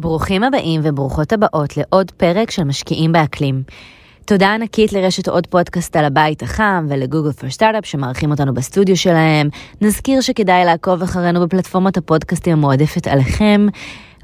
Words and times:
ברוכים 0.00 0.44
הבאים 0.44 0.80
וברוכות 0.84 1.32
הבאות 1.32 1.76
לעוד 1.76 2.10
פרק 2.10 2.50
של 2.50 2.64
משקיעים 2.64 3.12
באקלים. 3.12 3.62
תודה 4.24 4.54
ענקית 4.54 4.92
לרשת 4.92 5.28
עוד 5.28 5.46
פודקאסט 5.46 5.96
על 5.96 6.04
הבית 6.04 6.42
החם 6.42 6.86
ולגוגל 6.88 7.32
פור 7.32 7.50
סטארט-אפ 7.50 7.86
שמארחים 7.86 8.30
אותנו 8.30 8.54
בסטודיו 8.54 8.96
שלהם. 8.96 9.48
נזכיר 9.80 10.20
שכדאי 10.20 10.64
לעקוב 10.64 11.02
אחרינו 11.02 11.40
בפלטפורמת 11.40 11.96
הפודקאסטים 11.96 12.52
המועדפת 12.52 13.06
עליכם. 13.06 13.66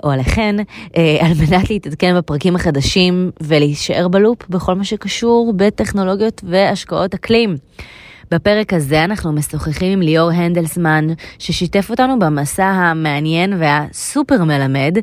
או 0.04 0.10
עליכן, 0.10 0.56
אה, 0.96 1.16
על 1.20 1.32
מנת 1.40 1.70
להתעדכן 1.70 2.16
בפרקים 2.16 2.56
החדשים 2.56 3.30
ולהישאר 3.40 4.08
בלופ 4.08 4.48
בכל 4.48 4.74
מה 4.74 4.84
שקשור 4.84 5.52
בטכנולוגיות 5.56 6.44
והשקעות 6.44 7.14
אקלים. 7.14 7.56
בפרק 8.34 8.72
הזה 8.72 9.04
אנחנו 9.04 9.32
משוחחים 9.32 9.92
עם 9.92 10.02
ליאור 10.02 10.30
הנדלסמן, 10.30 11.06
ששיתף 11.38 11.90
אותנו 11.90 12.18
במסע 12.18 12.64
המעניין 12.64 13.52
והסופר 13.58 14.44
מלמד 14.44 14.96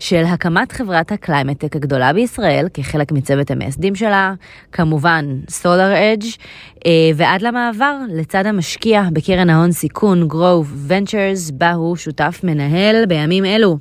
של 0.00 0.24
הקמת 0.24 0.72
חברת 0.72 1.12
ה 1.12 1.17
climate 1.17 1.55
tech 1.55 1.76
הגדולה 1.76 2.12
בישראל, 2.12 2.68
כחלק 2.74 3.12
מצוות 3.12 3.50
המייסדים 3.50 3.94
שלה, 3.94 4.34
כמובן 4.72 5.24
SolarEdge, 5.50 6.26
ועד 7.14 7.42
למעבר 7.42 7.96
לצד 8.08 8.46
המשקיע 8.46 9.02
בקרן 9.12 9.50
ההון 9.50 9.72
סיכון 9.72 10.28
Grove 10.28 10.74
Ventures, 10.86 11.50
בה 11.50 11.72
הוא 11.72 11.96
שותף 11.96 12.40
מנהל 12.44 13.06
בימים 13.06 13.44
אלו. 13.44 13.78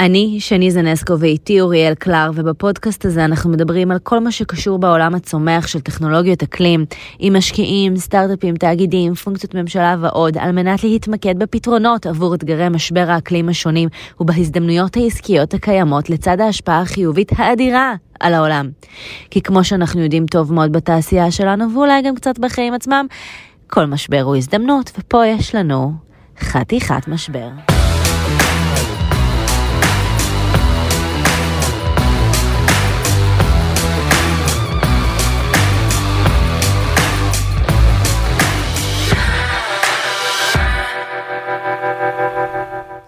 אני 0.00 0.36
שני 0.40 0.70
זנסקו 0.70 1.18
ואיתי 1.18 1.60
אוריאל 1.60 1.94
קלר, 1.94 2.30
ובפודקאסט 2.34 3.04
הזה 3.04 3.24
אנחנו 3.24 3.50
מדברים 3.50 3.90
על 3.90 3.98
כל 3.98 4.20
מה 4.20 4.32
שקשור 4.32 4.78
בעולם 4.78 5.14
הצומח 5.14 5.66
של 5.66 5.80
טכנולוגיות 5.80 6.42
אקלים, 6.42 6.84
עם 7.18 7.36
משקיעים, 7.36 7.96
סטארט-אפים, 7.96 8.56
תאגידים, 8.56 9.14
פונקציות 9.14 9.54
ממשלה 9.54 9.96
ועוד, 10.00 10.38
על 10.38 10.52
מנת 10.52 10.84
להתמקד 10.84 11.38
בפתרונות 11.38 12.06
עבור 12.06 12.34
אתגרי 12.34 12.68
משבר 12.68 13.04
האקלים 13.08 13.48
השונים 13.48 13.88
ובהזדמנויות 14.20 14.96
העסקיות 14.96 15.54
הקיימות 15.54 16.10
לצד 16.10 16.40
ההשפעה 16.40 16.80
החיובית 16.80 17.32
האדירה 17.36 17.94
על 18.20 18.34
העולם. 18.34 18.70
כי 19.30 19.40
כמו 19.40 19.64
שאנחנו 19.64 20.00
יודעים 20.00 20.26
טוב 20.26 20.52
מאוד 20.52 20.72
בתעשייה 20.72 21.30
שלנו, 21.30 21.74
ואולי 21.74 22.02
גם 22.02 22.14
קצת 22.14 22.38
בחיים 22.38 22.74
עצמם, 22.74 23.06
כל 23.66 23.84
משבר 23.84 24.20
הוא 24.20 24.36
הזדמנות, 24.36 24.92
ופה 24.98 25.26
יש 25.26 25.54
לנו 25.54 25.92
חתיכת 26.40 27.08
משבר. 27.08 27.73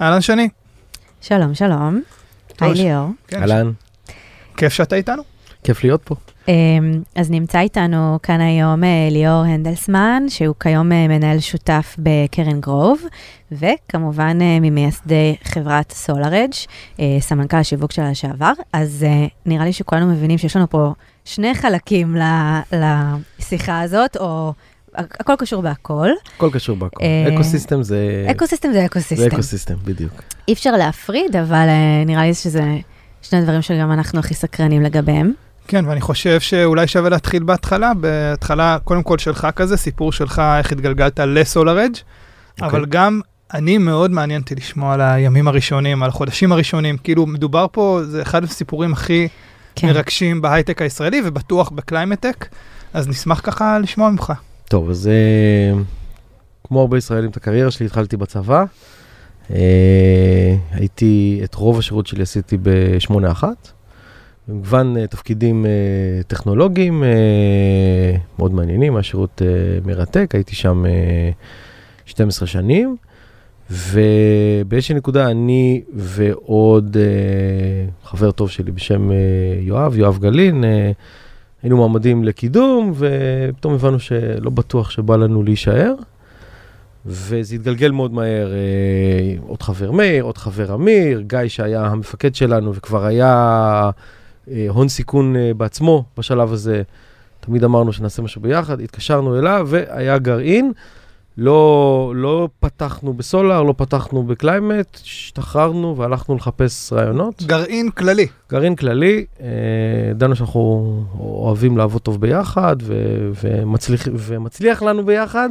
אהלן 0.06 0.20
שני. 0.20 0.48
שלום, 1.20 1.54
שלום. 1.54 2.02
היי 2.60 2.74
ליאור. 2.74 3.08
כן, 3.28 3.40
אהלן. 3.40 3.72
כיף 4.56 4.72
שאתה 4.72 4.96
איתנו. 4.96 5.22
כיף 5.64 5.84
להיות 5.84 6.02
פה. 6.04 6.14
אמ, 6.48 7.02
אז 7.14 7.30
נמצא 7.30 7.60
איתנו 7.60 8.18
כאן 8.22 8.40
היום 8.40 8.84
אה, 8.84 9.08
ליאור 9.10 9.44
הנדלסמן, 9.44 10.22
שהוא 10.28 10.54
כיום 10.60 10.92
אה, 10.92 11.08
מנהל 11.08 11.40
שותף 11.40 11.96
בקרן 11.98 12.60
גרוב, 12.60 13.02
וכמובן 13.52 14.38
אה, 14.40 14.58
ממייסדי 14.60 15.36
חברת 15.44 15.92
סולארג', 15.92 16.52
סמנכ"ל 17.20 17.56
השיווק 17.56 17.92
שלה 17.92 18.10
לשעבר. 18.10 18.52
אז 18.72 19.06
נראה 19.46 19.64
לי 19.64 19.72
שכולנו 19.72 20.06
מבינים 20.12 20.38
שיש 20.38 20.56
לנו 20.56 20.70
פה 20.70 20.92
שני 21.24 21.54
חלקים 21.54 22.16
לשיחה 22.72 23.80
הזאת, 23.80 24.16
או 24.16 24.52
הכל 24.96 25.34
קשור 25.38 25.62
בהכל. 25.62 26.08
הכל 26.36 26.50
קשור 26.52 26.76
בהכל. 26.76 27.02
אה, 27.02 27.34
אקוסיסטם 27.34 27.82
זה... 27.82 28.26
אקוסיסטם 28.30 28.72
זה 28.72 28.84
אקוסיסטם. 28.86 29.16
זה 29.16 29.26
אקוסיסטם, 29.26 29.74
בדיוק. 29.84 30.12
אי 30.48 30.52
אפשר 30.52 30.70
להפריד, 30.70 31.36
אבל 31.36 31.68
אה, 31.68 32.04
נראה 32.06 32.22
לי 32.22 32.34
שזה 32.34 32.62
שני 33.22 33.42
דברים 33.42 33.62
שגם 33.62 33.92
אנחנו 33.92 34.18
הכי 34.18 34.34
סקרנים 34.34 34.82
לגביהם. 34.82 35.32
כן, 35.68 35.84
ואני 35.86 36.00
חושב 36.00 36.40
שאולי 36.40 36.86
שווה 36.86 37.10
להתחיל 37.10 37.42
בהתחלה, 37.42 37.94
בהתחלה, 37.94 38.78
קודם 38.84 39.02
כל 39.02 39.18
שלך 39.18 39.48
כזה, 39.56 39.76
סיפור 39.76 40.12
שלך, 40.12 40.42
איך 40.58 40.72
התגלגלת 40.72 41.20
לסולר 41.20 41.84
אדג', 41.84 41.96
okay. 41.96 42.64
אבל 42.64 42.86
גם 42.86 43.20
אני 43.54 43.78
מאוד 43.78 44.10
מעניין 44.10 44.40
אותי 44.40 44.54
לשמוע 44.54 44.94
על 44.94 45.00
הימים 45.00 45.48
הראשונים, 45.48 46.02
על 46.02 46.08
החודשים 46.08 46.52
הראשונים, 46.52 46.96
כאילו 46.98 47.26
מדובר 47.26 47.66
פה, 47.72 48.00
זה 48.04 48.22
אחד 48.22 48.44
הסיפורים 48.44 48.92
הכי 48.92 49.28
כן. 49.76 49.86
מרגשים 49.86 50.42
בהייטק 50.42 50.82
הישראלי, 50.82 51.22
ובטוח 51.24 51.68
בקליימטק, 51.68 52.46
אז 52.94 53.08
נשמח 53.08 53.40
ככה 53.44 53.78
לשמוע 53.78 54.10
ממך. 54.10 54.32
טוב, 54.68 54.90
אז 54.90 55.10
uh, 55.74 55.78
כמו 56.64 56.80
הרבה 56.80 56.98
ישראלים, 56.98 57.30
את 57.30 57.36
הקריירה 57.36 57.70
שלי 57.70 57.86
התחלתי 57.86 58.16
בצבא. 58.16 58.64
Uh, 59.48 59.52
הייתי, 60.70 61.40
את 61.44 61.54
רוב 61.54 61.78
השירות 61.78 62.06
שלי 62.06 62.22
עשיתי 62.22 62.56
ב-81. 62.62 63.44
במגוון 64.48 64.96
uh, 64.96 65.06
תפקידים 65.06 65.66
טכנולוגיים 66.26 67.04
מאוד 68.38 68.54
מעניינים, 68.54 68.96
היה 68.96 69.02
שירות 69.02 69.42
uh, 69.42 69.86
מרתק, 69.86 70.30
הייתי 70.34 70.54
שם 70.54 70.84
uh, 72.06 72.08
12 72.10 72.48
שנים. 72.48 72.96
ובאיזושהי 73.70 74.94
נקודה 74.94 75.30
אני 75.30 75.82
ועוד 75.94 76.96
חבר 78.04 78.30
טוב 78.30 78.50
שלי 78.50 78.72
בשם 78.72 79.10
יואב, 79.60 79.96
יואב 79.96 80.18
גלין, 80.18 80.64
היינו 81.66 81.76
מועמדים 81.76 82.24
לקידום, 82.24 82.92
ופתאום 82.96 83.74
הבנו 83.74 84.00
שלא 84.00 84.50
בטוח 84.50 84.90
שבא 84.90 85.16
לנו 85.16 85.42
להישאר. 85.42 85.94
וזה 87.06 87.54
התגלגל 87.54 87.90
מאוד 87.90 88.12
מהר, 88.12 88.52
אה, 88.52 89.38
עוד 89.46 89.62
חבר 89.62 89.90
מאיר, 89.90 90.24
עוד 90.24 90.38
חבר 90.38 90.74
אמיר, 90.74 91.20
גיא 91.20 91.38
שהיה 91.48 91.86
המפקד 91.86 92.34
שלנו 92.34 92.74
וכבר 92.74 93.04
היה 93.04 93.90
אה, 94.50 94.66
הון 94.68 94.88
סיכון 94.88 95.36
אה, 95.36 95.54
בעצמו 95.56 96.04
בשלב 96.18 96.52
הזה. 96.52 96.82
תמיד 97.40 97.64
אמרנו 97.64 97.92
שנעשה 97.92 98.22
משהו 98.22 98.40
ביחד, 98.40 98.80
התקשרנו 98.80 99.38
אליו 99.38 99.66
והיה 99.70 100.18
גרעין. 100.18 100.72
לא, 101.38 102.12
לא 102.16 102.48
פתחנו 102.60 103.12
בסולאר, 103.14 103.62
לא 103.62 103.74
פתחנו 103.76 104.22
בקליימט, 104.22 104.98
השתחררנו 105.04 105.96
והלכנו 105.96 106.34
לחפש 106.34 106.92
רעיונות. 106.92 107.42
גרעין 107.42 107.90
כללי. 107.90 108.26
גרעין 108.50 108.76
כללי, 108.76 109.24
אה, 109.40 109.46
ידענו 110.10 110.36
שאנחנו 110.36 111.02
אוהבים 111.20 111.76
לעבוד 111.78 112.02
טוב 112.02 112.20
ביחד 112.20 112.76
ו- 112.82 113.30
ומצליח, 113.44 114.08
ומצליח 114.16 114.82
לנו 114.82 115.04
ביחד. 115.04 115.48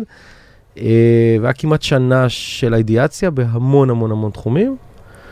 אה, 0.78 1.38
והיה 1.42 1.54
כמעט 1.54 1.82
שנה 1.82 2.30
של 2.30 2.74
האידיאציה 2.74 3.30
בהמון 3.30 3.90
המון 3.90 4.12
המון 4.12 4.32
תחומים. 4.32 4.78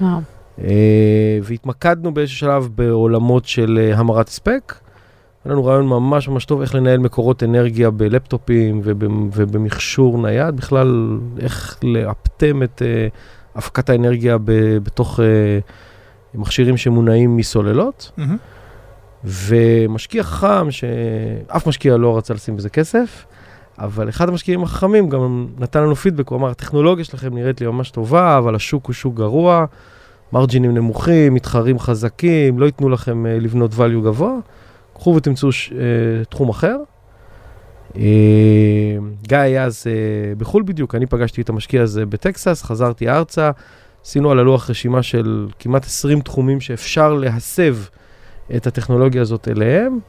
וואו. 0.02 0.20
אה, 0.64 1.40
והתמקדנו 1.44 2.14
באיזשהו 2.14 2.38
שלב 2.38 2.70
בעולמות 2.76 3.46
של 3.46 3.92
המרת 3.96 4.28
הספק. 4.28 4.74
היה 5.46 5.54
לנו 5.54 5.66
רעיון 5.66 5.88
ממש 5.88 6.28
ממש 6.28 6.46
טוב 6.46 6.62
איך 6.62 6.76
לנהל 6.76 6.98
מקורות 6.98 7.44
אנרגיה 7.44 7.90
בלפטופים 7.90 8.82
ובמכשור 9.34 10.22
נייד, 10.22 10.56
בכלל 10.56 11.20
איך 11.40 11.80
לאפטם 11.84 12.64
את 12.64 12.82
uh, 12.82 13.58
הפקת 13.58 13.90
האנרגיה 13.90 14.38
ב, 14.38 14.78
בתוך 14.78 15.20
uh, 15.20 15.24
מכשירים 16.38 16.78
שמונעים 16.78 17.38
מסוללות. 17.38 18.12
Mm-hmm. 18.18 18.22
ומשקיע 19.24 20.24
חכם, 20.24 20.72
שאף 20.72 21.68
משקיע 21.68 21.98
לא 21.98 22.18
רצה 22.18 22.34
לשים 22.34 22.58
בזה 22.58 22.70
כסף, 22.70 23.26
אבל 23.80 24.10
אחד 24.10 24.30
המשקיעים 24.30 24.64
החכמים 24.64 25.10
גם 25.10 25.48
נתן 25.58 25.84
לנו 25.84 25.96
פידבק, 25.96 26.28
הוא 26.28 26.38
אמר, 26.38 26.50
הטכנולוגיה 26.50 27.06
שלכם 27.06 27.36
נראית 27.36 27.62
לי 27.62 27.68
ממש 27.68 27.92
טובה, 27.92 28.38
אבל 28.38 28.56
השוק 28.56 28.86
הוא 28.86 28.94
שוק 28.94 29.16
גרוע, 29.16 29.66
מרג'ינים 30.34 30.74
נמוכים, 30.74 31.34
מתחרים 31.34 31.80
חזקים, 31.80 32.60
לא 32.60 32.66
ייתנו 32.66 32.90
לכם 32.90 33.26
uh, 33.26 33.44
לבנות 33.44 33.74
value 33.74 34.04
גבוה. 34.04 34.34
קחו 34.94 35.16
ותמצאו 35.16 35.52
ש, 35.52 35.70
uh, 35.70 35.74
תחום 36.30 36.50
אחר. 36.50 36.78
Uh, 37.94 37.98
גיא 39.28 39.38
היה 39.38 39.64
אז 39.64 39.84
uh, 39.84 40.40
בחו"ל 40.40 40.64
בדיוק, 40.64 40.96
אני 40.96 41.06
פגשתי 41.06 41.42
את 41.42 41.50
המשקיע 41.50 41.82
הזה 41.82 42.06
בטקסס, 42.06 42.64
חזרתי 42.64 43.10
ארצה, 43.10 43.52
עשינו 44.06 44.32
על 44.32 44.40
הלוח 44.40 44.70
רשימה 44.70 45.04
של 45.04 45.48
כמעט 45.60 45.86
20 45.86 46.22
תחומים 46.22 46.62
שאפשר 46.62 47.14
להסב 47.14 47.78
את 48.56 48.68
הטכנולוגיה 48.68 49.22
הזאת 49.22 49.48
אליהם. 49.48 50.00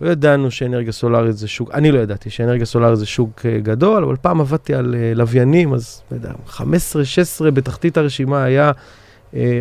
לא 0.00 0.10
ידענו 0.10 0.50
שאנרגיה 0.50 0.92
סולארית 0.92 1.36
זה 1.36 1.48
שוק, 1.48 1.70
אני 1.74 1.92
לא 1.92 1.98
ידעתי 1.98 2.30
שאנרגיה 2.30 2.66
סולארית 2.66 2.98
זה 2.98 3.06
שוק 3.06 3.46
גדול, 3.62 4.04
אבל 4.04 4.16
פעם 4.16 4.40
עבדתי 4.40 4.74
על 4.74 4.94
לוויינים, 5.14 5.74
אז 5.74 6.02
לא 6.10 6.16
יודע, 6.16 6.30
15-16 6.48 6.60
בתחתית 7.50 7.96
הרשימה 7.96 8.44
היה 8.44 8.72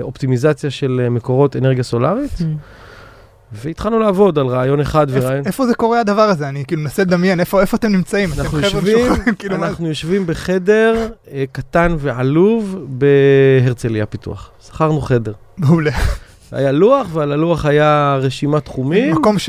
אופטימיזציה 0.02 0.70
של 0.70 1.08
מקורות 1.10 1.56
אנרגיה 1.56 1.84
סולארית. 1.84 2.32
Mm. 2.40 2.44
והתחלנו 3.52 4.00
לעבוד 4.00 4.40
על 4.40 4.48
רעיון 4.48 4.80
אחד 4.80 5.08
ורעיון... 5.10 5.46
איפה 5.46 5.68
זה 5.68 5.76
קורה 5.76 6.00
הדבר 6.00 6.22
הזה? 6.22 6.50
אני 6.50 6.64
כאילו 6.68 6.82
מנסה 6.82 7.02
לדמיין, 7.02 7.40
איפה 7.40 7.62
אתם 7.76 7.92
נמצאים? 7.92 8.30
אנחנו 8.40 8.60
יושבים, 8.60 9.12
כאילו 9.40 9.56
אנחנו 9.56 9.88
יושבים 9.88 10.28
בחדר 10.28 11.08
אה, 11.32 11.44
קטן 11.52 11.96
ועלוב 12.00 12.78
בהרצליה 12.88 14.06
פיתוח. 14.06 14.52
שכרנו 14.68 15.02
חדר. 15.02 15.34
מעולה. 15.58 15.92
היה 16.52 16.72
לוח, 16.72 17.08
ועל 17.14 17.32
הלוח 17.32 17.66
היה 17.66 18.18
רשימת 18.22 18.66
תחומים. 18.66 19.16
מקום 19.16 19.36
16-17 19.36 19.40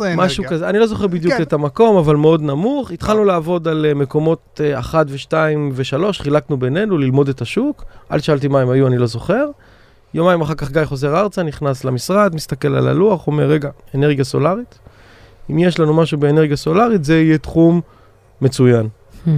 אנרגיה. 0.00 0.16
משהו 0.16 0.44
כזה, 0.48 0.68
אני 0.68 0.78
לא 0.78 0.86
זוכר 0.86 1.06
בדיוק 1.06 1.34
כן. 1.34 1.42
את 1.42 1.52
המקום, 1.52 1.96
אבל 1.96 2.16
מאוד 2.16 2.42
נמוך. 2.42 2.90
התחלנו 2.90 3.24
לעבוד 3.24 3.68
על 3.68 3.86
אה, 3.88 3.94
מקומות 3.94 4.60
1 4.78 5.06
ו-2 5.08 5.32
ו-3, 5.72 6.12
חילקנו 6.12 6.56
בינינו 6.56 6.98
ללמוד 6.98 7.28
את 7.28 7.42
השוק. 7.42 7.84
אל 8.12 8.20
תשאלתי 8.20 8.48
מה 8.48 8.60
הם 8.60 8.70
היו, 8.70 8.86
אני 8.86 8.98
לא 8.98 9.06
זוכר. 9.06 9.46
יומיים 10.14 10.40
אחר 10.40 10.54
כך 10.54 10.70
גיא 10.70 10.84
חוזר 10.84 11.20
ארצה, 11.20 11.42
נכנס 11.42 11.84
למשרד, 11.84 12.34
מסתכל 12.34 12.74
על 12.74 12.88
הלוח, 12.88 13.26
אומר, 13.26 13.46
רגע, 13.46 13.70
אנרגיה 13.94 14.24
סולארית? 14.24 14.78
אם 15.50 15.58
יש 15.58 15.80
לנו 15.80 15.94
משהו 15.94 16.18
באנרגיה 16.18 16.56
סולארית, 16.56 17.04
זה 17.04 17.20
יהיה 17.20 17.38
תחום 17.38 17.80
מצוין. 18.40 18.88
Hmm. 19.26 19.30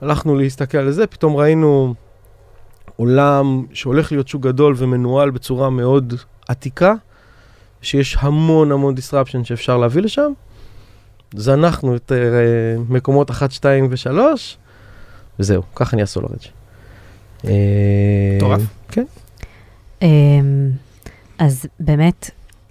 הלכנו 0.00 0.36
להסתכל 0.36 0.78
על 0.78 0.90
זה, 0.90 1.06
פתאום 1.06 1.36
ראינו 1.36 1.94
עולם 2.96 3.66
שהולך 3.72 4.12
להיות 4.12 4.28
שוק 4.28 4.42
גדול 4.42 4.74
ומנוהל 4.76 5.30
בצורה 5.30 5.70
מאוד 5.70 6.14
עתיקה, 6.48 6.94
שיש 7.82 8.16
המון 8.20 8.72
המון 8.72 8.94
disruption 8.94 9.44
שאפשר 9.44 9.76
להביא 9.78 10.02
לשם. 10.02 10.32
זנחנו 11.34 11.96
את 11.96 12.12
uh, 12.12 12.14
מקומות 12.92 13.30
1, 13.30 13.52
2 13.52 13.88
ו-3, 13.90 14.18
וזהו, 15.38 15.62
ככה 15.74 15.96
נהיה 15.96 16.06
סולארג'. 16.06 16.46
מטורף. 17.44 18.62
כן. 18.88 19.04
אמ, 20.02 20.70
אז 21.38 21.66
באמת, 21.80 22.30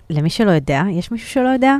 למי 0.09 0.29
שלא 0.29 0.51
יודע, 0.51 0.81
יש 0.91 1.11
מישהו 1.11 1.29
שלא 1.29 1.49
יודע 1.49 1.75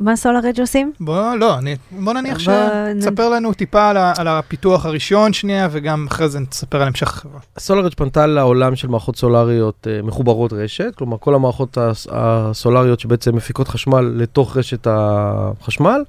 מה 0.00 0.16
סולארג' 0.16 0.60
עושים? 0.60 0.92
בוא, 1.00 1.34
לא, 1.34 1.58
אני, 1.58 1.76
בוא 1.90 2.12
נניח 2.12 2.38
בוא 2.44 2.52
נ- 2.94 3.00
שתספר 3.02 3.28
לנו 3.28 3.52
טיפה 3.52 3.90
על, 3.90 3.96
ה, 3.96 4.12
על 4.18 4.28
הפיתוח 4.28 4.86
הראשון 4.86 5.32
שנייה, 5.32 5.68
וגם 5.70 6.06
אחרי 6.10 6.28
זה 6.28 6.46
תספר 6.46 6.82
על 6.82 6.88
המשך 6.88 7.08
החברה. 7.08 7.40
סולארג' 7.58 7.94
פנתה 7.94 8.26
לעולם 8.26 8.76
של 8.76 8.88
מערכות 8.88 9.16
סולריות 9.16 9.86
uh, 9.86 10.06
מחוברות 10.06 10.52
רשת, 10.52 10.92
כלומר 10.96 11.16
כל 11.20 11.34
המערכות 11.34 11.78
הס- 11.78 12.06
הסולריות 12.10 13.00
שבעצם 13.00 13.36
מפיקות 13.36 13.68
חשמל 13.68 14.00
לתוך 14.16 14.56
רשת 14.56 14.86
החשמל, 14.90 16.02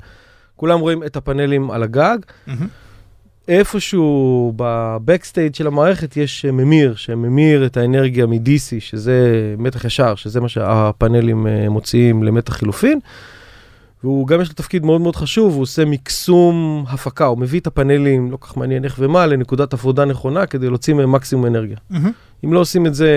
כולם 0.55 0.79
רואים 0.79 1.03
את 1.03 1.15
הפאנלים 1.15 1.71
על 1.71 1.83
הגג. 1.83 2.17
מהמם. 2.47 2.67
איפשהו 3.47 4.53
בבקסטייג' 4.55 5.55
של 5.55 5.67
המערכת 5.67 6.17
יש 6.17 6.45
אה, 6.45 6.51
ממיר, 6.51 6.95
שממיר 6.95 7.65
את 7.65 7.77
האנרגיה 7.77 8.25
מ-DC, 8.25 8.79
שזה 8.79 9.55
מתח 9.57 9.85
ישר, 9.85 10.15
שזה 10.15 10.41
מה 10.41 10.49
שהפאנלים 10.49 11.47
אה, 11.47 11.69
מוציאים 11.69 12.23
למתח 12.23 12.53
חילופין. 12.53 12.99
והוא 14.03 14.27
גם 14.27 14.41
יש 14.41 14.49
לו 14.49 14.55
תפקיד 14.55 14.85
מאוד 14.85 15.01
מאוד 15.01 15.15
חשוב, 15.15 15.53
הוא 15.53 15.61
עושה 15.61 15.85
מקסום 15.85 16.85
הפקה, 16.87 17.25
הוא 17.25 17.37
מביא 17.37 17.59
את 17.59 17.67
הפאנלים, 17.67 18.31
לא 18.31 18.37
כך 18.41 18.57
מעניין 18.57 18.83
איך 18.83 18.95
ומה, 18.99 19.25
לנקודת 19.25 19.73
עבודה 19.73 20.05
נכונה 20.05 20.45
כדי 20.45 20.67
להוציא 20.67 20.93
מהם 20.93 21.11
מקסימום 21.11 21.45
אנרגיה. 21.45 21.77
מהמם. 21.89 22.11
אם 22.45 22.53
לא 22.53 22.59
עושים 22.59 22.85
את 22.85 22.95
זה, 22.95 23.09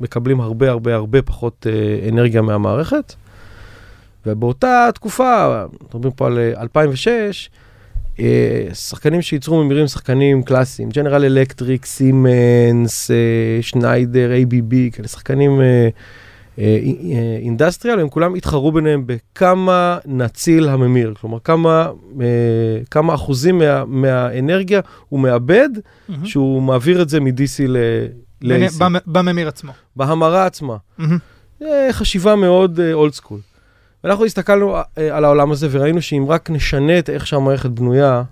מקבלים 0.00 0.40
הרבה 0.40 0.70
הרבה 0.70 0.94
הרבה 0.94 1.22
פחות 1.22 1.66
אה, 1.70 2.08
אנרגיה 2.08 2.42
מהמערכת. 2.42 3.14
ובאותה 4.26 4.88
תקופה, 4.94 5.64
מדברים 5.82 6.12
פה 6.12 6.26
על 6.26 6.38
אה, 6.38 6.62
2006, 6.62 7.08
אה, 7.08 7.63
שחקנים 8.72 9.22
שייצרו 9.22 9.64
ממירים 9.64 9.86
שחקנים 9.86 10.42
קלאסיים, 10.42 10.88
ג'נרל 10.88 11.24
אלקטריק, 11.24 11.86
סימנס, 11.86 13.10
אה, 13.10 13.16
שניידר, 13.62 14.30
ABB, 14.42 14.74
כאלה 14.92 15.08
שחקנים 15.08 15.60
אה, 15.60 15.88
אה, 16.58 16.64
אה, 16.64 17.38
אינדסטריאל, 17.42 18.00
הם 18.00 18.08
כולם 18.08 18.34
התחרו 18.34 18.72
ביניהם 18.72 19.02
בכמה 19.06 19.98
נציל 20.06 20.68
הממיר, 20.68 21.14
כלומר 21.20 21.38
כמה, 21.44 21.88
אה, 22.20 22.26
כמה 22.90 23.14
אחוזים 23.14 23.58
מה, 23.58 23.84
מהאנרגיה 23.84 24.80
הוא 25.08 25.20
מאבד, 25.20 25.68
מהמם. 26.08 26.26
שהוא 26.26 26.62
מעביר 26.62 27.02
את 27.02 27.08
זה 27.08 27.20
מ-DC 27.20 27.68
ל-AC, 27.68 28.78
במ- 28.78 28.96
בממיר 29.06 29.48
עצמו. 29.48 29.72
בהמרה 29.96 30.46
עצמה. 30.46 30.76
אה, 31.62 31.88
חשיבה 31.92 32.36
מאוד 32.36 32.80
אולד 32.92 33.12
סקול. 33.12 33.40
ואנחנו 34.04 34.24
הסתכלנו 34.24 34.76
אה, 34.76 35.16
על 35.16 35.24
העולם 35.24 35.52
הזה 35.52 35.68
וראינו 35.70 36.02
שאם 36.02 36.24
רק 36.28 36.50
נשנה 36.50 36.98
את 36.98 37.10
איך 37.10 37.26
שהמערכת 37.26 37.70
בנויה, 37.70 38.22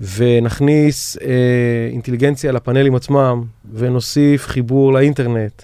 ונכניס 0.00 1.16
אה, 1.16 1.88
אינטליגנציה 1.92 2.52
לפאנלים 2.52 2.94
עצמם, 2.94 3.44
ונוסיף 3.74 4.46
חיבור 4.46 4.92
לאינטרנט, 4.92 5.62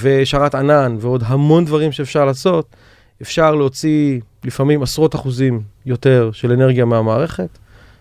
ושרת 0.00 0.54
ענן, 0.54 0.96
ועוד 1.00 1.22
המון 1.26 1.64
דברים 1.64 1.92
שאפשר 1.92 2.24
לעשות, 2.24 2.76
אפשר 3.22 3.54
להוציא 3.54 4.20
לפעמים 4.44 4.82
עשרות 4.82 5.14
אחוזים 5.14 5.60
יותר 5.86 6.30
של 6.32 6.52
אנרגיה 6.52 6.84
מהמערכת. 6.84 7.58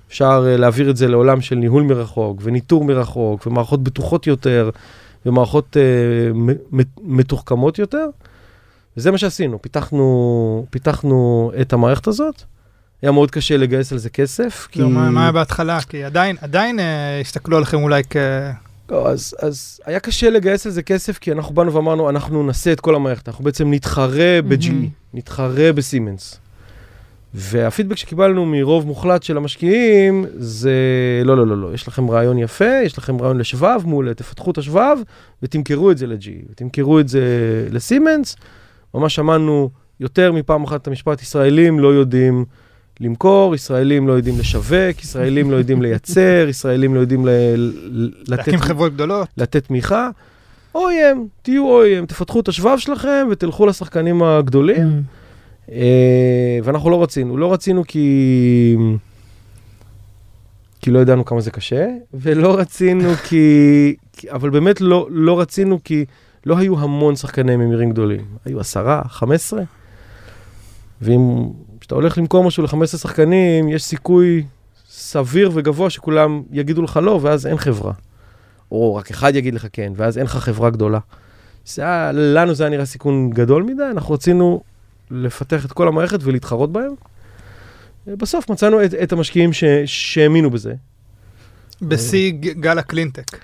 אפשר 0.07 0.45
אה, 0.47 0.57
להעביר 0.57 0.89
את 0.89 0.97
זה 0.97 1.07
לעולם 1.07 1.41
של 1.41 1.55
ניהול 1.55 1.83
מרחוק, 1.83 2.39
וניטור 2.43 2.83
מרחוק, 2.83 3.47
ומערכות 3.47 3.83
בטוחות 3.83 4.27
יותר, 4.27 4.69
ומערכות 5.25 5.77
אה, 5.77 6.53
מתוחכמות 7.01 7.79
יותר. 7.79 8.05
וזה 8.97 9.11
מה 9.11 9.17
שעשינו, 9.17 9.61
פיתחנו, 9.61 10.65
פיתחנו 10.69 11.51
את 11.61 11.73
המערכת 11.73 12.07
הזאת. 12.07 12.41
היה 13.01 13.11
מאוד 13.11 13.31
קשה 13.31 13.57
לגייס 13.57 13.91
על 13.91 13.97
זה 13.97 14.09
כסף, 14.09 14.67
כי... 14.71 14.79
זהו, 14.79 14.89
מה 14.89 15.09
מה 15.09 15.21
היה 15.21 15.31
בהתחלה? 15.31 15.81
כי 15.81 16.03
עדיין, 16.03 16.35
עדיין 16.41 16.79
אה, 16.79 17.19
הסתכלו 17.21 17.57
עליכם 17.57 17.77
אולי 17.83 18.01
כ... 18.09 18.15
לא, 18.89 19.09
אז, 19.09 19.35
אז 19.39 19.79
היה 19.85 19.99
קשה 19.99 20.29
לגייס 20.29 20.65
על 20.65 20.71
זה 20.71 20.81
כסף, 20.81 21.17
כי 21.17 21.31
אנחנו 21.31 21.53
באנו 21.55 21.73
ואמרנו, 21.73 22.09
אנחנו 22.09 22.43
נעשה 22.43 22.71
את 22.71 22.79
כל 22.79 22.95
המערכת, 22.95 23.27
אנחנו 23.27 23.43
בעצם 23.43 23.73
נתחרה 23.73 24.39
ב-GE, 24.47 24.69
מהמם. 24.69 24.87
נתחרה 25.13 25.73
בסימנס. 25.73 26.39
והפידבק 27.33 27.97
שקיבלנו 27.97 28.45
מרוב 28.45 28.85
מוחלט 28.87 29.23
של 29.23 29.37
המשקיעים, 29.37 30.25
זה 30.35 30.71
לא, 31.25 31.37
לא, 31.37 31.47
לא, 31.47 31.57
לא, 31.57 31.73
יש 31.73 31.87
לכם 31.87 32.11
רעיון 32.11 32.37
יפה, 32.37 32.81
יש 32.83 32.97
לכם 32.97 33.21
רעיון 33.21 33.37
לשבב, 33.37 33.81
מעולה, 33.85 34.13
תפתחו 34.13 34.51
את 34.51 34.57
השבב 34.57 34.97
ותמכרו 35.43 35.91
את 35.91 35.97
זה 35.97 36.07
ל-GE, 36.07 36.51
ותמכרו 36.51 36.99
את 36.99 37.07
זה 37.09 37.21
לסימנס. 37.71 38.35
ממש 38.93 39.15
שמענו 39.15 39.69
יותר 39.99 40.31
מפעם 40.31 40.63
אחת 40.63 40.81
את 40.81 40.87
המשפט, 40.87 41.21
ישראלים 41.21 41.79
לא 41.79 41.87
יודעים 41.87 42.45
למכור, 42.99 43.55
ישראלים 43.55 44.07
לא 44.07 44.13
יודעים 44.13 44.39
לשווק, 44.39 45.03
ישראלים 45.03 45.51
לא 45.51 45.55
יודעים 45.55 45.81
לייצר, 45.81 46.45
ישראלים 46.49 46.95
לא 46.95 46.99
יודעים 46.99 47.25
ל- 47.25 47.29
ל- 47.55 48.11
לתת 48.21 48.29
להקים 48.29 48.59
חברות 48.59 48.93
גדולות. 48.93 49.27
לתת 49.37 49.65
תמיכה. 49.67 50.09
OEM, 50.75 51.17
תהיו 51.41 51.81
OEM, 51.83 52.05
תפתחו 52.05 52.39
את 52.39 52.47
השבב 52.47 52.77
שלכם 52.77 53.27
ותלכו 53.31 53.65
לשחקנים 53.65 54.23
הגדולים. 54.23 54.77
Mm. 54.87 55.71
אה, 55.71 56.59
ואנחנו 56.63 56.89
לא 56.89 57.03
רצינו, 57.03 57.37
לא 57.37 57.53
רצינו 57.53 57.83
כי... 57.87 58.75
כי 60.81 60.91
לא 60.91 60.99
ידענו 60.99 61.25
כמה 61.25 61.41
זה 61.41 61.51
קשה, 61.51 61.87
ולא 62.13 62.59
רצינו 62.59 63.09
כי... 63.29 63.95
כי- 64.13 64.31
אבל 64.31 64.49
באמת 64.49 64.81
לא, 64.81 65.07
לא 65.11 65.39
רצינו 65.39 65.79
כי 65.83 66.05
לא 66.47 66.57
היו 66.57 66.79
המון 66.79 67.15
שחקני 67.15 67.55
ממירים 67.55 67.89
גדולים. 67.91 68.25
היו 68.45 68.59
עשרה, 68.59 69.01
חמש 69.09 69.35
עשרה. 69.35 69.63
ואם 71.01 71.49
כשאתה 71.79 71.95
הולך 71.95 72.17
למכור 72.17 72.43
משהו 72.43 72.63
ל-15 72.63 72.85
שחקנים, 72.85 73.69
יש 73.69 73.83
סיכוי 73.83 74.43
סביר 74.89 75.51
וגבוה 75.53 75.89
שכולם 75.89 76.43
יגידו 76.51 76.81
לך 76.81 76.99
לא, 77.03 77.19
ואז 77.21 77.47
אין 77.47 77.57
חברה. 77.57 77.93
או 78.71 78.95
רק 78.95 79.09
אחד 79.09 79.35
יגיד 79.35 79.53
לך 79.53 79.67
כן, 79.73 79.93
ואז 79.95 80.17
אין 80.17 80.25
לך 80.25 80.37
חברה 80.37 80.69
גדולה. 80.69 80.99
זה 81.65 81.81
היה, 81.81 82.11
לנו 82.11 82.53
זה 82.53 82.63
היה 82.63 82.69
נראה 82.69 82.85
סיכון 82.85 83.29
גדול 83.29 83.63
מדי, 83.63 83.83
אנחנו 83.91 84.13
רצינו 84.13 84.61
לפתח 85.11 85.65
את 85.65 85.71
כל 85.71 85.87
המערכת 85.87 86.19
ולהתחרות 86.23 86.71
בהם. 86.71 86.91
בסוף 88.07 88.49
מצאנו 88.49 88.83
את, 88.85 88.93
את 88.93 89.11
המשקיעים 89.11 89.49
שהאמינו 89.85 90.49
בזה. 90.49 90.73
בשיא 91.81 92.31
גל 92.31 92.79
הקלינטק. 92.79 93.37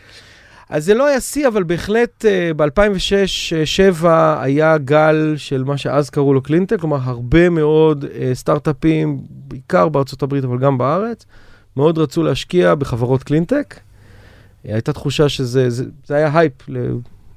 אז 0.73 0.85
זה 0.85 0.93
לא 0.93 1.07
היה 1.07 1.21
שיא, 1.21 1.47
אבל 1.47 1.63
בהחלט 1.63 2.25
uh, 2.25 2.53
ב-2006-2007 2.53 4.05
היה 4.39 4.77
גל 4.77 5.33
של 5.37 5.63
מה 5.63 5.77
שאז 5.77 6.09
קראו 6.09 6.33
לו 6.33 6.41
קלינטק, 6.41 6.79
כלומר 6.79 6.97
הרבה 7.03 7.49
מאוד 7.49 8.03
אה, 8.05 8.07
סטארט-אפים, 8.33 9.19
בעיקר 9.29 9.89
בארצות 9.89 10.23
הברית 10.23 10.43
אבל 10.43 10.59
גם 10.59 10.77
בארץ, 10.77 11.25
מאוד 11.77 11.97
רצו 11.97 12.23
להשקיע 12.23 12.75
בחברות 12.75 13.23
קלינטק. 13.23 13.79
הייתה 14.63 14.93
תחושה 14.93 15.29
שזה 15.29 15.69
זה, 15.69 15.85
זה 16.05 16.15
היה 16.15 16.39
הייפ, 16.39 16.53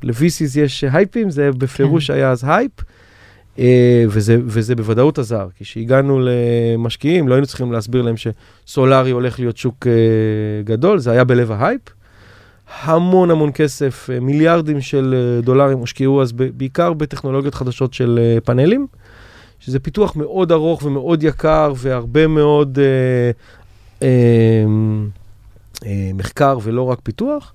ל-VCs 0.02 0.58
יש 0.58 0.84
הייפים, 0.84 1.30
זה 1.30 1.50
בפירוש 1.52 2.10
כן. 2.10 2.16
היה 2.16 2.30
אז 2.30 2.44
hype. 2.46 2.72
אה, 3.56 3.60
וזה, 4.08 4.36
וזה 4.46 4.74
בוודאות 4.74 5.18
עזר, 5.18 5.48
כי 5.56 5.64
כשהגענו 5.64 6.20
למשקיעים, 6.22 7.28
לא 7.28 7.34
היינו 7.34 7.46
צריכים 7.46 7.72
להסביר 7.72 8.02
להם 8.02 8.14
שסולארי 8.16 9.10
הולך 9.10 9.38
להיות 9.38 9.56
שוק 9.56 9.86
אה, 9.86 10.66
גדול, 10.66 10.98
זה 10.98 11.10
היה 11.10 11.24
בלב 11.24 11.52
ההייפ. 11.52 11.95
המון 12.74 13.30
המון 13.30 13.50
כסף, 13.54 14.10
אה, 14.12 14.20
מיליארדים 14.20 14.80
של 14.80 15.14
אה, 15.16 15.42
דולרים 15.42 15.78
הושקעו 15.78 16.22
אז 16.22 16.32
בעיקר 16.32 16.92
בטכנולוגיות 16.92 17.54
חדשות 17.54 17.94
של 17.94 18.18
אה, 18.22 18.40
פאנלים, 18.40 18.86
שזה 19.60 19.78
פיתוח 19.78 20.16
מאוד 20.16 20.52
ארוך 20.52 20.82
ומאוד 20.82 21.22
יקר 21.22 21.72
והרבה 21.76 22.26
מאוד 22.26 22.78
אה, 22.78 23.30
אה, 24.02 24.08
אה, 25.86 26.10
מחקר 26.14 26.58
ולא 26.62 26.82
רק 26.82 26.98
פיתוח. 27.02 27.52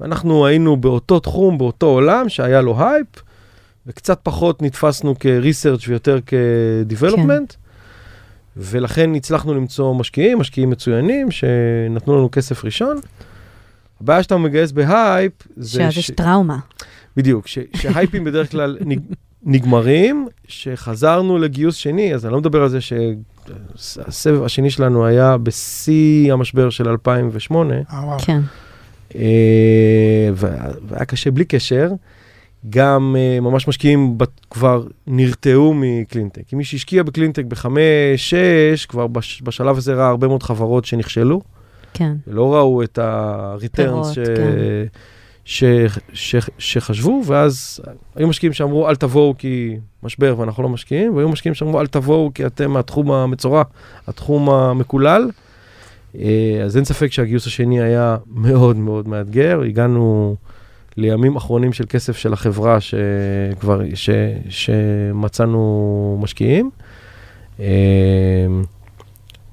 ואנחנו 0.00 0.46
היינו 0.46 0.76
באותו 0.76 1.20
תחום, 1.20 1.58
באותו 1.58 1.86
עולם 1.86 2.28
שהיה 2.28 2.60
לו 2.60 2.84
הייפ, 2.84 3.06
וקצת 3.86 4.20
פחות 4.22 4.62
נתפסנו 4.62 5.14
כ-research 5.20 5.84
ויותר 5.88 6.18
כ-development. 6.26 7.56
ולכן 8.56 9.14
הצלחנו 9.14 9.54
למצוא 9.54 9.94
משקיעים, 9.94 10.38
משקיעים 10.38 10.70
מצוינים, 10.70 11.30
שנתנו 11.30 12.16
לנו 12.16 12.30
כסף 12.30 12.64
ראשון. 12.64 12.96
הבעיה 14.02 14.22
שאתה 14.22 14.36
מגייס 14.36 14.72
בהייפ, 14.72 15.32
זה 15.56 15.70
שאז 15.80 15.98
יש 15.98 16.10
טראומה. 16.10 16.58
בדיוק, 17.16 17.46
ש- 17.46 17.58
שהייפים 17.76 18.24
בדרך 18.24 18.50
כלל 18.50 18.78
נג... 18.80 19.00
נגמרים, 19.44 20.28
שחזרנו 20.48 21.38
לגיוס 21.38 21.74
שני, 21.76 22.14
אז 22.14 22.24
אני 22.26 22.32
לא 22.32 22.38
מדבר 22.38 22.62
על 22.62 22.68
זה 22.68 22.78
שהסבב 22.80 24.42
השני 24.44 24.70
שלנו 24.70 25.06
היה 25.06 25.36
בשיא 25.36 26.32
המשבר 26.32 26.70
של 26.70 26.88
2008, 26.88 27.74
אה. 27.92 28.16
כן. 28.24 28.40
אה, 29.14 29.20
וה- 30.34 30.50
והיה 30.88 31.04
קשה 31.04 31.30
בלי 31.30 31.44
קשר, 31.44 31.90
גם 32.70 33.16
אה, 33.18 33.40
ממש 33.40 33.68
משקיעים 33.68 34.18
בת, 34.18 34.40
כבר 34.50 34.86
נרתעו 35.06 35.74
מקלינטק. 35.76 36.42
כי 36.46 36.56
מי 36.56 36.64
שהשקיע 36.64 37.02
בקלינטק 37.02 37.44
בחמש, 37.44 37.80
שש, 38.16 38.86
כבר 38.86 39.06
בש, 39.06 39.42
בשלב 39.44 39.76
הזה 39.76 39.94
ראה 39.94 40.08
הרבה 40.08 40.28
מאוד 40.28 40.42
חברות 40.42 40.84
שנכשלו. 40.84 41.40
כן. 41.94 42.12
ולא 42.26 42.54
ראו 42.54 42.82
את 42.82 42.98
ה-returns 42.98 44.12
ש... 44.12 44.18
כן. 44.18 44.52
ש... 45.44 45.64
ש... 46.12 46.36
שחשבו, 46.58 47.22
ואז 47.26 47.80
היו 48.16 48.28
משקיעים 48.28 48.52
שאמרו, 48.52 48.88
אל 48.88 48.96
תבואו 48.96 49.34
כי 49.38 49.76
משבר 50.02 50.34
ואנחנו 50.38 50.62
לא 50.62 50.68
משקיעים, 50.68 51.16
והיו 51.16 51.28
משקיעים 51.28 51.54
שאמרו, 51.54 51.80
אל 51.80 51.86
תבואו 51.86 52.30
כי 52.34 52.46
אתם 52.46 52.70
מהתחום 52.70 53.12
המצורע, 53.12 53.62
התחום 54.06 54.50
המקולל. 54.50 55.30
אה, 56.18 56.60
אז 56.64 56.76
אין 56.76 56.84
ספק 56.84 57.12
שהגיוס 57.12 57.46
השני 57.46 57.82
היה 57.82 58.16
מאוד 58.26 58.76
מאוד 58.76 59.08
מאתגר. 59.08 59.60
הגענו 59.60 60.36
לימים 60.96 61.36
אחרונים 61.36 61.72
של 61.72 61.84
כסף 61.88 62.16
של 62.16 62.32
החברה 62.32 62.78
שכבר, 62.80 63.80
ש... 63.94 64.10
שמצאנו 64.48 66.18
משקיעים. 66.22 66.70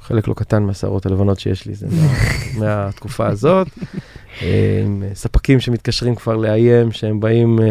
אה, 0.09 0.15
חלק 0.15 0.27
לא 0.27 0.33
קטן 0.33 0.63
מהשערות 0.63 1.05
הלבנות 1.05 1.39
שיש 1.39 1.65
לי, 1.65 1.73
זה 1.73 1.87
מה, 1.87 2.07
מהתקופה 2.59 3.27
הזאת. 3.27 3.67
אה, 4.41 4.81
עם 4.85 5.03
ספקים 5.13 5.59
שמתקשרים 5.59 6.15
כבר 6.15 6.35
לאיים 6.35 6.91
שהם 6.91 7.19
באים 7.19 7.59
אה, 7.59 7.65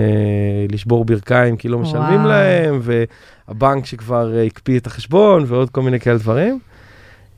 לשבור 0.68 1.04
ברכיים 1.04 1.56
כי 1.56 1.68
לא 1.68 1.78
משלמים 1.78 2.20
וואו. 2.20 2.28
להם, 2.28 2.80
והבנק 2.82 3.86
שכבר 3.86 4.36
אה, 4.36 4.44
הקפיא 4.44 4.78
את 4.78 4.86
החשבון 4.86 5.44
ועוד 5.46 5.70
כל 5.70 5.82
מיני 5.82 6.00
כאלה 6.00 6.18
דברים. 6.18 6.58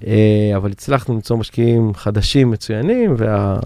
אה, 0.07 0.57
אבל 0.57 0.71
הצלחנו 0.71 1.15
למצוא 1.15 1.37
משקיעים 1.37 1.95
חדשים 1.95 2.51
מצוינים, 2.51 3.15
וה, 3.19 3.59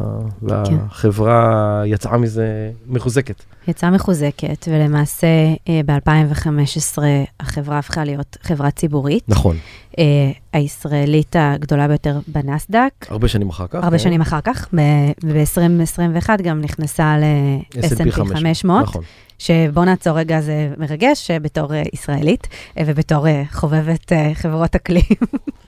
והחברה 0.42 1.82
יצאה 1.86 2.18
מזה 2.18 2.70
מחוזקת. 2.86 3.42
יצאה 3.68 3.90
מחוזקת, 3.90 4.68
ולמעשה 4.70 5.26
אה, 5.68 5.80
ב-2015 5.86 6.98
החברה 7.40 7.78
הפכה 7.78 8.04
להיות 8.04 8.36
חברה 8.42 8.70
ציבורית, 8.70 9.24
נכון, 9.28 9.56
אה, 9.98 10.04
הישראלית 10.52 11.36
הגדולה 11.38 11.88
ביותר 11.88 12.18
בנסדק. 12.28 13.06
הרבה 13.08 13.28
שנים 13.28 13.48
אחר 13.48 13.66
כך. 13.66 13.84
הרבה 13.84 13.98
כן. 13.98 14.04
שנים 14.04 14.20
אחר 14.20 14.40
כך, 14.40 14.68
ב-2021 14.74 16.42
גם 16.42 16.60
נכנסה 16.60 17.16
ל-S&P 17.18 18.10
500, 18.10 18.82
נכון. 18.82 19.02
שבוא 19.38 19.84
נעצור 19.84 20.18
רגע, 20.18 20.40
זה 20.40 20.70
מרגש, 20.78 21.30
בתור 21.30 21.72
ישראלית 21.92 22.48
ובתור 22.80 23.26
חובבת 23.52 24.12
חברות 24.34 24.74
אקלים. 24.74 25.02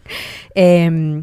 אמ, 0.56 1.20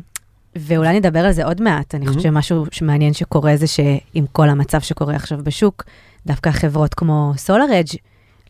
ואולי 0.56 1.00
נדבר 1.00 1.20
על 1.20 1.32
זה 1.32 1.46
עוד 1.46 1.62
מעט. 1.62 1.96
אני 1.96 2.08
חושבת. 2.08 2.22
שמשהו 2.22 2.66
שמעניין 2.72 3.14
שקורה 3.14 3.58
זה 3.58 3.68
שעם 3.68 4.26
כל 4.32 4.50
המצב 4.50 4.80
שקורה 4.82 5.16
עכשיו 5.16 5.40
בשוק, 5.44 5.84
דווקא 6.26 6.52
חברות 6.52 6.94
כמו 6.94 7.34
SolarEdge 7.48 7.98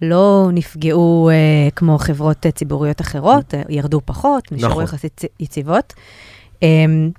לא 0.01 0.49
נפגעו 0.53 1.29
אה, 1.29 1.69
כמו 1.75 1.97
חברות 1.97 2.45
אה, 2.45 2.51
ציבוריות 2.51 3.01
אחרות, 3.01 3.53
אה, 3.53 3.61
ירדו 3.69 4.01
פחות, 4.05 4.51
נשארו 4.51 4.71
נכון. 4.71 4.83
יחסית 4.83 5.21
יציבות. 5.39 5.93
אמ, 6.61 7.09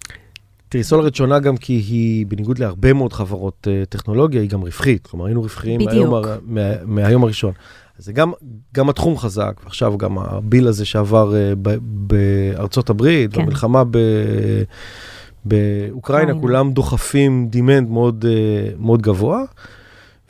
תראי, 0.69 0.85
סולארית 0.85 1.15
שונה 1.15 1.39
גם 1.39 1.57
כי 1.57 1.73
היא, 1.73 2.27
בניגוד 2.27 2.59
להרבה 2.59 2.93
מאוד 2.93 3.13
חברות 3.13 3.67
uh, 3.67 3.87
טכנולוגיה, 3.89 4.41
היא 4.41 4.51
גם 4.51 4.61
רווחית. 4.63 5.07
כלומר, 5.07 5.27
היינו 5.27 5.43
רווחיים. 5.43 5.81
מהיום, 5.85 6.15
הר- 6.15 6.39
מה, 6.43 6.61
מהיום 6.85 7.25
הראשון. 7.25 7.53
אז 7.99 8.05
זה 8.05 8.13
גם, 8.13 8.33
גם 8.75 8.89
התחום 8.89 9.19
חזק, 9.19 9.61
ועכשיו 9.65 9.99
גם 9.99 10.19
הביל 10.19 10.69
הזה 10.69 10.85
שעבר 10.85 11.33
uh, 11.33 11.57
ב, 11.63 11.77
בארצות 11.83 12.91
הברית, 12.91 13.35
כן. 13.35 13.41
והמלחמה 13.41 13.85
ב, 13.91 13.99
באוקראינה, 15.45 15.93
אוקראינה. 15.93 16.41
כולם 16.41 16.73
דוחפים 16.73 17.49
דימנד 17.51 17.91
מאוד, 17.91 18.25
uh, 18.25 18.77
מאוד 18.79 19.03
גבוה. 19.03 19.43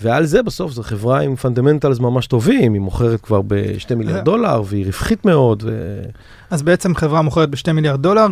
ועל 0.00 0.24
זה 0.24 0.42
בסוף 0.42 0.72
זו 0.72 0.82
חברה 0.82 1.20
עם 1.20 1.36
fundamentals 1.36 2.00
ממש 2.00 2.26
טובים, 2.26 2.72
היא 2.72 2.80
מוכרת 2.80 3.20
כבר 3.20 3.42
ב-2 3.46 3.94
מיליארד 3.94 4.24
דולר, 4.24 4.62
והיא 4.66 4.86
רווחית 4.86 5.24
מאוד. 5.24 5.62
ו... 5.66 6.02
אז 6.54 6.62
בעצם 6.62 6.94
חברה 6.94 7.22
מוכרת 7.22 7.50
ב-2 7.50 7.72
מיליארד 7.72 8.02
דולר, 8.02 8.26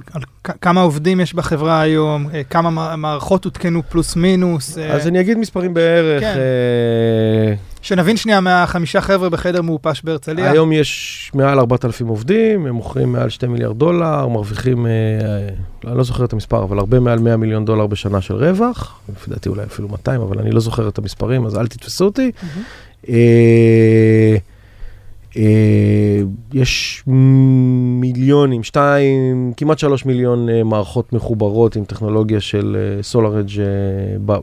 כמה 0.60 0.80
עובדים 0.80 1.20
יש 1.20 1.34
בחברה 1.34 1.80
היום, 1.80 2.28
אה, 2.34 2.42
כמה 2.44 2.70
מע- 2.70 2.96
מערכות 2.96 3.44
הותקנו 3.44 3.82
פלוס 3.88 4.16
מינוס, 4.16 4.78
אה, 4.78 4.92
אז 4.92 5.06
אני 5.06 5.20
אגיד 5.20 5.38
מספרים 5.38 5.74
בערך. 5.74 6.20
כן. 6.22 6.36
אה, 6.36 7.54
שנבין 7.82 8.16
שנייה 8.16 8.40
מהחמישה 8.40 9.00
חבר'ה 9.00 9.28
בחדר 9.28 9.62
מעופש 9.62 10.02
בהרצליה. 10.04 10.50
היום 10.50 10.72
יש 10.72 11.30
מעל 11.34 11.58
4,000 11.58 12.08
עובדים, 12.08 12.66
הם 12.66 12.74
מוכרים 12.74 13.12
מעל 13.12 13.30
2 13.30 13.52
מיליארד 13.52 13.78
דולר, 13.78 14.28
מרוויחים, 14.28 14.86
אני 15.86 15.96
לא 15.96 16.02
זוכר 16.04 16.24
את 16.24 16.32
המספר, 16.32 16.62
אבל 16.62 16.78
הרבה 16.78 17.00
מעל 17.00 17.18
100 17.18 17.36
מיליון 17.36 17.64
דולר 17.64 17.86
בשנה 17.86 18.20
של 18.20 18.34
רווח, 18.34 18.98
לפי 19.16 19.30
דעתי 19.30 19.48
אולי 19.48 19.62
אפילו 19.64 19.88
200, 19.88 20.20
אבל 20.20 20.38
אני 20.38 20.50
לא 20.50 20.60
זוכר 20.60 20.88
את 20.88 20.98
המספרים, 20.98 21.46
אז 21.46 21.56
אל 21.56 21.66
תתפסו 21.66 22.04
אותי. 22.04 22.30
מהמם. 22.42 22.62
אה, 25.36 26.22
יש 26.52 27.02
מיליונים, 27.06 28.62
שתיים, 28.62 29.52
כמעט 29.56 29.78
שלוש 29.78 30.06
מיליון 30.06 30.48
אה, 30.48 30.64
מערכות 30.64 31.12
מחוברות 31.12 31.76
עם 31.76 31.84
טכנולוגיה 31.84 32.40
של 32.40 32.98
סולארג' 33.02 33.50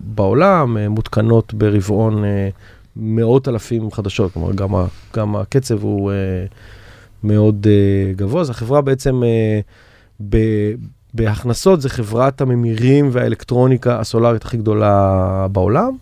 בעולם, 0.03 0.77
אה, 0.77 0.89
מותקנות 0.89 1.53
ברבעון 1.53 2.23
מאות 2.95 3.47
אלפים 3.47 3.91
חדשות, 3.91 4.33
כלומר 4.33 4.53
גם, 4.53 4.75
ה, 4.75 4.85
גם 5.15 5.35
הקצב 5.35 5.83
הוא 5.83 6.11
מאוד 7.23 7.67
גבוה, 8.15 8.41
אז 8.41 8.49
החברה 8.49 8.81
בעצם 8.81 9.21
ב, 10.29 10.37
בהכנסות 11.13 11.81
זה 11.81 11.89
חברת 11.89 12.41
הממירים 12.41 13.09
והאלקטרוניקה 13.11 13.99
הסולארית 13.99 14.43
הכי 14.43 14.57
גדולה 14.57 15.47
בעולם. 15.51 15.97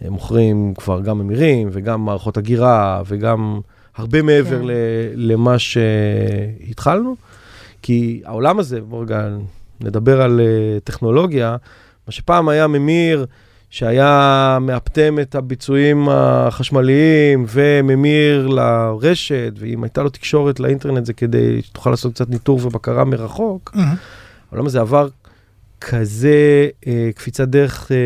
הם 0.00 0.12
מוכרים 0.12 0.74
כבר 0.74 1.00
גם 1.00 1.18
ממירים 1.18 1.68
וגם 1.72 2.04
מערכות 2.04 2.36
הגירה 2.36 3.02
וגם 3.06 3.60
הרבה 3.96 4.22
מעבר 4.22 4.58
כן. 4.58 4.66
ל, 4.66 4.70
למה 5.14 5.58
שהתחלנו. 5.58 7.16
כי 7.82 8.22
העולם 8.24 8.58
הזה, 8.58 8.80
בואו 8.80 9.00
רגע 9.00 9.28
נדבר 9.80 10.22
על 10.22 10.40
uh, 10.40 10.80
טכנולוגיה, 10.84 11.56
מה 12.06 12.12
שפעם 12.12 12.48
היה 12.48 12.66
ממיר 12.66 13.26
שהיה 13.70 14.58
מאפטם 14.60 15.18
את 15.22 15.34
הביצועים 15.34 16.08
החשמליים 16.08 17.44
וממיר 17.48 18.46
לרשת, 18.46 19.52
ואם 19.58 19.84
הייתה 19.84 20.02
לו 20.02 20.10
תקשורת 20.10 20.60
לאינטרנט 20.60 21.06
זה 21.06 21.12
כדי 21.12 21.62
שתוכל 21.62 21.90
לעשות 21.90 22.14
קצת 22.14 22.30
ניטור 22.30 22.60
ובקרה 22.66 23.04
מרחוק. 23.04 23.72
מהמם. 23.74 23.94
העולם 24.50 24.66
הזה 24.66 24.80
עבר 24.80 25.08
כזה 25.80 26.68
אה, 26.86 27.10
קפיצת 27.14 27.48
דרך 27.48 27.92
אה, 27.92 27.96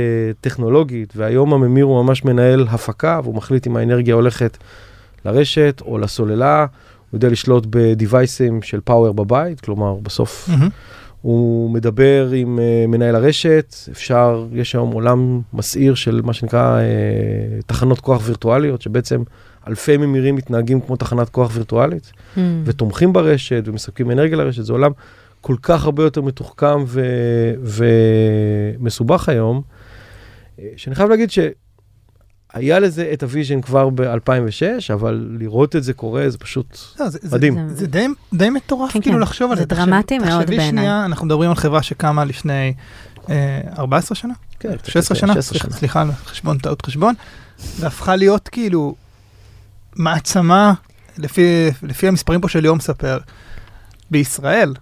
טכנולוגית, 0.41 1.13
והיום 1.17 1.55
הממיר 1.55 1.85
הוא 1.85 2.05
ממש 2.05 2.25
מנהל 2.25 2.67
הפקה, 2.71 3.21
והוא 3.23 3.35
מחליט 3.35 3.67
אם 3.67 3.77
האנרגיה 3.77 4.15
הולכת 4.15 4.59
לרשת 5.25 5.83
או 5.85 5.99
לסוללה, 5.99 6.67
הוא 7.11 7.17
יודע 7.17 7.29
לשלוט 7.29 7.67
בדיווייסים 7.71 8.63
של 8.63 8.81
פאוור 8.85 9.15
בבית, 9.15 9.61
כלומר, 9.61 9.95
בסוף 9.95 10.49
מהמם. 10.49 10.69
הוא 11.23 11.71
מדבר 11.71 12.31
עם 12.35 12.59
uh, 12.59 12.91
מנהל 12.91 13.17
הרשת, 13.17 13.75
אפשר, 13.93 14.47
יש 14.53 14.75
היום 14.75 14.93
עולם 14.93 15.41
מסעיר 15.53 15.95
של 15.95 16.21
מה 16.25 16.33
שנקרא 16.33 16.81
uh, 16.81 17.63
תחנות 17.67 18.01
כוח 18.01 18.23
וירטואליות, 18.25 18.83
שבעצם 18.83 19.23
אלפי 19.69 19.97
ממירים 19.97 20.35
מתנהגים 20.35 20.81
כמו 20.81 20.97
תחנת 20.97 21.29
כוח 21.29 21.51
וירטואלית, 21.55 22.13
Hmm. 22.37 22.39
ותומכים 22.65 23.13
ברשת 23.13 23.63
ומספקים 23.67 24.11
אנרגיה 24.11 24.37
לרשת, 24.37 24.65
זה 24.65 24.73
עולם 24.73 24.93
כל 25.41 25.57
כך 25.63 25.85
הרבה 25.85 26.03
יותר 26.03 26.21
מתוחכם 26.21 26.85
ו- 26.87 27.55
ומסובך 28.79 29.29
היום, 29.29 29.63
אה, 30.59 30.65
שאני 30.77 30.95
חייב 30.95 31.09
להגיד 31.11 31.31
שהיה 32.55 32.79
לזה 32.79 33.11
את 33.13 33.23
ה 33.23 33.28
vision 33.28 33.61
כבר 33.61 33.89
ב-2006, 33.91 34.03
אבל 34.95 35.29
לראות 35.39 35.77
את 35.77 35.83
זה 35.85 35.93
קורה 35.93 36.25
זה 36.31 36.39
פשוט 36.39 36.79
לא, 37.01 37.09
זה- 37.09 37.19
זה- 37.23 37.37
מדהים. 37.37 37.69
זה 37.69 37.87
די- 37.87 38.07
די 38.35 38.51
מטורף 38.51 38.93
כן, 38.93 39.01
כאילו 39.01 39.17
כן. 39.17 39.23
לחשוב 39.23 39.51
על 39.51 39.57
זה 39.57 39.63
זה. 39.63 39.69
תחשב- 39.69 39.85
דרמטי 39.85 40.19
מאוד 40.19 40.29
תחשבי 40.43 40.47
בעיניי. 40.57 40.69
שנייה, 40.85 41.05
אנחנו 41.05 41.27
מדברים 41.27 41.51
על 41.51 41.57
חברה 41.57 41.83
שקמה 41.83 42.25
לפני 42.25 42.73
אה, 43.31 43.61
14 43.79 44.17
שנה? 44.17 44.35
כן, 44.61 44.69
16 44.87 45.17
שנה? 45.17 45.33
16 45.35 45.43
סליחה, 45.43 45.69
שנה. 45.69 45.77
סליחה 45.79 46.05
חשבון, 46.25 46.59
טעות 46.59 46.83
חשבון. 46.87 47.15
והפכה 47.79 48.17
להיות 48.17 48.49
כאילו 48.49 48.95
מעצמה, 49.97 50.73
לפי, 51.19 51.43
לפי 51.83 52.09
המספרים 52.09 52.41
פה 52.41 52.49
של 52.49 52.65
יום 52.65 52.79
מספר, 52.79 53.19
בישראל. 54.11 54.75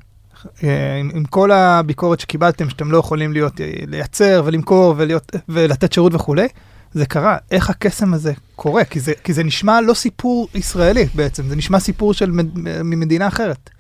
אה, 0.65 0.97
עם, 0.97 1.11
עם 1.15 1.25
כל 1.25 1.51
הביקורת 1.53 2.21
שקיבלתם, 2.21 2.71
שאתם 2.71 2.91
לא 2.93 2.99
יכולים 2.99 3.33
להיות, 3.33 3.61
אה, 3.61 3.73
לייצר 3.87 4.43
ולמכור 4.45 4.95
ולהיות, 4.97 5.33
ולתת 5.49 5.93
שירות 5.93 6.15
וכולי, 6.15 6.49
זה 6.93 7.07
קרה. 7.07 7.37
איך 7.51 7.71
הקסם 7.71 8.15
הזה 8.15 8.33
קורה? 8.57 8.85
כי 8.85 9.01
זה, 9.01 9.13
כי 9.25 9.33
זה 9.33 9.45
נשמע 9.45 9.81
לא 9.81 9.95
סיפור 9.95 10.49
ישראלי 10.55 11.07
בעצם, 11.15 11.49
זה 11.49 11.57
נשמע 11.57 11.81
סיפור 11.81 12.15
של 12.15 12.31
מד, 12.31 12.47
ממדינה 12.85 13.29
אחרת. 13.29 13.71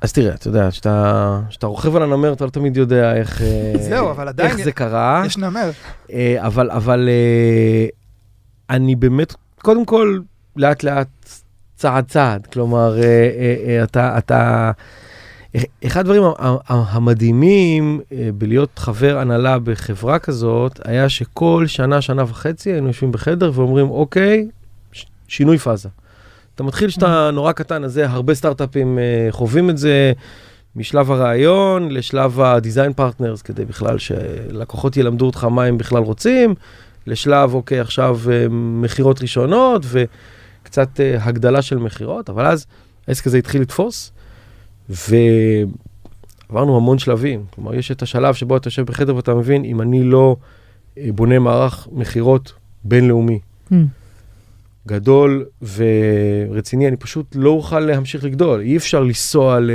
אז 0.00 0.12
תראה, 0.12 0.34
אתה 0.34 0.48
יודע, 0.48 0.68
כשאתה 0.70 1.66
רוכב 1.66 1.96
על 1.96 2.02
הנמר, 2.02 2.32
אתה 2.32 2.44
לא 2.44 2.50
תמיד 2.50 2.76
יודע 2.76 3.16
איך, 3.16 3.42
אה, 3.42 3.72
זהו, 3.88 4.10
אבל 4.10 4.28
עדיין 4.28 4.50
איך 4.50 4.64
זה 4.64 4.72
קרה. 4.72 5.22
יש 5.26 5.38
נמר. 5.38 5.70
אה, 6.12 6.36
אבל, 6.38 6.70
אבל 6.70 7.08
אה, 7.08 7.86
אני 8.70 8.96
באמת, 8.96 9.34
קודם 9.62 9.84
כל, 9.84 10.18
לאט 10.56 10.82
לאט, 10.82 11.08
צעד 11.76 12.04
צעד. 12.08 12.46
כלומר, 12.46 12.96
אתה, 13.84 14.18
אתה, 14.18 14.70
אחד 15.86 16.00
הדברים 16.00 16.22
המדהימים 16.68 18.00
אה, 18.12 18.28
בלהיות 18.38 18.78
חבר 18.78 19.18
הנהלה 19.18 19.58
בחברה 19.58 20.18
כזאת, 20.18 20.80
היה 20.84 21.08
שכל 21.08 21.64
שנה, 21.66 22.00
שנה 22.00 22.22
וחצי 22.22 22.70
היינו 22.72 22.86
יושבים 22.86 23.12
בחדר 23.12 23.50
ואומרים, 23.54 23.90
אוקיי, 23.90 24.48
שינוי 25.28 25.58
פאזה. 25.58 25.88
אתה 26.54 26.62
מתחיל 26.62 26.90
שאתה 26.90 27.30
נורא 27.32 27.52
קטן, 27.52 27.84
אז 27.84 27.98
הרבה 27.98 28.34
סטארט-אפים 28.34 28.98
אה, 28.98 29.26
חווים 29.30 29.70
את 29.70 29.78
זה, 29.78 30.12
משלב 30.76 31.10
הרעיון 31.10 31.92
לשלב 31.92 32.40
ה-design 32.40 33.00
partners, 33.00 33.42
כדי 33.44 33.64
בכלל 33.64 33.98
שלקוחות 33.98 34.96
ילמדו 34.96 35.26
אותך 35.26 35.44
מה 35.44 35.64
הם 35.64 35.78
בכלל 35.78 36.02
רוצים, 36.02 36.54
לשלב, 37.06 37.54
אוקיי, 37.54 37.80
עכשיו 37.80 38.18
אה, 38.32 38.46
מכירות 38.50 39.22
ראשונות 39.22 39.82
וקצת 40.62 41.00
הגדלה 41.20 41.62
של 41.62 41.78
מכירות, 41.78 42.30
אבל 42.30 42.46
אז 42.46 42.66
העסק 43.08 43.26
הזה 43.26 43.38
התחיל 43.38 43.62
לתפוס, 43.62 44.12
ועברנו 44.88 46.76
המון 46.76 46.98
שלבים. 46.98 47.44
כלומר, 47.50 47.74
יש 47.74 47.90
את 47.90 48.02
השלב 48.02 48.34
שבו 48.34 48.56
אתה 48.56 48.68
יושב 48.68 48.86
בחדר 48.86 49.16
ואתה 49.16 49.34
מבין, 49.34 49.64
אם 49.64 49.80
אני 49.80 50.04
לא 50.04 50.36
אה, 50.98 51.08
בונה 51.14 51.38
מערך 51.38 51.88
מכירות 51.92 52.52
בינלאומי, 52.84 53.38
Mm. 53.70 53.74
גדול 54.88 55.44
ורציני, 56.50 56.88
אני 56.88 56.96
פשוט 56.96 57.26
לא 57.34 57.50
אוכל 57.50 57.80
להמשיך 57.80 58.24
לגדול. 58.24 58.60
אי 58.60 58.76
אפשר 58.76 59.02
לנסוע 59.02 59.60
ל... 59.60 59.70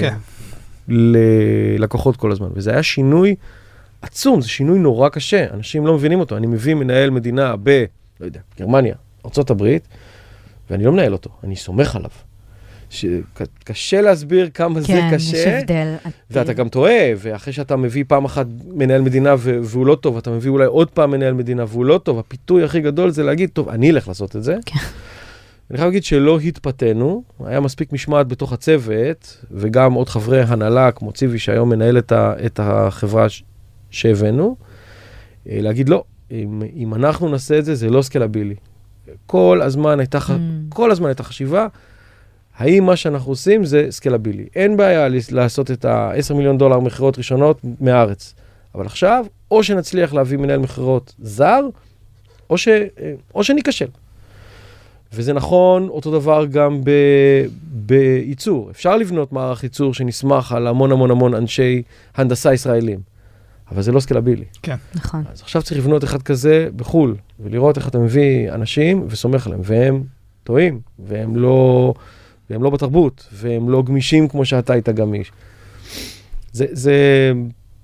כן. 0.00 0.14
ללקוחות 0.88 2.16
כל 2.16 2.32
הזמן. 2.32 2.48
וזה 2.54 2.70
היה 2.70 2.82
שינוי 2.82 3.34
עצום, 4.02 4.40
זה 4.40 4.48
שינוי 4.48 4.78
נורא 4.78 5.08
קשה, 5.08 5.46
אנשים 5.54 5.86
לא 5.86 5.94
מבינים 5.94 6.20
אותו. 6.20 6.36
אני 6.36 6.46
מביא 6.46 6.74
מנהל 6.74 7.10
מדינה 7.10 7.54
ב... 7.62 7.84
לא 8.20 8.26
יודע, 8.26 8.40
גרמניה, 8.58 8.94
ארה"ב, 9.24 9.76
ואני 10.70 10.84
לא 10.84 10.92
מנהל 10.92 11.12
אותו, 11.12 11.30
אני 11.44 11.56
סומך 11.56 11.96
עליו. 11.96 12.10
ש... 12.90 13.04
קשה 13.64 14.00
להסביר 14.00 14.48
כמה 14.54 14.80
זה 14.80 14.86
כן, 14.86 15.10
קשה. 15.14 15.36
יש 15.36 15.46
הבדל. 15.46 15.94
ואתה 16.30 16.52
גם 16.52 16.68
טועה, 16.68 16.92
ואחרי 17.16 17.52
שאתה 17.52 17.76
מביא 17.76 18.04
פעם 18.08 18.24
אחת 18.24 18.46
מנהל 18.74 19.00
מדינה 19.02 19.34
והוא 19.38 19.86
לא 19.86 19.94
טוב, 19.94 20.16
אתה 20.16 20.30
מביא 20.30 20.50
אולי 20.50 20.66
עוד 20.66 20.90
פעם 20.90 21.10
מנהל 21.10 21.34
מדינה 21.34 21.64
והוא 21.68 21.84
לא 21.84 21.98
טוב, 22.02 22.18
הפיתוי 22.18 22.64
הכי 22.64 22.80
גדול 22.80 23.10
זה 23.10 23.22
להגיד, 23.22 23.50
טוב, 23.52 23.68
אני 23.68 23.90
אלך 23.90 24.08
לעשות 24.08 24.36
את 24.36 24.42
זה. 24.42 24.56
כן. 24.66 24.78
אני 25.70 25.78
חייב 25.78 25.88
להגיד 25.88 26.04
שלא 26.04 26.38
התפתינו, 26.40 27.22
היה 27.44 27.60
מספיק 27.60 27.92
משמעת 27.92 28.28
בתוך 28.28 28.52
הצוות, 28.52 29.44
וגם 29.50 29.92
עוד 29.92 30.08
חברי 30.08 30.42
הנהלה, 30.42 30.90
כמו 30.90 31.12
ציבי, 31.12 31.38
שהיום 31.38 31.68
מנהל 31.68 31.98
את, 31.98 32.12
ה- 32.12 32.32
את 32.46 32.60
החברה 32.62 33.28
ש- 33.28 33.42
שהבאנו, 33.90 34.56
אה, 35.50 35.58
להגיד, 35.60 35.88
לא, 35.88 36.04
אם, 36.30 36.62
אם 36.76 36.94
אנחנו 36.94 37.28
נעשה 37.28 37.58
את 37.58 37.64
זה, 37.64 37.74
זה 37.74 37.90
לא 37.90 38.02
סקלבילי. 38.02 38.54
כל 39.26 39.60
הזמן 39.62 39.98
הייתה, 40.00 40.18
Mm. 40.18 40.30
כל 40.68 40.90
הזמן 40.90 41.06
הייתה 41.08 41.22
חשיבה, 41.22 41.66
האם 42.58 42.86
מה 42.86 42.96
שאנחנו 42.96 43.32
עושים 43.32 43.64
זה 43.64 43.86
סקלבילי. 43.90 44.46
אין 44.54 44.76
בעיה 44.76 45.08
לעשות 45.30 45.70
את 45.70 45.84
ה-10 45.84 46.34
מיליון 46.34 46.58
דולר 46.58 46.80
מכירות 46.80 47.18
ראשונות 47.18 47.60
מהארץ. 47.80 48.34
אבל 48.74 48.86
עכשיו, 48.86 49.26
או 49.50 49.62
שנצליח 49.62 50.12
להביא 50.12 50.38
מנהל 50.38 50.58
מכירות 50.58 51.14
זר, 51.18 51.60
או, 52.50 52.58
ש, 52.58 52.68
או 53.34 53.44
שניכשל. 53.44 53.88
וזה 55.12 55.32
נכון, 55.32 55.88
אותו 55.88 56.10
דבר 56.10 56.46
גם 56.46 56.80
ב, 56.84 56.90
בייצור. 57.62 58.70
אפשר 58.70 58.96
לבנות 58.96 59.32
מערך 59.32 59.62
ייצור 59.64 59.94
שנסמך 59.94 60.52
על 60.52 60.66
המון 60.66 60.92
המון 60.92 61.10
המון 61.10 61.34
אנשי 61.34 61.82
הנדסה 62.16 62.54
ישראלים, 62.54 63.00
אבל 63.70 63.82
זה 63.82 63.92
לא 63.92 64.00
סקלבילי. 64.00 64.44
נכון. 64.94 65.24
אז 65.32 65.40
עכשיו 65.40 65.62
צריך 65.62 65.78
לבנות 65.80 66.04
אחד 66.04 66.22
כזה 66.22 66.68
בחו"ל, 66.76 67.16
ולראות 67.40 67.76
איך 67.76 67.88
אתה 67.88 67.98
מביא 67.98 68.52
אנשים 68.52 69.06
וסומך 69.08 69.46
עליהם, 69.46 69.60
והם 69.64 70.02
טועים, 70.44 70.80
והם 70.98 71.36
לא, 71.36 71.94
והם 72.50 72.62
לא 72.62 72.70
בתרבות, 72.70 73.28
והם 73.32 73.70
לא 73.70 73.82
גמישים 73.82 74.28
כמו 74.28 74.44
שאתה 74.44 74.72
היית 74.72 74.88
גמיש. 74.88 75.32
זה, 76.52 76.66
זה, 76.72 76.94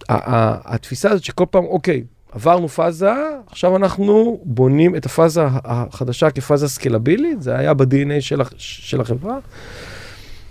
ה- 0.09 0.35
ה- 0.35 0.75
התפיסה 0.75 1.11
הזאת 1.11 1.25
שכל 1.25 1.45
פעם, 1.50 1.64
אוקיי, 1.64 2.02
עברנו 2.33 2.69
פאזה, 2.69 3.12
עכשיו 3.50 3.76
אנחנו 3.76 4.40
בונים 4.45 4.97
את 4.97 5.07
הפאזה 5.07 5.42
החדשה 5.64 6.31
כפאזה 6.31 6.69
סקלבילית, 6.69 7.42
זה 7.42 7.57
היה 7.57 7.75
ב-DNA 7.75 8.21
של, 8.21 8.40
של 8.59 9.00
החברה, 9.00 9.38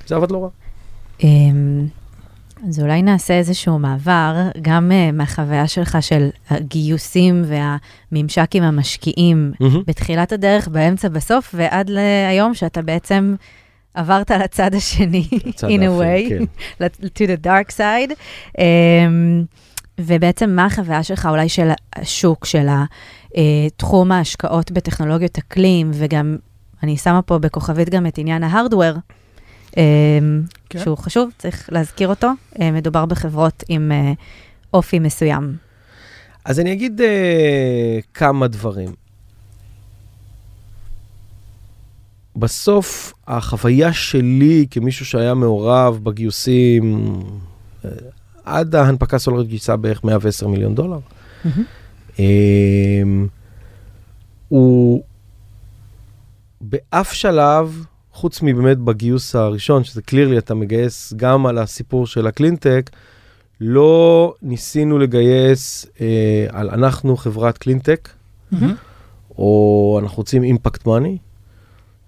זה 0.08 0.16
עבד 0.16 0.32
לא 0.32 0.44
רע. 0.44 0.50
אמ, 1.24 1.88
אז 2.68 2.80
אולי 2.80 3.02
נעשה 3.02 3.34
איזשהו 3.34 3.80
מעבר, 3.80 4.36
גם 4.62 4.92
אה, 4.92 5.12
מהחוויה 5.12 5.68
שלך 5.68 5.98
של 6.02 6.30
הגיוסים 6.50 7.44
והממשק 7.46 8.56
עם 8.56 8.64
המשקיעים 8.64 9.52
בתחילת 9.88 10.32
הדרך, 10.32 10.68
באמצע, 10.68 11.10
בסוף, 11.10 11.56
ועד 11.58 11.90
להיום 11.90 12.54
שאתה 12.54 12.82
בעצם 12.82 13.36
עברת 13.94 14.32
לצד 14.32 14.76
השני, 14.76 15.28
in 15.58 15.82
a 15.82 16.02
way, 16.02 16.30
כן. 16.30 16.44
to 17.18 17.22
the 17.22 17.46
dark 17.46 17.78
side. 17.78 18.12
Um, 18.58 18.62
ובעצם 20.00 20.50
מה 20.50 20.66
החוויה 20.66 21.04
שלך 21.04 21.28
אולי 21.32 21.50
של 21.50 21.70
השוק, 21.96 22.46
של 22.46 22.68
אה, 23.38 23.68
תחום 23.78 24.12
ההשקעות 24.12 24.72
בטכנולוגיות 24.72 25.38
אקלים, 25.38 25.92
וגם, 25.94 26.38
אני 26.84 26.98
שמה 26.98 27.22
פה 27.22 27.38
בכוכבית 27.38 27.90
גם 27.90 28.08
את 28.08 28.18
עניין 28.18 28.44
ההארדוור, 28.44 28.96
אה, 29.78 29.84
כן. 30.70 30.80
שהוא 30.80 30.98
חשוב, 30.98 31.30
צריך 31.38 31.70
להזכיר 31.72 32.08
אותו. 32.08 32.28
אה, 32.62 32.72
מדובר 32.72 33.06
בחברות 33.06 33.64
עם 33.70 33.92
אה, 33.92 34.14
אופי 34.74 35.00
מסוים. 35.00 35.56
אז 36.46 36.60
אני 36.60 36.74
אגיד 36.74 37.02
אה, 37.02 38.00
כמה 38.14 38.48
דברים. 38.48 39.01
בסוף, 42.36 43.14
החוויה 43.28 43.94
שלי 43.94 44.68
כמישהו 44.72 45.06
שהיה 45.06 45.34
מעורב 45.34 46.00
בגיוסים, 46.04 47.14
אה, 47.86 47.90
עד 48.46 48.76
ההנפקה 48.76 49.20
סולרית 49.20 49.48
גייסה 49.48 49.76
בערך 49.76 50.04
110 50.04 50.48
מיליון 50.48 50.76
דולר. 50.76 51.00
אה, 52.20 52.24
הוא 54.48 55.04
באף 56.62 57.14
שלב, 57.14 57.86
חוץ 58.14 58.42
מבאמת 58.42 58.78
בגיוס 58.78 59.36
הראשון, 59.36 59.84
שזה 59.84 60.02
clearly, 60.02 60.38
אתה 60.38 60.56
מגייס 60.56 61.14
גם 61.16 61.46
על 61.46 61.58
הסיפור 61.58 62.08
של 62.08 62.28
הקלינטק, 62.28 62.90
לא 63.62 64.34
ניסינו 64.42 65.00
לגייס 65.00 65.86
אה, 66.02 66.46
על 66.50 66.70
אנחנו 66.70 67.18
חברת 67.18 67.58
קלינטק, 67.58 68.10
מהמם. 68.52 68.76
או 69.38 70.00
אנחנו 70.04 70.18
רוצים 70.18 70.44
impact 70.44 70.86
money, 70.86 71.18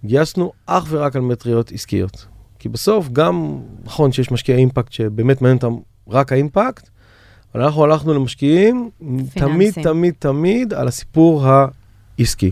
גייסנו 0.05 0.51
אך 0.65 0.85
ורק 0.89 1.15
על 1.15 1.21
מטריקות 1.21 1.71
עסקיות. 1.71 2.25
כי 2.59 2.69
בסוף 2.69 3.09
גם, 3.09 3.59
נכון 3.83 4.11
שיש 4.11 4.31
משקיעי 4.31 4.57
impact 4.57 4.91
שבאמת 4.91 5.41
מעניין 5.41 5.57
אותם 5.57 5.75
רק 6.07 6.31
האימפקט, 6.31 6.89
אבל 7.55 7.63
אנחנו 7.63 7.83
הלכנו 7.83 8.13
למשקיעים 8.13 8.89
תמיד, 9.33 9.73
תמיד, 9.83 10.13
תמיד 10.19 10.73
על 10.73 10.87
הסיפור 10.87 11.45
העסקי. 12.19 12.51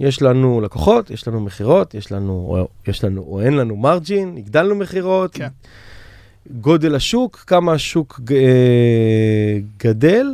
יש 0.00 0.22
לנו 0.22 0.60
לקוחות, 0.60 1.10
יש 1.10 1.28
לנו 1.28 1.40
מכירות, 1.40 1.94
יש 1.94 2.12
לנו, 2.12 2.32
או, 2.32 2.68
יש 2.88 3.04
לנו 3.04 3.22
או 3.22 3.40
אין 3.40 3.56
לנו 3.56 3.76
מרג'ין, 3.76 4.36
הגדלנו 4.36 4.74
מכירות, 4.74 5.34
כן. 5.34 5.48
גודל 6.50 6.94
השוק, 6.94 7.36
כמה 7.36 7.72
השוק 7.72 8.20
אה, 8.30 9.58
גדל, 9.78 10.26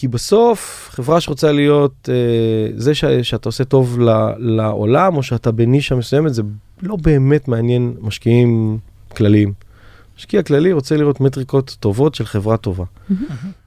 כי 0.00 0.08
בסוף 0.08 0.88
חברה 0.92 1.20
שרוצה 1.20 1.52
להיות, 1.52 2.08
אה, 2.08 2.72
זה 2.76 2.94
ש, 2.94 3.04
שאתה 3.04 3.48
עושה 3.48 3.64
טוב 3.64 4.00
ל, 4.00 4.10
לעולם, 4.38 5.16
או 5.16 5.22
שאתה 5.22 5.52
בנישה 5.52 5.94
מסוימת, 5.94 6.34
זה 6.34 6.42
לא 6.82 6.96
באמת 6.96 7.48
מעניין 7.48 7.94
משקיעים 8.00 8.78
כלליים. 9.16 9.52
משקיע 10.18 10.42
כללי 10.42 10.72
רוצה 10.72 10.96
לראות 10.96 11.20
מטריקות 11.20 11.76
טובות 11.80 12.14
של 12.14 12.26
חברה 12.26 12.56
טובה. 12.56 12.84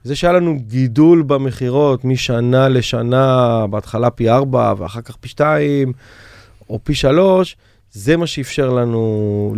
זה 0.03 0.15
שהיה 0.15 0.33
לנו 0.33 0.59
גידול 0.67 1.21
במכירות 1.21 2.05
משנה 2.05 2.69
לשנה, 2.69 3.65
בהתחלה 3.69 4.09
פי 4.09 4.29
4 4.29 4.73
ואחר 4.77 5.01
כך 5.01 5.15
פי 5.15 5.27
2 5.27 5.93
או 6.69 6.79
פי 6.83 6.93
3, 6.93 7.57
זה 7.91 8.17
מה 8.17 8.27
שאפשר 8.27 8.69
לנו 8.69 9.55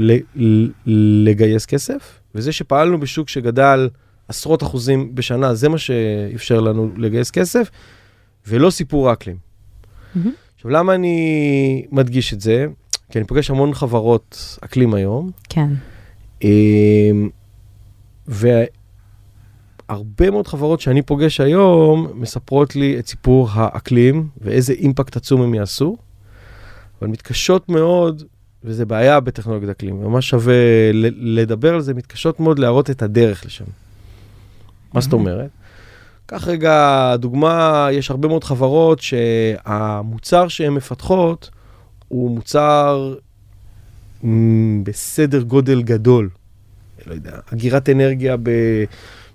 לגייס 1.26 1.66
כסף, 1.66 2.20
וזה 2.36 2.52
שפעלנו 2.52 3.00
בשוק 3.00 3.30
שגדל 3.30 3.90
עשרות 4.28 4.64
אחוזים 4.64 5.16
בשנה, 5.16 5.56
זה 5.56 5.70
מה 5.70 5.78
שאפשר 5.78 6.62
לנו 6.62 6.90
לגייס 6.98 7.32
כסף, 7.32 7.70
ולא 8.48 8.70
סיפור 8.70 9.10
האקלים. 9.10 9.38
מהמם. 10.16 10.32
עכשיו, 10.56 10.72
למה 10.72 10.96
אני 10.96 11.86
מדגיש 11.92 12.34
את 12.34 12.42
זה? 12.42 12.66
כי 13.12 13.20
אני 13.20 13.28
פוגש 13.28 13.50
המון 13.50 13.74
חברות 13.74 14.58
אקלים 14.62 14.94
היום, 14.94 15.32
כן. 15.50 15.70
אמ, 16.42 17.30
והרבה 18.28 18.70
מאוד 20.32 20.48
חברות 20.48 20.82
שאני 20.82 21.02
פוגש 21.02 21.40
היום 21.40 22.08
מספרות 22.16 22.76
לי 22.76 23.00
את 23.00 23.08
סיפור 23.08 23.48
האקלים 23.52 24.28
ואיזה 24.42 24.74
אימפקט 24.74 25.18
עצום 25.18 25.42
הם 25.42 25.54
יעשו, 25.54 25.98
אבל 27.02 27.10
מתקשות 27.10 27.70
מאוד, 27.70 28.24
וזה 28.64 28.86
בעיה 28.86 29.20
בטכנולוגיית 29.20 29.72
אקלים, 29.72 30.04
ממש 30.04 30.30
שווה 30.30 30.54
לדבר 31.18 31.74
על 31.74 31.82
זה, 31.82 31.94
מתקשות 31.94 32.40
מאוד 32.40 32.60
להראות 32.60 32.90
את 32.90 33.02
הדרך 33.02 33.46
לשם. 33.46 33.66
מה 34.94 35.02
זאת 35.02 35.14
אומרת? 35.14 35.50
קח 36.26 36.48
רגע 36.48 37.16
דוגמה, 37.16 37.88
יש 37.92 38.12
הרבה 38.12 38.28
מאוד 38.28 38.44
חברות 38.44 39.00
שהמוצר 39.00 40.48
שהן 40.48 40.74
מפתחות 40.74 41.50
הוא 42.08 42.32
מוצר 42.32 43.16
בסדר 44.84 45.42
גודל 45.42 45.82
גדול. 45.82 46.30
לא 47.06 47.14
יודע, 47.14 47.32
אגירת 47.54 47.90
אנרגיה 47.90 48.38
ב, 48.44 48.50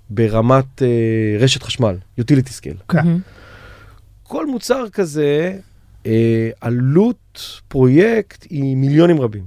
ברמת 0.09 0.81
uh, 0.81 1.43
רשת 1.43 1.63
חשמל, 1.63 1.95
utility 2.19 2.49
scale. 2.61 2.83
כן. 2.89 3.17
כל 4.23 4.47
מוצר 4.47 4.89
כזה 4.89 5.57
אה, 6.05 6.49
עלות 6.61 7.61
פרויקט 7.67 8.47
היא 8.49 8.77
מיליונים 8.77 9.21
רבים. 9.21 9.43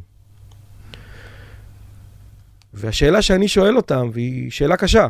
והשאלה 2.74 3.22
שאני 3.22 3.48
שואל 3.48 3.76
אותם, 3.76 4.10
והיא 4.12 4.50
שאלה 4.50 4.76
קשה, 4.76 5.08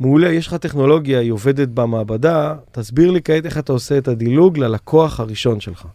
מעולה, 0.00 0.32
יש 0.32 0.46
לך 0.46 0.54
טכנולוגיה, 0.54 1.20
היא 1.20 1.32
עובדת 1.32 1.68
במעבדה, 1.68 2.54
תסביר 2.72 3.10
לי 3.10 3.20
כעת 3.24 3.46
איך 3.46 3.58
אתה 3.58 3.72
עושה 3.72 3.98
את 3.98 4.08
הדילוג 4.08 4.58
ללקוח 4.58 5.20
הראשון 5.20 5.60
שלך. 5.60 5.86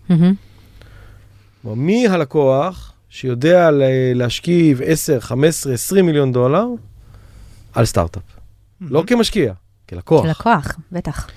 כלומר, 1.61 1.75
מי 1.75 2.07
הלקוח 2.07 2.93
שיודע 3.09 3.69
להשכיב 4.15 4.81
10, 4.85 5.19
15, 5.19 5.73
20 5.73 6.05
מיליון 6.05 6.31
דולר 6.31 6.67
על 7.73 7.85
סטארט-אפ? 7.85 8.23
לא 8.81 9.03
כמשקיע, 9.07 9.53
כלקוח. 9.89 10.25
כלקוח, 10.25 10.77
בטח. 10.91 11.29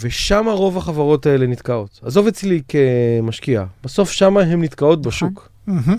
ושם 0.00 0.44
רוב 0.48 0.76
החברות 0.76 1.26
האלה 1.26 1.46
נתקעות. 1.46 2.00
עזוב 2.02 2.26
אצלי 2.26 2.62
כמשקיע, 2.68 3.64
בסוף 3.84 4.10
שם 4.10 4.36
הן 4.36 4.62
נתקעות 4.62 5.02
בשוק. 5.02 5.48
מהמם. 5.66 5.96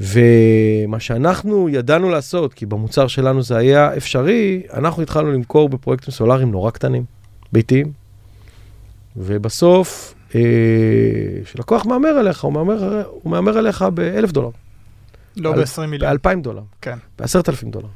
ומה 0.00 1.00
שאנחנו 1.00 1.68
ידענו 1.68 2.10
לעשות, 2.10 2.54
כי 2.54 2.66
במוצר 2.66 3.06
שלנו 3.06 3.42
זה 3.42 3.56
היה 3.56 3.96
אפשרי, 3.96 4.62
אנחנו 4.74 5.02
התחלנו 5.02 5.32
למכור 5.32 5.68
בפרויקטים 5.68 6.12
סולאריים 6.14 6.50
נורא 6.50 6.70
קטנים, 6.70 7.04
ביתיים, 7.52 7.92
ובסוף, 9.16 10.14
אה, 10.34 10.40
כשלקוח 11.44 11.86
מהמר 11.86 12.08
עליך, 12.08 12.44
הוא 12.44 12.52
מהמר, 12.52 13.02
הוא 13.22 13.30
מהמר 13.30 13.58
עליך 13.58 13.84
ב-1,000 13.94 14.32
דולר, 14.32 14.50
לא 15.36 15.52
על- 15.54 15.60
ב-20 15.64 15.86
מיליון. 15.86 16.16
ב-2,000 16.16 16.40
דולר, 16.42 16.62
כן. 16.82 16.96
ב-10,000 17.18 17.64
דולר. 17.70 17.88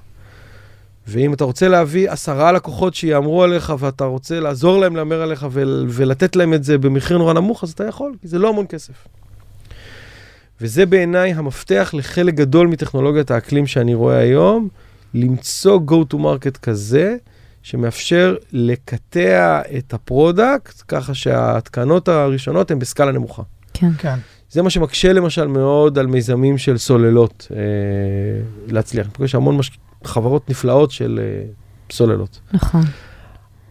ואם 1.06 1.34
אתה 1.34 1.44
רוצה 1.44 1.68
להביא 1.68 2.10
עשרה 2.10 2.52
לקוחות 2.52 2.94
שיאמרו 2.94 3.42
עליך 3.42 3.72
ואתה 3.78 4.04
רוצה 4.04 4.40
לעזור 4.40 4.80
להם 4.80 4.96
להמר 4.96 5.22
עליך 5.22 5.46
ול- 5.52 5.86
ולתת 5.88 6.36
להם 6.36 6.54
את 6.54 6.64
זה 6.64 6.78
במחיר 6.78 7.18
נורא 7.18 7.32
נמוך, 7.34 7.64
אז 7.64 7.70
אתה 7.72 7.84
יכול, 7.86 8.12
כי 8.22 8.28
זה 8.28 8.38
לא 8.38 8.48
המון 8.48 8.66
כסף. 8.68 9.06
וזה 10.60 10.86
בעיניי 10.86 11.32
המפתח 11.32 11.90
לחלק 11.96 12.34
גדול 12.34 12.66
מטכנולוגיית 12.66 13.30
האקלים 13.30 13.66
שאני 13.66 13.94
רואה 13.94 14.18
היום, 14.18 14.68
למצוא 15.14 15.80
go 15.86 16.14
to 16.14 16.16
market 16.16 16.58
כזה, 16.62 17.16
שמאפשר 17.62 18.36
לקטע 18.52 19.60
את 19.78 19.94
ה 19.94 20.04
product, 20.04 20.82
ככה 20.88 21.14
שההתקנות 21.14 22.08
הראשונות 22.08 22.70
הן 22.70 22.78
בסקאלה 22.78 23.12
נמוכה. 23.12 23.42
כן. 23.74 23.90
כן. 23.98 24.14
זה 24.50 24.62
מה 24.62 24.70
שמקשה 24.70 25.12
למשל 25.12 25.46
מאוד 25.46 25.98
על 25.98 26.06
מיזמים 26.06 26.58
של 26.58 26.78
סוללות 26.78 27.48
אה, 27.50 27.56
להצליח. 28.66 29.06
אני 29.06 29.14
פוגש 29.14 29.34
המון 29.34 29.56
מש... 29.56 29.70
חברות 30.04 30.50
נפלאות 30.50 30.90
של 30.90 31.20
אה, 31.22 31.46
סוללות, 31.92 32.40
נכון. 32.52 32.82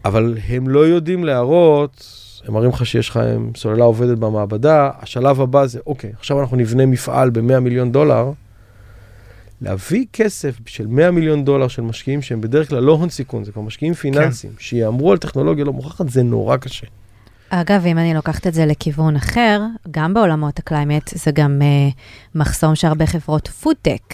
אבל 0.06 0.38
הם 0.48 0.70
לא 0.70 0.80
יודעים 0.80 1.24
להראות, 1.24 2.19
הם 2.50 2.56
מראים 2.56 2.70
לך 2.70 2.86
שיש 2.86 3.10
לך 3.10 3.20
סוללה 3.58 3.84
עובדת 3.84 4.18
במעבדה, 4.18 4.90
השלב 5.00 5.42
הבא 5.42 5.66
זה, 5.66 5.80
אוקיי, 5.88 6.12
עכשיו 6.20 6.42
אנחנו 6.42 6.58
נבנה 6.58 6.86
מפעל 6.86 7.30
ב-100 7.30 7.60
מיליון 7.60 7.92
דולר, 7.92 8.32
להביא 9.62 10.06
כסף 10.14 10.56
של 10.66 10.88
100 10.88 11.12
מיליון 11.12 11.46
דולר 11.46 11.68
של 11.68 11.82
משקיעים 11.82 12.22
שהם 12.22 12.42
בדרך 12.42 12.70
כלל 12.70 12.84
לא 12.84 12.92
הון 12.92 13.10
סיכון, 13.10 13.44
זה 13.44 13.52
כבר 13.52 13.62
משקיעים 13.62 13.94
פיננסיים, 13.94 14.54
כן. 14.54 14.60
שיהמרו 14.60 15.12
על 15.12 15.18
טכנולוגיה 15.18 15.66
לא 15.66 15.74
מוכחת, 15.74 16.10
זה 16.10 16.24
נורא 16.24 16.58
קשה. 16.58 16.88
אגב, 17.50 17.86
אם 17.86 17.98
אני 17.98 18.14
לוקחת 18.14 18.48
את 18.48 18.54
זה 18.54 18.66
לכיוון 18.66 19.16
אחר, 19.16 19.62
גם 19.92 20.14
בעולמות 20.14 20.60
ה 20.60 20.65
climate, 20.65 21.12
זה 21.16 21.32
גם 21.32 21.60
אה, 21.62 21.94
מחסום 22.36 22.76
שהרבה 22.76 23.06
חברות 23.06 23.48
פודטק 23.48 24.14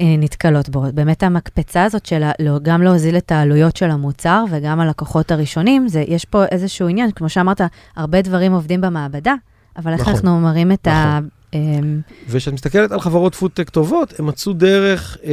נתקלות 0.00 0.68
בו. 0.68 0.84
באמת 0.94 1.22
המקפצה 1.22 1.84
הזאת 1.84 2.06
של 2.06 2.22
לא, 2.38 2.58
גם 2.62 2.82
להוזיל 2.82 3.16
את 3.16 3.32
העלויות 3.32 3.76
של 3.76 3.90
המוצר 3.90 4.44
וגם 4.50 4.80
הלקוחות 4.80 5.30
הראשונים, 5.30 5.88
זה, 5.88 6.04
יש 6.08 6.24
פה 6.24 6.44
איזשהו 6.44 6.88
עניין, 6.88 7.10
כמו 7.10 7.28
שאמרת, 7.28 7.60
הרבה 7.96 8.22
דברים 8.22 8.52
עובדים 8.52 8.80
במעבדה, 8.80 9.34
אבל 9.76 9.92
איך 9.92 10.00
נכון. 10.00 10.12
אנחנו 10.12 10.40
מראים 10.40 10.72
את 10.72 10.86
ה... 10.86 11.18
אמ, 11.54 12.00
וכשאת 12.28 12.54
מסתכלת 12.54 12.92
על 12.92 13.00
חברות 13.00 13.34
פודטק 13.34 13.70
טובות, 13.70 14.20
הם 14.20 14.26
מצאו 14.26 14.52
דרך 14.52 15.16
אה, 15.24 15.32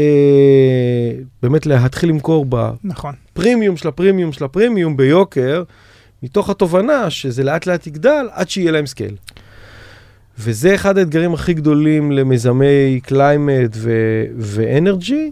באמת 1.44 1.66
להתחיל 1.66 2.10
למכור 2.10 2.46
נכון. 2.84 3.14
בפרימיום 3.34 3.78
של 3.78 3.88
הפרימיום 3.88 4.32
של 4.32 4.46
הפרימיום 4.46 4.98
ביוקר, 4.98 5.64
מתוך 6.24 6.50
התובנה 6.50 7.10
שזה 7.10 7.44
לאט 7.44 7.66
לאט 7.66 7.88
יגדל 7.88 8.28
עד 8.32 8.50
שיהיה 8.50 8.72
להם 8.72 8.86
scale. 8.86 9.16
וזה 10.40 10.76
אחד 10.76 10.98
האתגרים 10.98 11.34
הכי 11.34 11.54
גדולים 11.54 12.12
למיזמי 12.12 13.00
climate 13.04 13.78
ו 14.38 14.49
energy, 14.50 15.32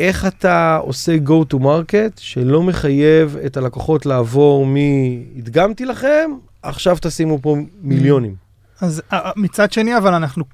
איך 0.00 0.26
אתה 0.26 0.76
עושה 0.76 1.16
go 1.26 1.54
to 1.54 1.56
market 1.56 2.20
שלא 2.20 2.62
מחייב 2.62 3.36
את 3.46 3.56
הלקוחות 3.56 4.06
לעבור 4.06 4.66
מ-הדגמתי 4.66 5.84
לכם, 5.84 6.30
עכשיו 6.62 6.96
תשימו 7.00 7.38
פה 7.42 7.56
מיליונים. 7.82 8.34
אז 8.80 9.02
אה, 9.12 9.30
מצד 9.36 9.72
שני, 9.72 9.96
אבל 9.96 10.14
אנחנו, 10.14 10.44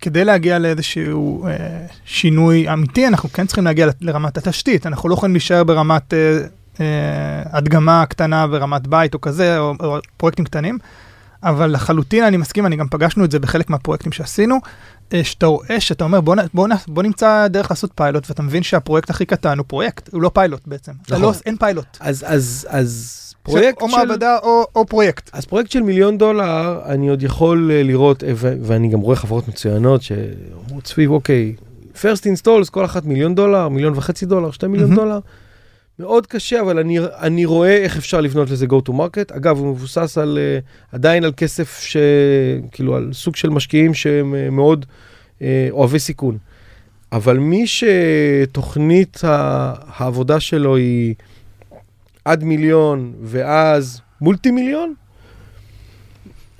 כדי 0.00 0.24
להגיע 0.24 0.58
לאיזשהו 0.58 1.46
אה, 1.46 1.56
שינוי 2.04 2.72
אמיתי, 2.72 3.06
אנחנו 3.06 3.28
כן 3.28 3.46
צריכים 3.46 3.64
להגיע 3.64 3.88
לרמת 4.00 4.38
התשתית. 4.38 4.86
אנחנו 4.86 5.08
לא 5.08 5.14
יכולים 5.14 5.32
להישאר 5.34 5.64
ברמת 5.64 6.14
אה, 6.14 6.38
אה, 6.80 7.42
הדגמה 7.52 8.04
קטנה 8.06 8.46
ברמת 8.46 8.86
בית 8.86 9.14
או 9.14 9.20
כזה, 9.20 9.58
או, 9.58 9.74
או 9.80 9.98
פרויקטים 10.16 10.44
קטנים. 10.44 10.78
אבל 11.42 11.72
לחלוטין 11.72 12.24
אני 12.24 12.36
מסכים, 12.36 12.66
אני 12.66 12.76
גם 12.76 12.88
פגשנו 12.88 13.24
את 13.24 13.30
זה 13.30 13.38
בחלק 13.38 13.70
מהפרויקטים 13.70 14.12
שעשינו, 14.12 14.56
אה, 15.14 15.24
שאתה 15.24 15.46
רואה, 15.46 15.80
שאתה 15.80 16.04
אומר 16.04 16.20
בוא, 16.20 16.36
בוא, 16.54 16.68
בוא 16.88 17.02
נמצא 17.02 17.48
דרך 17.48 17.70
לעשות 17.70 17.90
פיילוט, 17.94 18.24
ואתה 18.28 18.42
מבין 18.42 18.62
שהפרויקט 18.62 19.10
הכי 19.10 19.24
קטן 19.24 19.58
הוא 19.58 19.64
פרויקט, 19.68 20.08
הוא 20.12 20.22
לא 20.22 20.28
פיילוט 20.34 20.60
בעצם. 20.66 20.92
אתה 21.06 21.14
נכון. 21.14 21.22
לא, 21.22 21.32
אין 21.46 21.56
פיילוט. 21.56 21.86
אז, 22.00 22.24
אז, 22.28 22.66
אז 22.70 23.18
פרויקט 23.42 23.78
פרויקט 23.78 23.82
או 23.82 24.00
של... 24.00 24.08
מעבדה 24.08 24.38
או, 24.42 24.66
או 24.76 24.86
פרויקט. 24.86 25.30
אז 25.32 25.44
פרויקט 25.46 25.70
של 25.70 25.82
מיליון 25.82 26.18
דולר, 26.18 26.80
אני 26.86 27.08
עוד 27.08 27.22
יכול 27.22 27.70
אה, 27.72 27.82
לראות, 27.82 28.24
אה, 28.24 28.32
ו- 28.36 28.54
ואני 28.62 28.88
גם 28.88 29.00
רואה 29.00 29.16
חברות 29.16 29.48
מצוינות 29.48 30.02
שאומרות 30.02 30.86
סביב, 30.86 31.10
אוקיי, 31.10 31.54
first 31.94 32.22
installs, 32.24 32.70
כל 32.70 32.84
אחת 32.84 33.04
מיליון 33.04 33.34
דולר, 33.34 33.68
מיליון 33.68 33.92
וחצי 33.96 34.26
דולר, 34.26 34.50
שתי 34.50 34.66
מיליון 34.66 34.90
מהמם. 34.90 35.02
דולר. 35.02 35.18
מאוד 36.02 36.26
קשה, 36.26 36.60
אבל 36.60 36.78
אני, 36.78 36.98
אני 37.00 37.44
רואה 37.44 37.76
איך 37.76 37.96
אפשר 37.96 38.20
לבנות 38.20 38.50
לזה 38.50 38.66
go 38.66 38.88
to 38.88 38.92
market. 38.92 39.36
אגב, 39.36 39.58
הוא 39.58 39.68
מבוסס 39.68 40.18
על, 40.18 40.38
uh, 40.38 40.94
עדיין 40.94 41.24
על 41.24 41.32
כסף, 41.36 41.80
ש... 41.80 41.96
כאילו, 42.72 42.96
על 42.96 43.12
סוג 43.12 43.36
של 43.36 43.48
משקיעים 43.48 43.94
שהם 43.94 44.34
uh, 44.34 44.50
מאוד 44.50 44.86
uh, 45.38 45.42
אוהבי 45.70 45.98
סיכון. 45.98 46.38
אבל 47.12 47.38
מי 47.38 47.64
שתוכנית 47.66 49.20
העבודה 49.22 50.40
שלו 50.40 50.76
היא 50.76 51.14
עד 52.24 52.44
מיליון 52.44 53.12
ואז 53.22 54.00
מולטי 54.20 54.50
מיליון, 54.50 54.94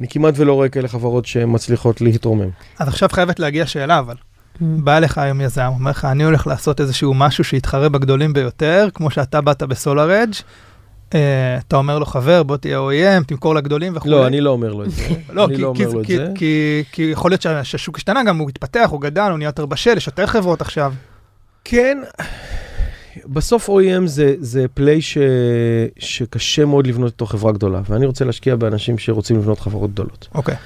אני 0.00 0.08
כמעט 0.08 0.34
ולא 0.36 0.52
רואה 0.52 0.68
כאלה 0.68 0.88
חברות 0.88 1.26
שמצליחות 1.26 2.00
להתרומם. 2.00 2.50
אז 2.78 2.88
עכשיו 2.88 3.08
חייבת 3.08 3.38
להגיע 3.38 3.66
שאלה, 3.66 3.98
אבל. 3.98 4.14
בא 4.60 4.98
לך 4.98 5.18
היום 5.18 5.40
יזם, 5.40 5.70
אומר 5.74 5.90
לך, 5.90 6.04
אני 6.04 6.24
הולך 6.24 6.46
לעשות 6.46 6.80
איזשהו 6.80 7.14
משהו 7.14 7.44
שיתחרה 7.44 7.88
בגדולים 7.88 8.32
ביותר, 8.32 8.88
כמו 8.94 9.10
שאתה 9.10 9.40
באת 9.40 9.62
בסולר 9.62 10.22
אדג', 10.22 10.32
אה, 11.14 11.58
אתה 11.58 11.76
אומר 11.76 11.98
לו, 11.98 12.06
חבר, 12.06 12.42
בוא 12.42 12.56
תהיה 12.56 12.78
OEM, 12.78 13.24
תמכור 13.26 13.54
לגדולים 13.54 13.96
וכו'. 13.96 14.08
לא, 14.08 14.26
אני 14.26 14.40
לא 14.40 14.50
אומר 14.50 14.72
לו 14.72 14.84
את 14.84 14.90
זה. 14.90 15.02
לא, 15.32 15.44
אני 15.44 15.56
כי, 15.56 15.62
לא 15.62 15.72
כי, 15.76 15.84
כי, 16.04 16.16
זה. 16.16 16.26
כי, 16.34 16.82
כי 16.92 17.02
יכול 17.02 17.30
להיות 17.30 17.42
שה- 17.42 17.64
שהשוק 17.64 17.96
השתנה, 17.96 18.24
גם 18.24 18.38
הוא 18.38 18.48
התפתח, 18.48 18.88
הוא 18.90 19.00
גדל, 19.00 19.22
הוא 19.30 19.38
נהיה 19.38 19.48
יותר 19.48 19.66
בשל, 19.66 19.96
יש 19.96 20.06
יותר 20.06 20.26
חברות 20.26 20.60
עכשיו. 20.60 20.92
כן, 21.64 21.98
בסוף 23.26 23.70
OEM 23.70 24.06
זה, 24.06 24.34
זה 24.38 24.66
פליי 24.74 25.02
ש, 25.02 25.18
שקשה 25.98 26.64
מאוד 26.64 26.86
לבנות 26.86 27.12
איתו 27.12 27.26
חברה 27.26 27.52
גדולה, 27.52 27.80
ואני 27.88 28.06
רוצה 28.06 28.24
להשקיע 28.24 28.56
באנשים 28.56 28.98
שרוצים 28.98 29.36
לבנות 29.36 29.60
חברות 29.60 29.90
גדולות. 29.90 30.28
אוקיי. 30.34 30.54
אה, 30.54 30.60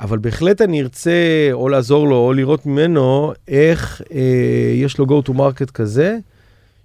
אבל 0.00 0.18
בהחלט 0.18 0.60
אני 0.62 0.82
ארצה 0.82 1.48
או 1.52 1.68
לעזור 1.68 2.08
לו 2.08 2.16
או 2.16 2.32
לראות 2.32 2.66
ממנו 2.66 3.32
איך 3.48 4.02
אה, 4.12 4.20
יש 4.74 4.98
לו 4.98 5.06
go 5.06 5.28
to 5.28 5.32
market 5.32 5.70
כזה, 5.74 6.18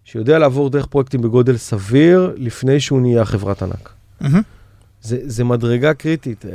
שיודע 0.06 0.40
לעבור 0.40 0.70
דרך 0.70 0.86
פרויקטים 0.86 1.22
בגודל 1.22 1.58
סביר 1.58 2.34
לפני 2.38 2.80
שהוא 2.80 3.02
נהיה 3.02 3.26
חברת 3.26 3.64
ענק. 3.64 3.90
זה, 5.02 5.18
זה 5.24 5.44
מדרגה 5.44 5.94
קריטית, 5.94 6.46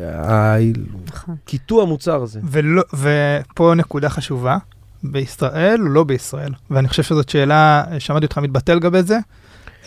נכון. 1.06 1.36
קיטוע 1.44 1.82
המוצר 1.82 2.22
הזה. 2.22 2.40
ולא, 2.44 2.82
ופה 2.92 3.74
נקודה 3.76 4.08
חשובה, 4.08 4.58
בישראל 5.02 5.80
או 5.80 5.88
לא 5.88 6.04
בישראל? 6.04 6.52
ואני 6.70 6.88
חושב 6.88 7.02
שזאת 7.02 7.28
שאלה, 7.28 7.84
אה, 7.90 8.00
שמעתי 8.00 8.24
אותך 8.24 8.38
מתבטא 8.38 8.72
לגבי 8.72 9.02
זה. 9.02 9.18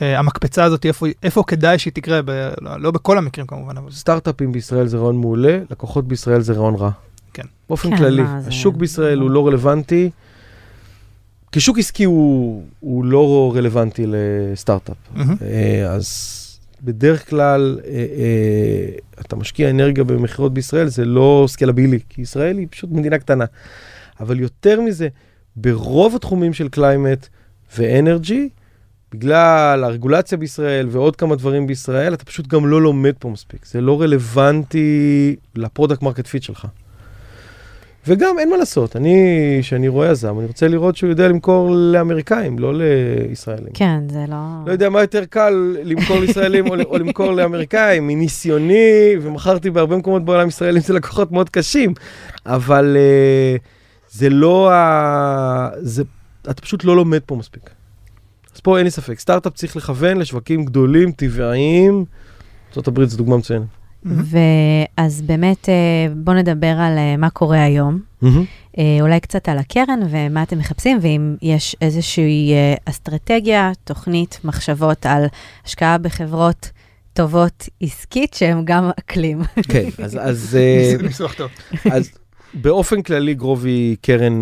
אה, 0.01 0.19
המקפצה 0.19 0.63
הזאת, 0.63 0.85
איפה, 0.85 1.05
איפה 1.23 1.43
כדאי 1.47 1.79
שהיא 1.79 1.93
תקרה, 1.93 2.21
ב, 2.25 2.29
לא, 2.61 2.79
לא 2.79 2.91
בכל 2.91 3.17
המקרים 3.17 3.47
כמובן, 3.47 3.77
אבל 3.77 3.91
סטארט-אפים 3.91 4.51
בישראל 4.51 4.87
זה 4.87 4.97
רעיון 4.97 5.17
מעולה, 5.17 5.59
לקוחות 5.71 6.07
בישראל 6.07 6.41
זה 6.41 6.53
רעיון 6.53 6.75
רע. 6.75 6.89
כן. 7.33 7.43
באופן 7.69 7.89
כן, 7.89 7.97
כללי, 7.97 8.21
מה, 8.23 8.41
זה- 8.41 8.47
השוק 8.49 8.75
בישראל 8.75 9.19
הוא 9.19 9.29
לא 9.31 9.47
רלוונטי. 9.47 10.09
כשוק 11.51 11.77
עסקי 11.79 12.03
הוא, 12.03 12.63
הוא 12.79 13.05
לא 13.05 13.51
רלוונטי 13.55 14.03
לסטארט-אפ. 14.07 14.95
אה, 15.41 15.85
אז 15.91 16.07
בדרך 16.81 17.29
כלל 17.29 17.79
אה, 17.85 17.89
אה, 17.91 18.89
אתה 19.21 19.35
משקיע 19.35 19.69
אנרגיה 19.69 20.03
במכירות 20.03 20.53
בישראל, 20.53 20.87
זה 20.87 21.05
לא 21.05 21.45
scalable-י, 21.47 21.99
כי 22.09 22.21
ישראל 22.21 22.57
היא 22.57 22.67
פשוט 22.71 22.89
מדינה 22.91 23.17
קטנה. 23.17 23.45
אבל 24.19 24.39
יותר 24.39 24.81
מזה, 24.81 25.07
ברוב 25.55 26.15
התחומים 26.15 26.53
של 26.53 26.69
climate 26.69 27.27
ו 27.77 27.86
energy, 27.86 28.49
בגלל 29.13 29.83
הרגולציה 29.83 30.37
בישראל 30.37 30.87
ועוד 30.91 31.15
כמה 31.15 31.35
דברים 31.35 31.67
בישראל, 31.67 32.13
אתה 32.13 32.25
פשוט 32.25 32.47
גם 32.47 32.67
לא 32.67 32.81
לומד 32.81 33.13
פה 33.19 33.29
מספיק. 33.29 33.65
זה 33.65 33.81
לא 33.81 34.01
רלוונטי 34.01 35.35
ל 35.55 35.61
product 35.61 36.01
market 36.01 36.27
fit 36.27 36.43
שלך. 36.43 36.67
וגם 38.07 38.39
אין 38.39 38.49
מה 38.49 38.57
לעשות, 38.57 38.95
אני, 38.95 39.17
כשאני 39.61 39.87
רואה 39.87 40.11
יזם, 40.11 40.39
אני 40.39 40.47
רוצה 40.47 40.67
לראות 40.67 40.95
שהוא 40.95 41.09
יודע 41.09 41.27
למכור 41.27 41.69
לאמריקאים, 41.75 42.59
לא 42.59 42.73
לישראלים. 42.73 43.73
כן, 43.73 43.99
זה 44.09 44.25
לא... 44.29 44.35
לא 44.65 44.71
יודע 44.71 44.89
מה 44.89 45.01
יותר 45.01 45.25
קל 45.25 45.77
למכור 45.83 46.19
לישראלים 46.19 46.67
או, 46.67 46.75
או 46.85 46.97
למכור 46.97 47.31
לאמריקאים, 47.31 48.07
מניסיוני, 48.07 49.15
ומכרתי 49.21 49.69
בהרבה 49.69 49.97
מקומות 49.97 50.25
בעולם 50.25 50.47
ישראלים, 50.47 50.81
זה 50.81 50.93
לקוחות 50.93 51.31
מאוד 51.31 51.49
קשים, 51.49 51.93
אבל 52.45 52.97
uh, 52.97 53.61
זה 54.11 54.29
לא 54.29 54.71
ה... 54.71 55.69
זה, 55.79 56.03
אתה 56.41 56.61
פשוט 56.61 56.83
לא 56.83 56.95
לומד 56.95 57.21
פה 57.25 57.35
מספיק. 57.35 57.76
אז 58.57 58.61
פה 58.61 58.77
אין 58.77 58.85
לי 58.85 58.91
ספק, 58.91 59.19
סטארט-אפ 59.19 59.53
צריך 59.53 59.75
לכוון 59.75 60.17
לשווקים 60.17 60.65
גדולים, 60.65 61.11
טבעיים, 61.11 62.05
ארה"ב 62.77 63.03
זו 63.03 63.17
דוגמה 63.17 63.37
מצוינת. 63.37 63.65
ואז 64.03 65.21
באמת, 65.21 65.69
אה, 65.69 65.73
בואו 66.15 66.35
נדבר 66.35 66.75
על 66.79 66.97
אה, 66.97 67.17
מה 67.17 67.29
קורה 67.29 67.63
היום. 67.63 67.99
אה, 68.23 68.97
אולי 69.01 69.19
קצת 69.19 69.49
על 69.49 69.57
הקרן 69.57 69.99
ומה 70.09 70.43
אתם 70.43 70.57
מחפשים, 70.57 70.99
ואם 71.01 71.35
יש 71.41 71.75
איזושהי 71.81 72.53
אסטרטגיה, 72.85 73.71
תוכנית, 73.83 74.39
מחשבות 74.43 75.05
על 75.05 75.25
השקעה 75.65 75.97
בחברות 75.97 76.71
טובות 77.13 77.69
עסקית 77.81 78.33
שהן 78.33 78.61
גם 78.65 78.89
אקלים. 78.99 79.41
כן, 79.69 79.89
אז... 80.03 80.17
אז 80.21 80.57
ניסוח 81.03 81.33
טוב. 81.33 81.49
באופן 82.61 83.01
כללי 83.01 83.33
גרוב 83.33 83.65
היא 83.65 83.97
קרן 84.01 84.39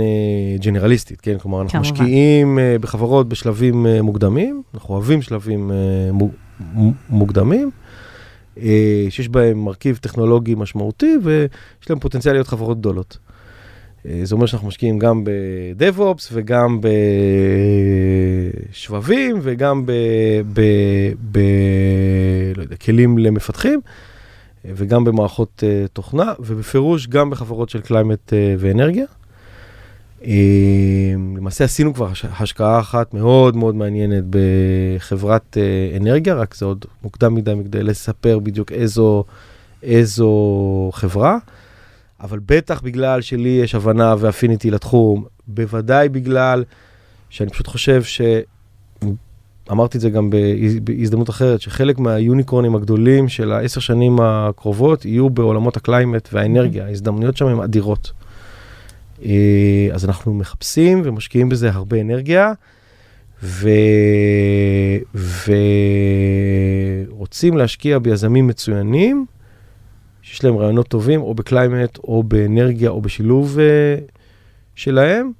ג'נרליסטית, 0.59 1.21
כן? 1.21 1.37
כלומר, 1.37 1.61
אנחנו 1.61 1.79
כמובן. 1.79 1.93
משקיעים 1.93 2.59
בחברות 2.81 3.29
בשלבים 3.29 3.85
מוקדמים, 4.01 4.61
אנחנו 4.73 4.93
אוהבים 4.93 5.21
שלבים 5.21 5.71
מוקדמים. 7.09 7.71
אה, 8.61 9.05
שיש 9.09 9.29
בהם 9.29 9.65
מרכיב 9.65 9.97
טכנולוגי 10.01 10.55
משמעותי 10.55 11.15
ויש 11.23 11.89
להם 11.89 11.99
פוטנציאל 11.99 12.33
להיות 12.33 12.47
חברות 12.47 12.79
גדולות. 12.79 13.17
אה, 14.07 14.21
זה 14.23 14.35
אומר 14.35 14.45
שאנחנו 14.45 14.67
משקיעים 14.67 14.99
גם 14.99 15.23
ב-DevOps 15.23 16.29
וגם 16.31 16.79
בשבבים 18.71 19.39
וגם 19.41 19.85
ב... 19.85 19.91
ב, 20.53 20.61
ב 21.31 21.39
לא 22.55 22.61
יודע, 22.61 22.75
כלים 22.75 23.17
למפתחים 23.17 23.81
אה, 23.85 23.91
וגם 24.75 25.03
במערכות 25.03 25.63
תוכנה 25.93 26.33
ובפירוש 26.39 27.07
גם 27.07 27.29
בחברות 27.29 27.69
של 27.69 27.81
קליימט 27.81 28.33
ואנרגיה. 28.59 29.05
אמ, 30.25 31.37
למעשה 31.37 31.63
עשינו 31.63 31.93
כבר 31.93 32.11
השקעה 32.39 32.79
אחת 32.79 33.13
מאוד 33.13 33.55
מאוד 33.55 33.75
מעניינת 33.75 34.23
בחברת 34.29 35.57
אה, 35.57 35.97
אנרגיה, 35.97 36.35
רק 36.35 36.55
זה 36.55 36.65
עוד 36.65 36.85
מוקדם 37.03 37.35
מדי 37.35 37.53
מכדי 37.53 37.83
לספר 37.83 38.39
בדיוק 38.39 38.71
איזו, 38.71 39.23
איזו 39.83 40.89
חברה, 40.93 41.37
אבל 42.21 42.39
בטח 42.45 42.81
בגלל 42.81 43.21
שלי 43.21 43.49
יש 43.49 43.75
הבנה 43.75 44.15
ו 44.19 44.25
affinity 44.25 44.71
לתחום, 44.71 45.25
בוודאי 45.47 46.09
בגלל 46.09 46.63
שאני 47.29 47.49
פשוט 47.49 47.67
חושב 47.67 48.03
ש... 48.03 48.21
אמרתי 49.71 49.97
את 49.97 50.01
זה 50.01 50.09
גם 50.09 50.29
בהזדמנות 50.83 51.29
אחרת, 51.29 51.61
שחלק 51.61 51.99
מה 51.99 52.14
unicorns 52.14 52.75
הגדולים 52.75 53.29
של 53.29 53.51
העשר 53.51 53.79
שנים 53.79 54.19
הקרובות 54.21 55.05
יהיו 55.05 55.29
בעולמות 55.29 55.77
ה 55.77 55.84
climate 55.84 56.29
והאנרגיה, 56.33 56.85
ההזדמנויות 56.85 57.37
שם 57.37 57.45
הן 57.45 57.59
אדירות. 57.59 58.11
אה, 59.25 59.89
אז 59.93 60.05
אנחנו 60.05 60.33
מחפשים 60.33 61.01
ומשקיעים 61.05 61.49
בזה 61.49 61.69
הרבה 61.71 62.01
אנרגיה, 62.01 62.53
ו... 63.43 63.69
ורוצים 67.09 67.57
להשקיע 67.57 67.99
ביזמים 67.99 68.47
מצוינים, 68.47 69.25
שיש 70.21 70.43
להם 70.43 70.57
רעיונות 70.57 70.87
טובים, 70.87 71.21
או 71.21 71.33
ב 71.33 71.40
climate, 71.40 71.97
או 71.97 72.23
באנרגיה, 72.23 72.89
או 72.89 73.01
בשילוב 73.01 73.57
uh, 73.57 73.61
שלהם, 74.75 75.31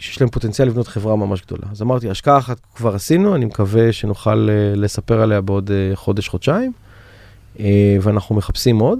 שיש 0.00 0.20
להם 0.20 0.30
פוטנציאל 0.30 0.68
לבנות 0.68 0.88
חברה 0.88 1.16
ממש 1.16 1.42
גדולה. 1.46 1.62
אז 1.70 1.82
אמרתי, 1.82 2.10
השקעה 2.10 2.38
אחת 2.38 2.60
כבר 2.74 2.94
עשינו, 2.94 3.34
אני 3.34 3.44
מקווה 3.44 3.92
שנוכל 3.92 4.48
uh, 4.48 4.78
לספר 4.78 5.20
עליה 5.20 5.40
בעוד 5.40 5.70
uh, 5.70 5.96
חודש-חודשיים, 5.96 6.72
uh, 7.56 7.60
ואנחנו 8.02 8.34
מחפשים 8.34 8.78
עוד. 8.78 8.98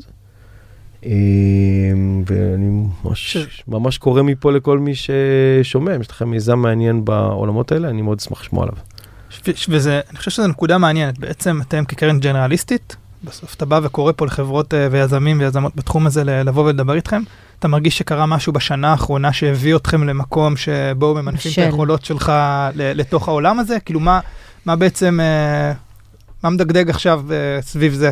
ואני 2.26 2.86
ממש, 3.04 3.36
ממש 3.68 3.98
קורא 3.98 4.22
מפה 4.22 4.52
לכל 4.52 4.78
מי 4.78 4.92
ששומע, 4.94 5.96
אם 5.96 6.00
יש 6.00 6.10
לכם 6.10 6.30
מיזם 6.30 6.58
מעניין 6.58 7.04
בעולמות 7.04 7.72
האלה, 7.72 7.88
אני 7.88 8.02
מאוד 8.02 8.18
אשמח 8.18 8.40
לשמוע 8.40 8.62
עליו. 8.62 8.76
וזה, 9.68 10.00
אני 10.10 10.18
חושב 10.18 10.30
שזו 10.30 10.46
נקודה 10.46 10.78
מעניינת, 10.78 11.18
בעצם 11.18 11.60
אתם 11.62 11.84
כקרן 11.84 12.20
ג'נרליסטית, 12.20 12.96
בסוף 13.24 13.54
אתה 13.54 13.64
בא 13.64 13.80
וקורא 13.82 14.12
פה 14.16 14.26
לחברות 14.26 14.74
אה, 14.74 14.88
ויזמים 14.90 15.40
ויזמות 15.40 15.76
בתחום 15.76 16.06
הזה 16.06 16.24
לבוא 16.24 16.64
ולדבר 16.64 16.94
איתכם, 16.94 17.22
אתה 17.60 17.68
מרגיש 17.68 17.98
שקרה 17.98 18.26
משהו 18.26 18.52
בשנה 18.52 18.90
האחרונה 18.90 19.32
שהביא 19.32 19.76
אתכם 19.76 20.04
למקום 20.04 20.56
שבו 20.56 21.14
ממנפים 21.14 21.52
של... 21.52 21.62
את 21.62 21.66
היכולות 21.66 22.04
שלך 22.04 22.32
לתוך 22.74 23.28
העולם 23.28 23.58
הזה? 23.58 23.80
כאילו 23.80 24.00
מה, 24.00 24.20
מה 24.66 24.76
בעצם, 24.76 25.20
אה, 25.20 25.72
מה 26.42 26.50
מדגדג 26.50 26.90
עכשיו 26.90 27.24
אה, 27.32 27.62
סביב 27.62 27.92
זה? 27.92 28.10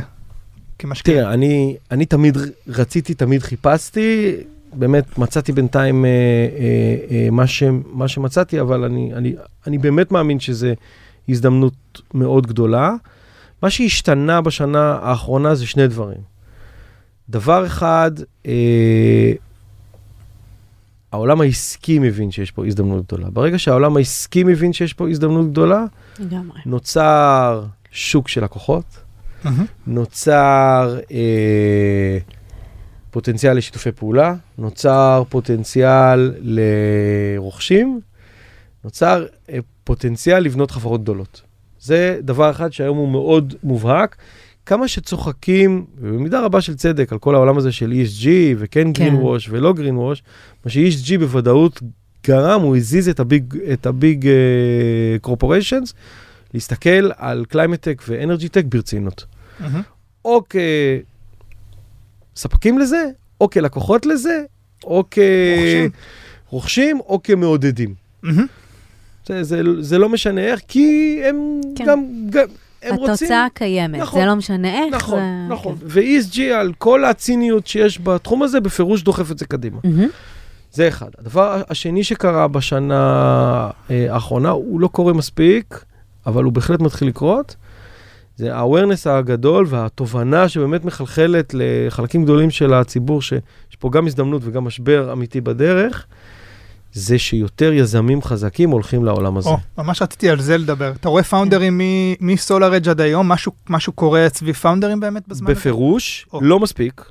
כמשקיע? 0.79 1.15
תראה, 1.15 1.33
אני, 1.33 1.77
אני 1.91 2.07
תמיד 2.07 2.39
רציתי, 2.69 3.15
תמיד 3.15 3.43
חיפשתי, 3.43 4.37
באמת 4.73 5.19
מצאתי 5.19 5.53
בינתיים 5.53 6.05
אה, 6.05 6.11
אה, 6.11 7.17
אה, 7.17 7.31
מה, 7.31 7.47
ש, 7.47 7.63
מה 7.93 8.09
שמצאתי, 8.09 8.61
אבל 8.61 8.85
אני, 8.85 9.15
אני, 9.15 9.35
אני 9.67 9.79
באמת 9.79 10.13
מאמין 10.13 10.41
שזו 10.41 10.69
הזדמנות 11.29 12.01
מאוד 12.15 12.47
גדולה. 12.47 12.95
מה 13.63 13.71
שהשתנה 13.71 14.41
בשנה 14.41 14.99
האחרונה 15.03 15.55
זה 15.55 15.67
שני 15.67 15.89
דברים. 15.89 16.38
דבר 17.31 17.67
אחד, 17.67 18.11
אה, 18.47 19.33
העולם 21.12 21.41
העסקי 21.41 21.99
מבין 21.99 22.31
שיש 22.31 22.51
פה 22.51 22.67
הזדמנות 22.67 23.07
גדולה. 23.07 23.31
ברגע 23.31 23.59
שהעולם 23.59 23.97
העסקי 23.97 24.45
מבין 24.45 24.73
שיש 24.73 24.93
פה 24.93 25.09
הזדמנות 25.09 25.51
גדולה, 25.51 25.85
נוצר 26.67 27.64
שוק 27.91 28.29
של 28.29 28.45
לקוחות, 28.45 28.85
mm-hmm. 29.45 29.49
נוצר 29.87 30.99
אה, 31.11 32.19
פוטנציאל 33.11 33.57
לשיתופי 33.57 33.93
פעולה, 33.93 34.35
נוצר 34.59 35.23
פוטנציאל 35.29 36.35
לרוכשים, 36.41 38.01
נוצר 38.85 39.27
אה, 39.51 39.59
פוטנציאל 39.85 40.38
לבנות 40.38 40.71
חברות 40.71 41.03
גדולות. 41.03 41.43
זה 41.81 42.19
דבר 42.23 42.51
אחד 42.51 42.73
שהיום 42.73 42.97
הוא 42.97 43.09
מאוד 43.09 43.55
מובהק. 43.62 44.17
כמה 44.69 44.89
שצוחקים, 44.89 45.85
ובמידה 46.01 46.41
רבה 46.41 46.61
של 46.61 46.77
צדק, 46.77 47.13
על 47.13 47.19
כל 47.19 47.35
העולם 47.35 47.59
הזה 47.59 47.73
של 47.73 47.93
ESG, 47.93 48.27
וכן 48.59 48.89
כן. 48.95 49.09
green 49.09 49.21
wash 49.21 49.47
ולא 49.51 49.75
green 49.77 49.99
wash, 49.99 50.21
מה 50.65 50.71
ש-ESG 50.71 51.19
בוודאות 51.19 51.83
גרם, 52.27 52.61
הוא 52.61 52.77
הזיז 52.77 53.09
את 53.09 53.21
ה 53.21 53.27
big, 53.27 53.55
את 53.73 53.87
ה 53.87 53.97
big 53.97 54.27
uh, 54.27 55.29
corporations, 55.29 55.93
להסתכל 56.55 57.11
על 57.17 57.45
climate-tech 57.45 58.03
ו 58.09 58.13
energy-tech 58.13 58.64
ברצינות. 58.65 59.25
Mm-hmm. 59.25 59.65
או 60.25 60.43
כספקים 62.35 62.79
לזה, 62.79 63.05
או 63.41 63.51
כלקוחות 63.51 64.07
לזה, 64.07 64.43
או 64.85 65.05
כרוכשים, 66.49 67.01
או 67.01 67.23
כמעודדים. 67.23 67.95
Mm-hmm. 68.25 68.29
זה, 69.27 69.43
זה, 69.43 69.63
זה 69.81 69.99
לא 69.99 70.09
משנה 70.09 70.41
איך, 70.41 70.61
כי 70.69 71.21
הם 71.25 71.61
כן. 71.77 71.85
גם, 71.85 72.05
גם 72.31 72.47
הם 72.83 72.95
התוצאה 72.95 73.11
רוצים... 73.11 73.27
התוצאה 73.27 73.47
קיימת, 73.55 74.01
נכון, 74.01 74.21
זה 74.21 74.27
לא 74.27 74.35
משנה 74.35 74.85
איך. 74.85 74.95
נכון, 74.95 75.19
זה... 75.19 75.55
נכון. 75.55 75.77
כן. 75.81 75.87
ו-ESG 75.88 76.41
על 76.41 76.73
כל 76.79 77.05
הציניות 77.05 77.67
שיש 77.67 78.01
בתחום 78.03 78.43
הזה, 78.43 78.61
בפירוש 78.61 79.03
דוחף 79.03 79.31
את 79.31 79.38
זה 79.38 79.47
קדימה. 79.47 79.79
Mm-hmm. 79.85 80.09
זה 80.73 80.88
אחד. 80.88 81.09
הדבר 81.19 81.62
השני 81.69 82.05
שקרה 82.05 82.49
בשנה 82.49 83.71
אה, 83.91 84.14
האחרונה, 84.14 84.51
הוא 84.51 84.81
לא 84.81 84.88
קורה 84.88 85.12
מספיק, 85.12 85.85
אבל 86.27 86.45
הוא 86.45 86.53
בהחלט 86.53 86.81
מתחיל 86.81 87.09
לקרות. 87.09 87.57
זה 88.37 88.55
ה-awareness 88.55 89.09
הגדול 89.11 89.67
והתובנה 89.69 90.49
שבאמת 90.49 90.85
מחלחלת 90.85 91.55
לחלקים 91.55 92.25
גדולים 92.25 92.51
של 92.51 92.75
הציבור, 92.75 93.23
שיש 93.23 93.77
פה 93.79 93.91
גם 93.91 94.07
הזדמנות 94.07 94.43
וגם 94.45 94.64
משבר 94.64 95.12
אמיתי 95.12 95.41
בדרך, 95.41 96.07
זה 96.99 97.19
שיותר 97.19 97.73
יזמים 97.73 98.23
חזקים 98.23 98.71
הולכים 98.71 99.05
לעולם 99.05 99.37
הזה. 99.37 99.49
או, 99.49 99.59
ממש 99.79 100.03
רציתי 100.03 100.31
על 100.31 100.41
זה 100.41 100.59
לדבר. 100.59 100.93
אתה 101.01 101.09
רואה 101.09 101.23
פאונדרים 101.23 101.81
מסולארג' 102.21 102.89
עד 102.89 103.01
היום? 103.01 103.29
משהו, 103.29 103.53
משהו 103.69 103.93
קורה 103.93 104.27
סביב 104.29 104.55
פאונדרים 104.55 105.01
באמת 105.01 105.29
בזמן 105.29 105.51
הזה? 105.51 105.61
בפירוש, 105.61 106.27
לא 106.41 106.61
מספיק. 106.61 107.05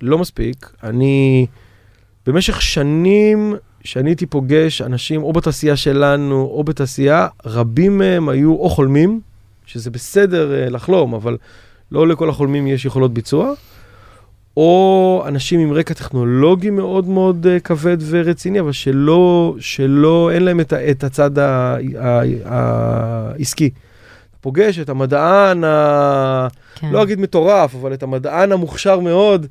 לא 0.00 0.18
מספיק. 0.18 0.70
אני 0.82 1.46
במשך 2.26 2.62
שנים 2.62 3.54
שאני 3.84 4.10
הייתי 4.10 4.26
פוגש 4.26 4.82
אנשים 4.82 5.22
או 5.22 5.32
בתעשייה 5.32 5.76
שלנו 5.76 6.50
או 6.52 6.64
בתעשייה, 6.64 7.28
רבים 7.46 7.98
מהם 7.98 8.28
היו 8.28 8.52
או 8.52 8.70
חולמים, 8.70 9.20
שזה 9.66 9.90
בסדר 9.90 10.66
uh, 10.66 10.70
לחלום, 10.70 11.14
אבל 11.14 11.36
לא 11.92 12.08
לכל 12.08 12.30
החולמים 12.30 12.66
יש 12.66 12.84
יכולות 12.84 13.14
ביצוע, 13.14 13.52
או 14.56 15.24
אנשים 15.26 15.60
עם 15.60 15.72
רקע 15.72 15.94
טכנולוגי 15.94 16.70
מאוד 16.70 17.08
מאוד 17.08 17.46
uh, 17.46 17.60
כבד 17.60 17.96
ורציני, 18.00 18.60
אבל 18.60 18.72
שלא, 18.72 19.54
שלא, 19.60 20.30
אין 20.34 20.44
להם 20.44 20.60
את, 20.60 20.72
את 20.72 21.04
הצד 21.04 21.30
העסקי. 22.44 23.70
פוגש 24.40 24.78
את 24.78 24.88
המדען, 24.88 25.64
ה... 25.64 26.48
כן. 26.74 26.90
לא 26.90 27.02
אגיד 27.02 27.20
מטורף, 27.20 27.74
אבל 27.74 27.94
את 27.94 28.02
המדען 28.02 28.52
המוכשר 28.52 29.00
מאוד, 29.00 29.46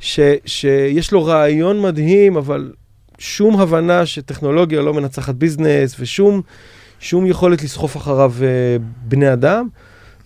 ש, 0.00 0.20
שיש 0.46 1.12
לו 1.12 1.24
רעיון 1.24 1.82
מדהים, 1.82 2.36
אבל 2.36 2.72
שום 3.18 3.60
הבנה 3.60 4.06
שטכנולוגיה 4.06 4.82
לא 4.82 4.94
מנצחת 4.94 5.34
ביזנס, 5.34 5.96
ושום 5.98 6.40
שום 7.00 7.26
יכולת 7.26 7.62
לסחוף 7.62 7.96
אחריו 7.96 8.32
uh, 8.38 8.82
בני 9.08 9.32
אדם. 9.32 9.68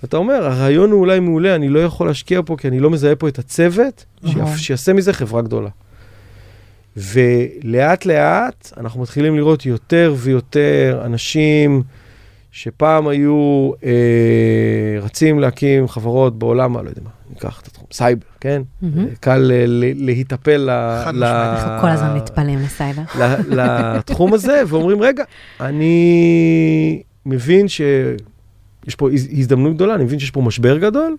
ואתה 0.03 0.17
אומר, 0.17 0.35
הרעיון 0.47 0.91
הוא 0.91 1.01
אולי 1.01 1.21
מעולה, 1.21 1.55
אני 1.55 1.69
לא 1.69 1.81
יכול 1.81 2.07
להשקיע 2.07 2.41
פה 2.47 2.57
כי 2.57 2.69
אני 2.69 2.81
לא 2.81 2.91
מזהה 2.91 3.17
פה 3.17 3.29
את 3.29 3.39
הצוות, 3.39 4.05
נכון. 4.23 4.57
שיעשה 4.57 4.93
מזה 4.93 5.13
חברה 5.13 5.43
גדולה. 5.43 5.69
ולאט 6.97 8.07
לאט 8.07 8.73
אנחנו 8.77 9.03
מתחילים 9.03 9.37
לראות 9.37 9.67
יותר 9.67 10.15
ויותר 10.17 11.03
אנשים 11.05 11.83
שפעם 12.53 13.09
היו 13.09 13.71
אה, 13.85 13.91
רצים 15.03 15.39
להקים 15.39 15.89
חברות 15.89 16.39
בעולם, 16.39 16.75
לא 16.75 16.89
יודע 16.89 17.01
מה, 17.05 17.11
ניקח 17.31 17.61
את 17.63 17.67
התחום, 17.67 17.87
סייבר, 17.93 18.27
כן? 18.41 18.63
אה, 18.83 18.89
קל 19.21 19.51
אה, 19.55 19.65
ל- 19.67 20.05
להיטפל 20.07 20.57
ל- 20.57 21.05
חד 21.05 21.15
ל- 21.15 21.19
משמעית. 21.19 21.63
אנחנו 21.65 21.81
כל 21.81 21.89
הזמן 21.89 22.17
מתפלאים 22.17 22.59
לסייבר. 22.59 23.03
ל- 23.19 23.97
לתחום 23.97 24.35
הזה, 24.35 24.63
ואומרים, 24.67 25.03
רגע, 25.03 25.25
אני 25.61 27.03
מבין 27.27 27.67
שיש 28.89 28.95
פה 28.95 29.11
הז- 29.11 29.29
הזדמנות 29.39 29.75
גדולה, 29.75 29.95
אני 29.95 30.05
מבין 30.05 30.19
שיש 30.19 30.31
פה 30.31 30.41
משבר 30.41 30.79
גדול, 30.79 31.17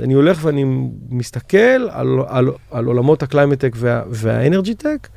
אני 0.00 0.14
הולך 0.14 0.38
ואני 0.44 0.64
מסתכל 1.10 1.56
על, 1.90 2.08
על, 2.26 2.48
על 2.70 2.84
עולמות 2.84 3.22
ה 3.22 3.26
climate 3.26 3.55
tech 3.55 3.72
וה, 3.76 4.02
וה 4.10 4.26
energy 4.26 4.74
tech, 4.74 5.08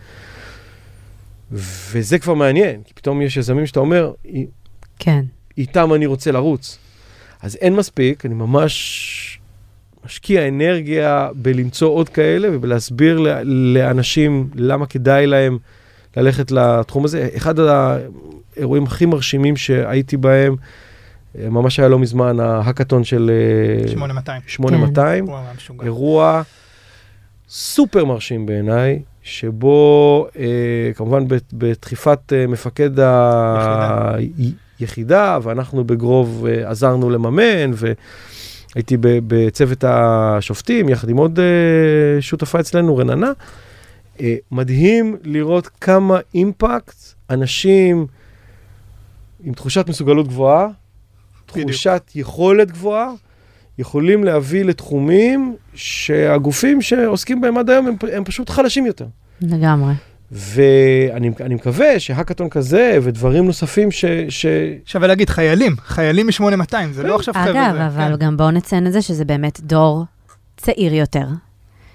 וזה 1.52 2.20
כבר 2.20 2.34
מעניין, 2.34 2.82
כי 2.86 2.94
פתאום 2.94 3.22
יש 3.22 3.38
יזמים 3.38 3.66
שאתה 3.66 3.80
אומר, 3.80 4.12
"אי- 4.26 4.46
כן. 5.00 5.22
איתם 5.58 5.94
אני 5.94 6.06
רוצה 6.06 6.32
לרוץ. 6.32 6.78
אז 7.42 7.56
אין 7.62 7.76
מספיק, 7.76 8.26
אני 8.26 8.34
ממש 8.34 9.40
משקיע 10.06 10.48
אנרגיה 10.48 11.30
בלמצוא 11.36 11.90
עוד 11.90 12.10
כאלה 12.10 12.48
ובלהסביר 12.52 13.20
לאנשים 13.44 14.50
למה 14.56 14.86
כדאי 14.86 15.28
להם 15.28 15.58
ללכת 16.18 16.52
לתחום 16.52 17.06
הזה. 17.06 17.30
אחד 17.38 17.56
האירועים 17.60 18.84
הכי 18.84 19.06
מרשימים 19.06 19.58
שהייתי 19.58 20.18
בהם, 20.18 20.56
ממש 21.36 21.80
היה 21.80 21.90
לא 21.90 22.00
מזמן, 22.00 22.40
ההאקתון 22.40 23.04
של 23.04 23.32
אה, 23.84 23.88
8200. 23.88 24.42
8200. 24.48 25.28
הוא 25.28 25.38
היה 25.38 25.54
משוגע. 25.58 25.84
אירוע 25.86 26.42
סופר 27.50 28.06
מרשים 28.06 28.46
בעיניי, 28.46 29.00
שבו 29.24 30.28
אה, 30.40 30.92
כמובן 30.96 31.24
בדחיפת 31.54 32.34
אה, 32.34 32.48
מפקד 32.48 32.90
היחידה, 34.80 35.40
ואנחנו 35.44 35.84
בגרוב 35.84 36.46
אה, 36.46 36.70
עזרנו 36.70 37.10
לממן, 37.10 37.72
והייתי 37.74 38.98
בצוות 39.02 39.84
השופטים 39.88 40.90
יחד 40.90 41.10
עם 41.10 41.18
עוד 41.18 41.40
אה, 41.40 42.22
שותפה 42.22 42.60
אצלנו, 42.60 42.98
רננה. 42.98 43.32
אה, 44.22 44.36
מדהים 44.52 45.18
לראות 45.24 45.68
כמה 45.68 46.20
אימפקט 46.36 46.96
אנשים 47.30 48.08
עם 49.44 49.54
תחושת 49.54 49.90
מסוגלות 49.90 50.28
גבוהה, 50.28 50.68
בדיוק. 51.54 51.70
תחושת 51.70 52.12
יכולת 52.16 52.72
גבוהה, 52.72 53.12
יכולים 53.78 54.24
להביא 54.24 54.64
לתחומים 54.66 55.56
שהגופים 55.76 56.82
שעוסקים 56.82 57.42
בהם 57.42 57.58
עד 57.58 57.70
היום 57.70 57.88
הם, 57.88 57.96
הם 58.14 58.24
פשוט 58.24 58.50
חלשים 58.50 58.86
יותר. 58.86 59.06
לגמרי. 59.42 59.94
ואני 60.32 61.32
אני 61.42 61.56
מקווה 61.56 62.00
שהאקתון 62.00 62.50
כזה 62.50 62.98
ודברים 63.02 63.46
נוספים 63.46 63.92
ש... 63.92 64.06
ש... 64.30 64.46
שווה 64.86 65.08
להגיד, 65.08 65.30
חיילים, 65.30 65.76
חיילים 65.86 66.28
מ-8200, 66.28 66.74
זה 66.92 67.04
לא 67.04 67.16
עכשיו 67.16 67.34
חבר'ה. 67.34 67.52
אגב, 67.70 67.76
זה- 67.76 67.88
אבל 67.88 68.16
כן. 68.20 68.26
גם 68.26 68.38
בואו 68.38 68.52
נציין 68.52 68.88
את 68.88 68.92
זה 68.94 69.02
שזה 69.02 69.26
באמת 69.26 69.60
דור 69.62 70.06
צעיר 70.58 70.94
יותר, 70.94 71.26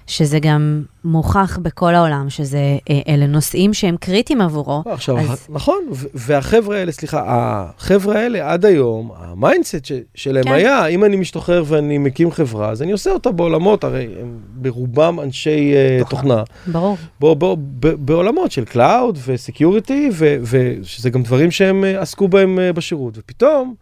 שזה 0.07 0.39
גם 0.39 0.83
מוכח 1.03 1.59
בכל 1.61 1.95
העולם, 1.95 2.29
שזה, 2.29 2.57
אה, 2.89 2.99
אלה 3.07 3.27
נושאים 3.27 3.73
שהם 3.73 3.95
קריטיים 3.97 4.41
עבורו. 4.41 4.83
לא, 4.85 4.93
עכשיו, 4.93 5.19
אז- 5.19 5.47
נכון, 5.49 5.77
והחבר'ה 6.13 6.77
האלה, 6.77 6.91
סליחה, 6.91 7.23
החבר'ה 7.27 8.15
האלה 8.19 8.51
עד 8.53 8.65
היום, 8.65 9.11
ה 9.17 9.24
mindset 9.24 9.75
שלהם 10.15 10.43
כן. 10.43 10.51
היה, 10.51 10.85
אם 10.85 11.05
אני 11.05 11.15
משתחרר 11.15 11.63
ואני 11.67 11.97
מקים 11.97 12.31
חברה, 12.31 12.69
אז 12.69 12.81
אני 12.81 12.91
עושה 12.91 13.11
אותה 13.11 13.31
בעולמות, 13.31 13.83
הרי 13.83 14.07
הם 14.21 14.37
ברובם 14.53 15.19
אנשי 15.19 15.73
אה, 15.75 15.97
תוכנה. 15.99 16.19
תוכנה. 16.19 16.43
ברור. 16.67 16.97
בוא, 17.19 17.33
בוא, 17.33 17.57
ב- 17.79 18.05
בעולמות 18.05 18.51
של 18.51 18.65
cloud 18.65 19.17
ו 19.27 19.35
security, 19.35 20.09
ושזה 20.43 21.09
גם 21.09 21.23
דברים 21.23 21.51
שהם 21.51 21.83
אה, 21.83 22.01
עסקו 22.01 22.27
בהם 22.27 22.59
אה, 22.59 22.73
בשירות. 22.73 23.17
ופתאום, 23.17 23.75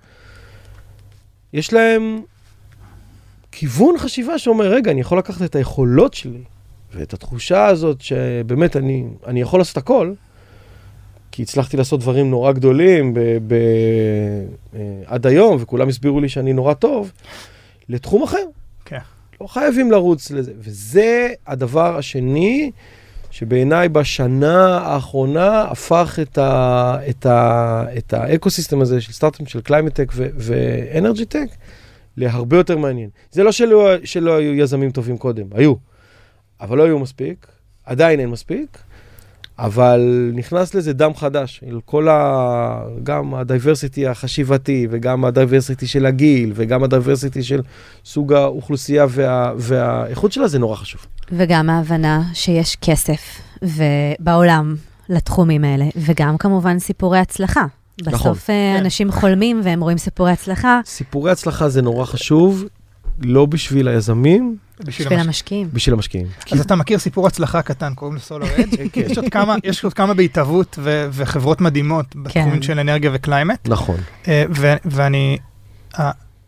יש 1.54 1.74
להם 1.74 2.22
כיוון 3.58 3.98
חשיבה 3.98 4.40
שאומר, 4.40 4.66
רגע, 4.66 4.92
אני 4.92 5.02
יכול 5.02 5.18
לקחת 5.18 5.42
את 5.42 5.56
היכולות 5.56 6.14
שלי, 6.14 6.44
ואת 6.94 7.14
התחושה 7.14 7.66
הזאת 7.66 8.02
שבאמת 8.02 8.76
אני, 8.76 9.04
אני 9.28 9.42
יכול 9.42 9.60
לעשות 9.60 9.78
הכל, 9.78 10.14
כי 11.32 11.42
הצלחתי 11.42 11.78
לעשות 11.78 12.00
דברים 12.00 12.30
נורא 12.30 12.52
גדולים 12.52 13.14
ב, 13.14 13.20
ב, 13.48 13.54
אה, 14.76 14.80
עד 15.06 15.28
היום, 15.28 15.58
וכולם 15.60 15.90
הסבירו 15.90 16.22
לי 16.22 16.30
שאני 16.30 16.54
נורא 16.54 16.74
טוב, 16.74 17.12
לתחום 17.90 18.24
אחר. 18.24 18.44
כן. 18.86 18.98
לא 19.42 19.48
חייבים 19.48 19.92
לרוץ 19.92 20.32
לזה. 20.32 20.54
וזה 20.58 21.30
הדבר 21.48 21.98
השני, 21.98 22.72
שבעיניי 23.32 23.90
בשנה 23.90 24.78
האחרונה 24.78 25.62
הפך 25.62 26.20
את, 26.22 26.38
ה, 26.38 26.98
את, 27.10 27.26
ה, 27.26 27.84
את 27.98 28.14
ה 28.14 28.21
ecosystem 28.21 28.82
הזה 28.82 29.02
של 29.02 29.14
סטארט-אפים 29.14 29.46
של 29.46 29.62
climate 29.62 29.94
tech 29.94 30.12
ו 30.16 30.31
energy 30.31 31.26
tech 31.26 31.48
להרבה 32.18 32.58
יותר 32.58 32.78
מעניין. 32.78 33.10
זה 33.32 33.44
לא 33.44 33.52
שלא, 33.52 33.90
שלא 34.04 34.38
היו 34.38 34.54
יזמים 34.54 34.92
טובים 34.92 35.18
קודם, 35.18 35.46
היו, 35.52 35.74
אבל 36.62 36.78
לא 36.78 36.84
היו 36.84 37.00
מספיק, 37.00 37.48
עדיין 37.86 38.20
אין 38.20 38.30
מספיק, 38.30 38.78
אבל 39.60 40.32
נכנס 40.34 40.76
לזה 40.76 40.94
דם 40.94 41.12
חדש, 41.16 41.64
אל 41.68 41.80
כל 41.86 42.10
ה... 42.10 42.82
גם 43.04 43.36
ה 43.36 43.43
diversity 43.43 44.08
החשיבתי, 44.08 44.88
וגם 44.90 45.26
ה 45.26 45.32
diversity 45.32 45.88
של 45.88 46.06
הגיל, 46.06 46.52
וגם 46.56 46.84
ה 46.84 46.90
diversity 46.90 47.44
של 47.44 47.62
סוג 48.06 48.34
האוכלוסייה 48.34 49.06
וה... 49.10 49.54
והאיכות 49.58 50.32
שלה, 50.32 50.48
זה 50.48 50.60
נורא 50.60 50.76
חשוב. 50.76 51.06
וגם 51.32 51.70
ההבנה 51.70 52.22
שיש 52.34 52.76
כסף 52.76 53.42
בעולם 54.20 54.76
לתחומים 55.10 55.64
האלה, 55.64 55.86
וגם 55.96 56.38
כמובן 56.38 56.80
סיפורי 56.80 57.20
הצלחה. 57.20 57.66
נכון. 58.02 58.14
בסוף 58.32 58.48
כן. 58.48 58.76
אנשים 58.80 59.12
חולמים 59.12 59.62
והם 59.64 59.82
רואים 59.82 59.98
סיפורי 59.98 60.32
הצלחה 60.32 60.80
סיפורי 60.86 61.32
הצלחה 61.32 61.70
זה 61.70 61.82
נורא 61.82 62.06
חשוב, 62.06 62.64
לא 63.22 63.46
בשביל 63.46 63.88
היזמים, 63.88 64.56
בשביל 64.80 64.88
בשביל 65.08 65.20
המש- 65.20 65.26
המשקיעים. 65.26 65.70
בשביל 65.74 65.94
המשקיעים. 65.96 66.28
אז 66.52 66.60
אתה 66.60 66.76
מכיר 66.76 67.00
סיפור 67.00 67.28
הצלחה 67.28 67.62
קטן, 67.62 67.94
קוראים 67.94 68.16
לו 68.16 68.22
סולר 68.22 68.46
אדג', 68.60 68.88
כן. 68.94 69.02
יש 69.12 69.18
עוד 69.18 69.30
כמה, 69.32 69.56
יש 69.64 69.84
עוד 69.84 69.94
כמה 69.94 70.14
בהתהוות 70.14 70.76
ו- 70.80 71.08
וחברות 71.12 71.62
מדהימות 71.62 72.16
בתחומים 72.16 72.56
כן. 72.56 72.62
של 72.62 72.80
אנרגיה 72.80 73.12
ו 73.14 73.20
climate, 73.20 73.70
נכון. 73.70 73.98
אה, 74.28 74.44
ו- 74.56 74.76
ואני, 74.86 75.38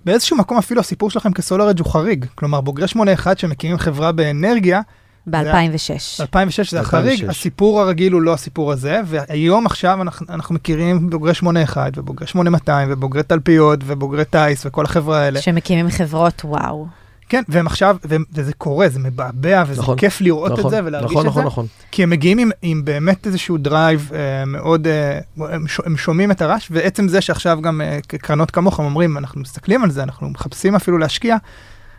באיזשהו 0.05 0.37
מקום 0.37 0.57
אפילו 0.57 0.81
הסיפור 0.81 1.09
שלכם 1.09 1.31
כסולר 1.33 1.69
אדג' 1.69 1.79
הוא 1.79 1.91
חריג, 1.93 2.25
כלומר 2.35 2.61
בוגרי 2.61 2.87
81 2.87 3.39
שמקימים 3.39 3.77
חברה 3.77 4.11
באנרגיה, 4.11 4.81
ב-2006. 5.29 6.21
2006 6.21 6.71
זה 6.71 6.79
2006. 6.79 6.79
החריג, 6.79 7.29
הסיפור 7.29 7.81
הרגיל 7.81 8.13
הוא 8.13 8.21
לא 8.21 8.33
הסיפור 8.33 8.71
הזה, 8.71 9.01
והיום 9.05 9.65
עכשיו 9.65 10.01
אנחנו, 10.01 10.25
אנחנו 10.29 10.55
מכירים 10.55 11.09
בוגרי 11.09 11.33
81 11.33 11.97
ובוגרי 11.97 12.27
8200 12.27 12.87
ובוגרי 12.91 13.23
תלפיות 13.23 13.79
ובוגרי 13.85 14.25
טיס 14.25 14.65
וכל 14.65 14.85
החבר'ה 14.85 15.19
האלה. 15.19 15.41
שמקימים 15.41 15.89
חברות, 15.89 16.41
וואו. 16.45 16.87
כן, 17.29 17.43
והם 17.49 17.67
עכשיו, 17.67 17.97
והם- 18.05 18.23
וזה 18.33 18.53
קורה, 18.53 18.89
זה 18.89 18.99
מבעבע 18.99 19.63
וזה 19.67 19.81
נכון, 19.81 19.97
כיף 19.97 20.21
לראות 20.21 20.51
את 20.53 20.59
נכון, 20.59 20.71
זה 20.71 20.79
ולהרגיש 20.83 21.11
נכון, 21.11 21.21
את 21.25 21.31
נכון, 21.31 21.43
זה. 21.43 21.47
נכון. 21.47 21.65
כי 21.91 22.03
הם 22.03 22.09
מגיעים 22.09 22.37
עם, 22.37 22.49
עם 22.61 22.85
באמת 22.85 23.27
איזשהו 23.27 23.57
drive 23.57 24.11
אה, 24.15 24.45
מאוד, 24.45 24.87
אה, 24.87 25.19
הם, 25.49 25.67
ש, 25.67 25.79
הם 25.85 25.97
שומעים 25.97 26.31
את 26.31 26.41
הרעש, 26.41 26.67
ועצם 26.71 27.07
זה 27.07 27.21
שעכשיו 27.21 27.61
גם 27.61 27.81
אה, 27.81 27.99
קרנות 28.07 28.51
כמוך 28.51 28.79
אומרים, 28.79 29.17
אנחנו 29.17 29.41
מסתכלים 29.41 29.83
על 29.83 29.91
זה, 29.91 30.03
אנחנו 30.03 30.29
מחפשים 30.29 30.75
אפילו 30.75 30.97
להשקיע, 30.97 31.35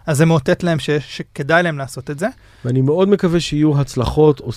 אז 0.08 0.16
זה 0.16 0.26
מאותת 0.26 0.62
להם 0.62 0.78
ש, 0.78 0.90
שכדאי 0.90 1.62
להם 1.62 1.78
לעשות 1.78 2.10
את 2.10 2.18
זה. 2.18 2.26
ואני 2.64 2.80
מאוד 2.80 3.08
מקווה 3.08 3.40
שיהיו 3.40 3.80
הצלחות, 3.80 4.40
או, 4.40 4.50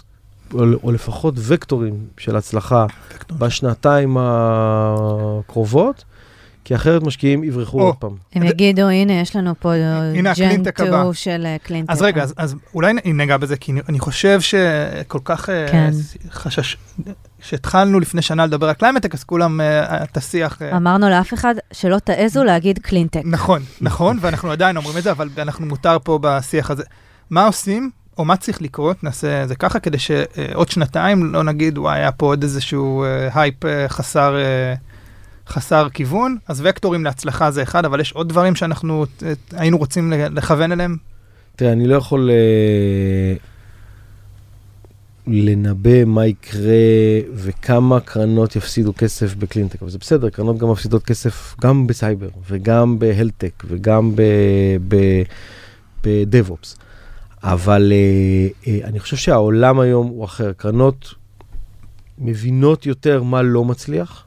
או, 0.54 0.64
או 0.84 0.92
לפחות 0.92 1.34
וקטורים 1.38 1.94
של 2.18 2.36
הצלחה 2.36 2.86
בשנתיים 3.32 4.18
הקרובות, 4.20 6.04
כי 6.64 6.76
אחרת 6.76 7.04
משקיעים 7.04 7.44
יברחו. 7.44 7.82
עוד 7.82 7.96
פעם. 7.96 8.16
הם 8.34 8.44
יגידו, 8.44 8.82
הנה, 8.82 9.14
יש 9.14 9.36
לנו 9.36 9.54
פה 9.60 9.72
ג'ן 10.16 10.28
הקלינטק 10.28 10.80
הבא." 10.80 10.90
2 11.02 11.14
של 11.14 11.46
אה, 11.46 11.58
קלינטק. 11.64 11.92
אז 11.92 12.02
רגע, 12.02 12.26
אז, 12.38 12.56
אולי 12.76 12.94
ניגע 13.06 13.38
בזה, 13.38 13.58
כי 13.58 13.72
אני- 13.72 13.82
אני 13.90 14.00
חושב 14.00 14.42
שכל 14.42 15.20
כך 15.24 15.50
אה, 15.50 15.66
כן. 15.72 15.90
חשש, 16.32 16.78
כשהתחלנו 17.42 18.00
לפני 18.00 18.22
שנה 18.22 18.46
לדבר 18.46 18.68
על 18.68 18.74
climate 18.74 18.97
tech, 18.97 19.14
אז 19.14 19.24
כולם, 19.24 19.62
אה, 19.62 20.04
את 20.04 20.18
השיח... 20.18 20.62
אה, 20.62 20.78
אמרנו 20.78 21.10
לאף 21.10 21.34
אחד 21.34 21.56
שלא 21.74 22.00
תעזו 22.00 22.44
להגיד 22.44 22.80
קלינטק. 22.80 23.22
נכון, 23.26 23.62
נכון, 23.82 24.18
ואנחנו 24.22 24.52
עדיין 24.52 24.78
אומרים 24.78 24.98
את 24.98 25.04
זה, 25.04 25.12
אבל 25.12 25.30
אנחנו 25.38 25.66
מותר 25.66 25.98
פה 26.04 26.20
בשיח 26.22 26.72
הזה. 26.72 26.84
מה 27.30 27.46
עושים, 27.46 27.90
או 28.18 28.26
מה 28.26 28.38
צריך 28.38 28.62
לקרות, 28.62 29.04
נעשה 29.04 29.48
זה 29.48 29.56
ככה, 29.56 29.80
כדי 29.80 30.00
שעוד 30.00 30.70
שנתיים 30.70 31.34
לא 31.34 31.44
נגיד, 31.44 31.78
וואי, 31.78 32.00
היה 32.00 32.12
פה 32.12 32.26
עוד 32.26 32.44
איזשהו 32.44 33.06
hype 33.34 33.66
uh, 33.66 33.68
חסר, 33.88 34.36
חסר 35.48 35.88
כיוון. 35.94 36.38
אז 36.48 36.62
וקטורים 36.66 37.04
להצלחה 37.04 37.52
זה 37.52 37.64
אחד, 37.64 37.86
אבל 37.86 38.00
יש 38.00 38.12
עוד 38.12 38.30
דברים 38.30 38.56
שאנחנו 38.56 39.06
היינו 39.52 39.78
רוצים 39.78 40.14
לכוון 40.14 40.72
אליהם? 40.72 40.98
תראה, 41.56 41.72
אני 41.72 41.88
לא 41.88 41.96
יכול 41.96 42.30
uh, 42.30 43.51
לנבא 45.28 46.06
מה 46.06 46.26
יקרה 46.26 46.74
וכמה 47.34 48.00
קרנות 48.00 48.56
יפסידו 48.56 48.94
כסף 48.98 49.36
בקלינטק, 49.36 49.82
אבל 49.82 49.92
זה 49.92 49.98
בסדר, 49.98 50.30
קרנות 50.30 50.58
גם 50.58 50.72
מפסידות 50.72 51.04
כסף 51.04 51.56
גם 51.62 51.88
בסייבר 51.88 52.30
וגם 52.50 53.00
בהלטק 53.00 53.64
וגם 53.68 54.16
בדב-אופס. 56.04 56.76
אבל 57.44 57.92
uh, 57.92 57.94
uh, 58.66 58.70
אני 58.84 59.00
חושב 59.00 59.18
שהעולם 59.18 59.80
היום 59.80 60.08
הוא 60.08 60.26
אחר. 60.26 60.52
קרנות 60.58 61.14
מבינות 62.18 62.86
יותר 62.86 63.24
מה 63.24 63.42
לא 63.42 63.66
מצליח. 63.66 64.26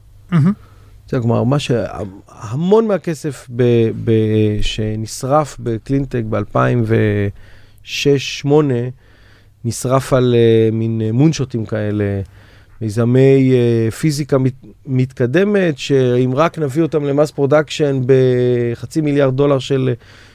זה 1.09 1.21
כלומר, 1.21 1.45
מה 1.45 1.59
שהמון 1.59 2.87
מהכסף 2.87 3.47
ב, 3.57 3.63
ב, 4.05 4.11
שנשרף 4.61 5.57
בקלינטק 5.61 6.23
ב-2006-2008, 6.29 8.47
נשרף 9.65 10.13
על 10.13 10.35
uh, 10.35 10.75
מין 10.75 11.03
moonshot-ים 11.13 11.67
כאלה, 11.67 12.05
מיזמי 12.81 13.53
uh, 13.53 13.95
פיזיקה 13.95 14.39
מת, 14.39 14.55
מתקדמת, 14.87 15.79
שאם 15.79 16.33
רק 16.35 16.59
נביא 16.59 16.83
אותם 16.83 17.05
ל 17.05 17.10
mass 17.10 17.31
production 17.31 18.01
בחצי 18.07 19.01
מיליארד 19.01 19.37
דולר 19.37 19.59
של... 19.59 19.95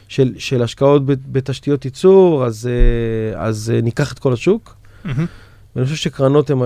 של, 0.09 0.33
של 0.37 0.63
השקעות 0.63 1.05
בתשתיות 1.05 1.85
ייצור, 1.85 2.45
אז, 2.45 2.69
אה, 2.71 3.41
אז 3.41 3.73
אה, 3.75 3.81
ניקח 3.81 4.13
את 4.13 4.19
כל 4.19 4.33
השוק. 4.33 4.75
Mm-hmm. 5.05 5.09
ואני 5.75 5.85
חושב 5.85 5.97
שקרנות 5.97 6.49
הן 6.49 6.57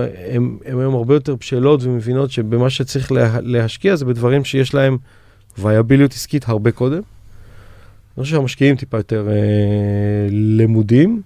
היום 0.64 0.94
הרבה 0.94 1.14
יותר 1.14 1.34
בשלות 1.34 1.82
ומבינות 1.82 2.30
שבמה 2.30 2.70
שצריך 2.70 3.12
לה, 3.12 3.40
להשקיע 3.40 3.96
זה 3.96 4.04
בדברים 4.04 4.44
שיש 4.44 4.74
להם 4.74 4.98
וייביליות 5.58 6.12
עסקית 6.12 6.48
הרבה 6.48 6.70
קודם. 6.70 7.00
אני 8.16 8.22
חושב 8.22 8.36
שהמשקיעים 8.36 8.76
טיפה 8.76 8.96
יותר 8.96 9.28
אה, 9.28 9.34
למודים, 10.30 11.22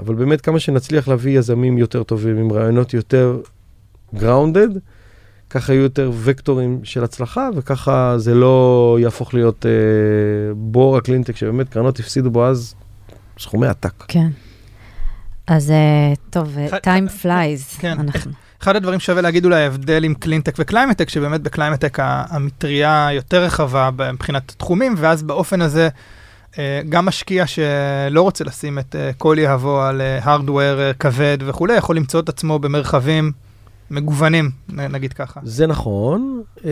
אבל 0.00 0.14
באמת 0.14 0.40
כמה 0.40 0.60
שנצליח 0.60 1.08
להביא 1.08 1.38
יזמים 1.38 1.78
יותר 1.78 2.02
טובים 2.02 2.36
עם 2.36 2.52
רעיונות 2.52 2.94
יותר 2.94 3.40
grounded, 4.14 4.78
ככה 5.50 5.72
יהיו 5.72 5.82
יותר 5.82 6.10
וקטורים 6.22 6.80
של 6.84 7.04
הצלחה, 7.04 7.48
וככה 7.56 8.14
זה 8.18 8.34
לא 8.34 8.98
יהפוך 9.00 9.34
להיות 9.34 9.66
אה, 9.66 9.70
בור 10.56 10.96
הקלינטק, 10.96 11.36
שבאמת 11.36 11.68
קרנות 11.68 12.00
הפסידו 12.00 12.30
בו 12.30 12.46
אז 12.46 12.74
סכומי 13.38 13.66
עתק. 13.66 14.04
כן. 14.08 14.28
אז 15.46 15.70
אה, 15.70 16.12
טוב, 16.30 16.58
אה, 16.58 16.78
time 16.78 17.24
flies. 17.24 17.80
כן. 17.80 17.96
אנחנו. 18.00 18.32
אחד 18.62 18.76
הדברים 18.76 19.00
שווה 19.00 19.22
להגיד 19.22 19.44
אולי 19.44 19.62
ההבדל 19.62 20.04
עם 20.04 20.14
קלינטק 20.14 20.54
וקליימטק, 20.58 21.08
שבאמת 21.08 21.40
בקליימטק 21.40 21.98
המטריה 22.00 23.08
יותר 23.12 23.42
רחבה 23.44 23.90
מבחינת 24.12 24.54
תחומים, 24.56 24.94
ואז 24.98 25.22
באופן 25.22 25.60
הזה 25.62 25.88
גם 26.88 27.06
משקיע 27.06 27.46
שלא 27.46 28.22
רוצה 28.22 28.44
לשים 28.44 28.78
את 28.78 28.96
כל 29.18 29.36
יהבו 29.38 29.80
על 29.80 30.00
ה 30.00 30.10
hardware 30.10 30.92
כבד 30.92 31.38
וכולי, 31.46 31.76
יכול 31.76 31.96
למצוא 31.96 32.20
את 32.20 32.28
עצמו 32.28 32.58
במרחבים 32.58 33.32
מגוונים, 33.90 34.50
נגיד 34.68 35.12
ככה. 35.12 35.40
זה 35.44 35.66
נכון, 35.66 36.42
אה, 36.64 36.70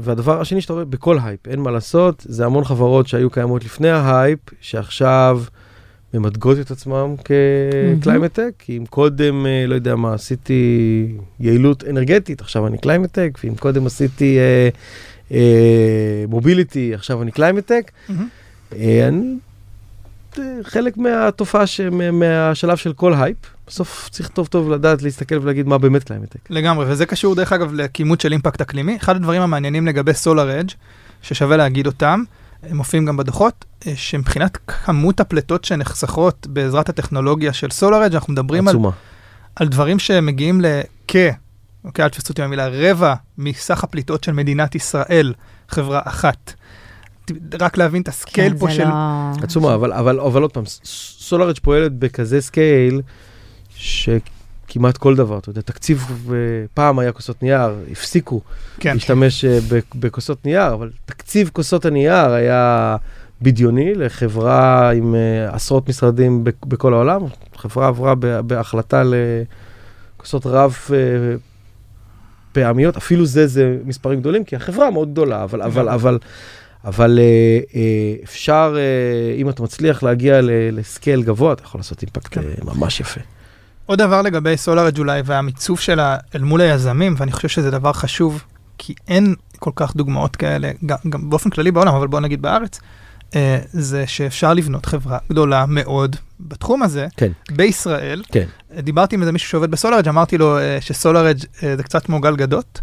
והדבר 0.00 0.40
השני 0.40 0.60
שאתה 0.60 0.72
רואה, 0.72 0.84
בכל 0.84 1.18
הייפ, 1.22 1.48
אין 1.48 1.60
מה 1.60 1.70
לעשות, 1.70 2.26
זה 2.28 2.44
המון 2.44 2.64
חברות 2.64 3.08
שהיו 3.08 3.30
קיימות 3.30 3.64
לפני 3.64 3.90
ההייפ, 3.90 4.38
שעכשיו 4.60 5.42
ממתגות 6.14 6.58
את 6.60 6.70
עצמם 6.70 7.14
כקליימטק, 8.00 8.50
כי 8.58 8.76
אם 8.76 8.86
קודם, 8.86 9.46
אה, 9.46 9.64
לא 9.66 9.74
יודע 9.74 9.96
מה, 9.96 10.14
עשיתי 10.14 11.08
יעילות 11.40 11.84
אנרגטית, 11.84 12.40
עכשיו 12.40 12.66
אני 12.66 12.78
קליימטק, 12.78 13.38
ואם 13.44 13.54
קודם 13.54 13.86
עשיתי 13.86 14.38
mobility, 16.28 16.90
אה, 16.90 16.94
עכשיו 16.94 17.22
אני 17.22 17.30
קליימטק. 17.30 17.90
אני 18.72 20.62
חלק 20.62 20.96
מהתופעה, 20.96 21.64
מהשלב 22.12 22.76
של 22.76 22.92
כל 22.92 23.14
הייפ. 23.14 23.36
בסוף 23.66 24.08
צריך 24.08 24.28
טוב 24.28 24.46
טוב 24.46 24.70
לדעת 24.70 25.02
להסתכל 25.02 25.38
ולהגיד 25.42 25.66
מה 25.66 25.78
באמת 25.78 26.04
קליימטק. 26.04 26.50
לגמרי, 26.50 26.86
וזה 26.88 27.06
קשור 27.06 27.34
דרך 27.34 27.52
אגב 27.52 27.72
לכימות 27.74 28.20
של 28.20 28.32
אימפקט 28.32 28.60
אקלימי. 28.60 28.96
אחד 28.96 29.16
הדברים 29.16 29.42
המעניינים 29.42 29.86
לגבי 29.86 30.14
SolarEdge 30.14 30.70
ששווה 31.22 31.56
להגיד 31.56 31.86
אותם, 31.86 32.22
הם 32.62 32.76
מופיעים 32.76 33.06
גם 33.06 33.16
בדוחות, 33.16 33.64
אה, 33.86 33.92
שמבחינת 33.96 34.58
כמות 34.66 35.20
הפליטות 35.20 35.64
שנחסכות 35.64 36.46
בעזרת 36.46 36.88
הטכנולוגיה 36.88 37.52
של 37.52 37.70
SolarEdge, 37.70 38.14
אנחנו 38.14 38.32
מדברים 38.32 38.68
על, 38.68 38.76
על 39.56 39.68
דברים 39.68 39.98
שמגיעים 39.98 40.60
לכ... 40.60 41.16
אוקיי, 41.84 42.04
אל 42.04 42.08
תתפסו 42.08 42.30
אותי 42.30 42.42
במילה, 42.42 42.68
רבע 42.68 43.14
מסך 43.38 43.84
הפליטות 43.84 44.24
של 44.24 44.32
מדינת 44.32 44.74
ישראל, 44.74 45.34
חברה 45.68 46.00
אחת. 46.04 46.52
רק 47.60 47.76
להבין 47.76 48.02
את 48.02 48.08
ה 48.08 48.15
scale 48.15 48.52
כן, 48.52 48.58
פה 48.58 48.70
של... 48.70 48.84
לא... 48.84 48.94
עצומה, 49.42 49.74
אבל, 49.74 49.92
אבל, 49.92 50.20
אבל 50.20 50.42
עוד 50.42 50.52
פעם, 50.52 50.64
SolarEdge 50.84 51.58
פועלת 51.62 51.92
בכזה 51.92 52.40
scale, 52.40 53.02
שכמעט 53.76 54.96
כל 54.96 55.16
דבר, 55.16 55.38
אתה 55.38 55.50
יודע, 55.50 55.60
תקציב, 55.60 56.28
אה, 56.32 56.36
פעם 56.74 56.98
היה 56.98 57.12
כוסות 57.12 57.42
נייר, 57.42 57.74
הפסיקו 57.92 58.40
כן. 58.80 58.94
להשתמש 58.94 59.44
אה, 59.44 59.58
בכוסות 59.94 60.44
נייר, 60.46 60.72
אבל 60.72 60.90
תקציב 61.06 61.50
כוסות 61.52 61.84
הנייר 61.84 62.30
היה 62.30 62.96
בדיוני 63.42 63.94
לחברה 63.94 64.90
עם 64.90 65.14
אה, 65.14 65.54
עשרות 65.54 65.88
משרדים 65.88 66.44
בכל 66.44 66.94
העולם. 66.94 67.20
חברה 67.56 67.88
עברה 67.88 68.14
בהחלטה 68.46 69.02
לכוסות 70.16 70.46
רב 70.46 70.76
פעמיות, 72.52 72.96
אפילו 72.96 73.26
זה, 73.26 73.46
זה 73.46 73.76
מספרים 73.84 74.20
גדולים, 74.20 74.44
כי 74.44 74.56
החברה 74.56 74.90
מאוד 74.90 75.12
גדולה, 75.12 75.44
אבל, 75.44 75.62
אבל, 75.62 75.88
אבל, 75.88 76.18
אבל 76.84 77.18
אפשר, 78.24 78.76
אם 79.36 79.48
אתה 79.48 79.62
מצליח 79.62 80.02
להגיע 80.02 80.40
לסקייל 80.72 81.22
גבוה, 81.22 81.52
אתה 81.52 81.62
יכול 81.62 81.78
לעשות 81.78 82.02
אימפקט 82.02 82.28
כן. 82.30 82.40
ממש 82.64 83.00
יפה. 83.00 83.20
עוד 83.86 83.98
דבר 83.98 84.22
לגבי 84.22 84.56
סולארג' 84.56 84.98
אולי 84.98 85.22
והמיצוב 85.24 85.80
שלה 85.80 86.16
אל 86.34 86.42
מול 86.42 86.60
היזמים, 86.60 87.14
ואני 87.18 87.32
חושב 87.32 87.48
שזה 87.48 87.70
דבר 87.70 87.92
חשוב, 87.92 88.44
כי 88.78 88.94
אין 89.08 89.34
כל 89.58 89.70
כך 89.76 89.96
דוגמאות 89.96 90.36
כאלה, 90.36 90.70
גם, 90.86 90.96
גם 91.08 91.30
באופן 91.30 91.50
כללי 91.50 91.70
בעולם, 91.70 91.94
אבל 91.94 92.06
בוא 92.06 92.20
נגיד 92.20 92.42
בארץ, 92.42 92.80
אה, 93.36 93.58
זה 93.72 94.06
שאפשר 94.06 94.54
לבנות 94.54 94.86
חברה 94.86 95.18
גדולה 95.30 95.64
מאוד 95.68 96.16
בתחום 96.40 96.82
הזה, 96.82 97.06
כן. 97.16 97.32
בישראל. 97.50 98.22
כן. 98.32 98.46
דיברתי 98.78 99.14
עם 99.14 99.20
איזה 99.20 99.32
מישהו 99.32 99.48
שעובד 99.50 99.70
בסולארג', 99.70 100.08
אמרתי 100.08 100.38
לו 100.38 100.58
אה, 100.58 100.78
שסולארג' 100.80 101.38
אה, 101.62 101.76
זה 101.76 101.82
קצת 101.82 102.06
כמו 102.06 102.20
גל 102.20 102.36
גדות. 102.36 102.80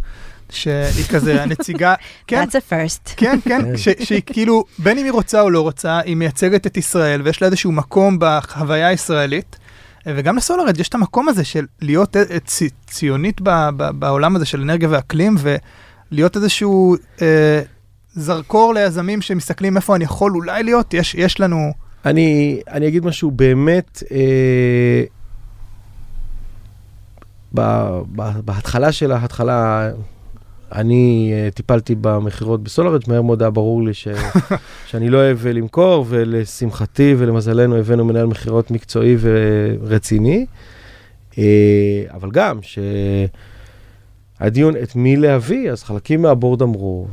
שהיא 0.52 1.06
כזה 1.10 1.44
הנציגה, 1.44 1.94
כן, 2.28 2.44
That's 2.44 2.52
a 2.52 2.72
first. 2.72 3.14
כן, 3.18 3.40
כן, 3.46 3.62
ש, 3.78 3.88
שהיא 4.04 4.22
כאילו, 4.26 4.64
בין 4.80 4.98
אם 4.98 5.04
היא 5.04 5.12
רוצה 5.12 5.42
או 5.42 5.50
לא 5.50 5.62
רוצה, 5.62 6.00
היא 6.00 6.16
מייצגת 6.16 6.68
את 6.68 6.78
ישראל 6.78 7.22
ויש 7.22 7.42
לה 7.42 7.46
איזשהו 7.46 7.72
מקום 7.72 8.18
בחוויה 8.20 8.88
הישראלית, 8.88 9.58
וגם 10.06 10.38
לסולארד 10.38 10.80
יש 10.80 10.90
את 10.90 10.96
המקום 10.96 11.28
הזה 11.28 11.44
של 11.44 11.66
להיות 11.82 12.18
אה, 12.18 12.40
צ, 12.46 12.64
ציונית 12.88 13.42
ב, 13.42 13.50
ב, 13.78 13.90
בעולם 14.00 14.36
הזה 14.36 14.46
של 14.46 14.62
אנרגיה 14.62 14.90
ואקלים, 14.92 15.36
ולהיות 15.40 16.36
איזשהו 16.38 16.96
אה, 17.22 17.62
זרקור 18.14 18.74
ליזמים 18.74 19.22
שמסתכלים 19.22 19.78
איפה 19.78 19.96
אני 19.96 20.04
יכול 20.04 20.32
אולי 20.32 20.64
להיות, 20.64 20.94
יש, 20.94 21.16
יש 21.16 21.40
לנו... 21.40 21.72
אני, 22.06 22.62
אני 22.72 22.88
אגיד 22.88 23.06
משהו 23.06 23.32
באמת, 23.32 24.04
אה, 24.12 25.04
בהתחלה 28.46 28.92
של 28.92 29.12
ההתחלה, 29.12 29.90
אני 30.76 31.34
uh, 31.34 31.56
טיפלתי 31.56 31.96
במכירות 32.02 32.64
בסולארג', 32.64 33.02
מהר 33.08 33.22
מאוד 33.22 33.42
היה 33.42 33.52
ברור 33.52 33.84
לי 33.84 33.94
ש, 33.94 34.08
שאני 34.90 35.10
לא 35.10 35.18
אוהב 35.18 35.48
למכור, 35.48 36.06
ולשמחתי 36.10 37.16
ולמזלנו 37.18 37.76
הבאנו 37.76 38.06
מנהל 38.06 38.26
מכירות 38.26 38.72
מקצועי 38.72 39.16
ורציני. 39.20 40.46
Uh, 41.32 41.36
אבל 42.14 42.32
גם, 42.32 42.60
שהדיון 44.40 44.76
את 44.84 44.96
מי 44.96 45.16
להביא, 45.16 45.72
אז 45.72 45.84
חלקים 45.84 46.22
מהבורד 46.22 46.62
אמרו, 46.62 47.08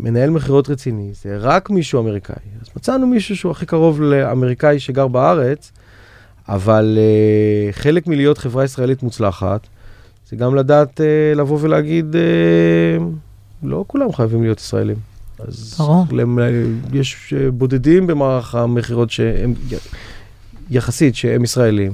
מנהל 0.00 0.30
מכירות 0.30 0.70
רציני 0.70 1.10
זה 1.22 1.36
רק 1.40 1.70
מישהו 1.70 2.00
אמריקאי. 2.00 2.34
אז 2.62 2.68
מצאנו 2.76 3.06
מישהו 3.06 3.36
שהוא 3.36 3.52
הכי 3.52 3.66
קרוב 3.66 4.02
לאמריקאי 4.02 4.80
שגר 4.80 5.08
בארץ, 5.08 5.72
אבל 6.48 6.98
חלק 7.72 8.06
מלהיות 8.06 8.38
חברה 8.38 8.64
ישראלית 8.64 9.02
מוצלחת, 9.02 9.66
זה 10.34 10.38
גם 10.38 10.54
לדעת 10.54 11.00
uh, 11.00 11.38
לבוא 11.38 11.58
ולהגיד, 11.60 12.14
uh, 12.14 13.02
לא 13.62 13.84
כולם 13.86 14.12
חייבים 14.12 14.42
להיות 14.42 14.58
ישראלים. 14.58 14.96
אז 15.38 15.74
ברור. 15.78 16.04
למ, 16.12 16.38
יש 16.92 17.34
uh, 17.34 17.50
בודדים 17.50 18.06
במערך 18.06 18.54
המכירות 18.54 19.10
שהם, 19.10 19.54
יחסית, 20.70 21.14
שהם 21.14 21.44
ישראלים. 21.44 21.92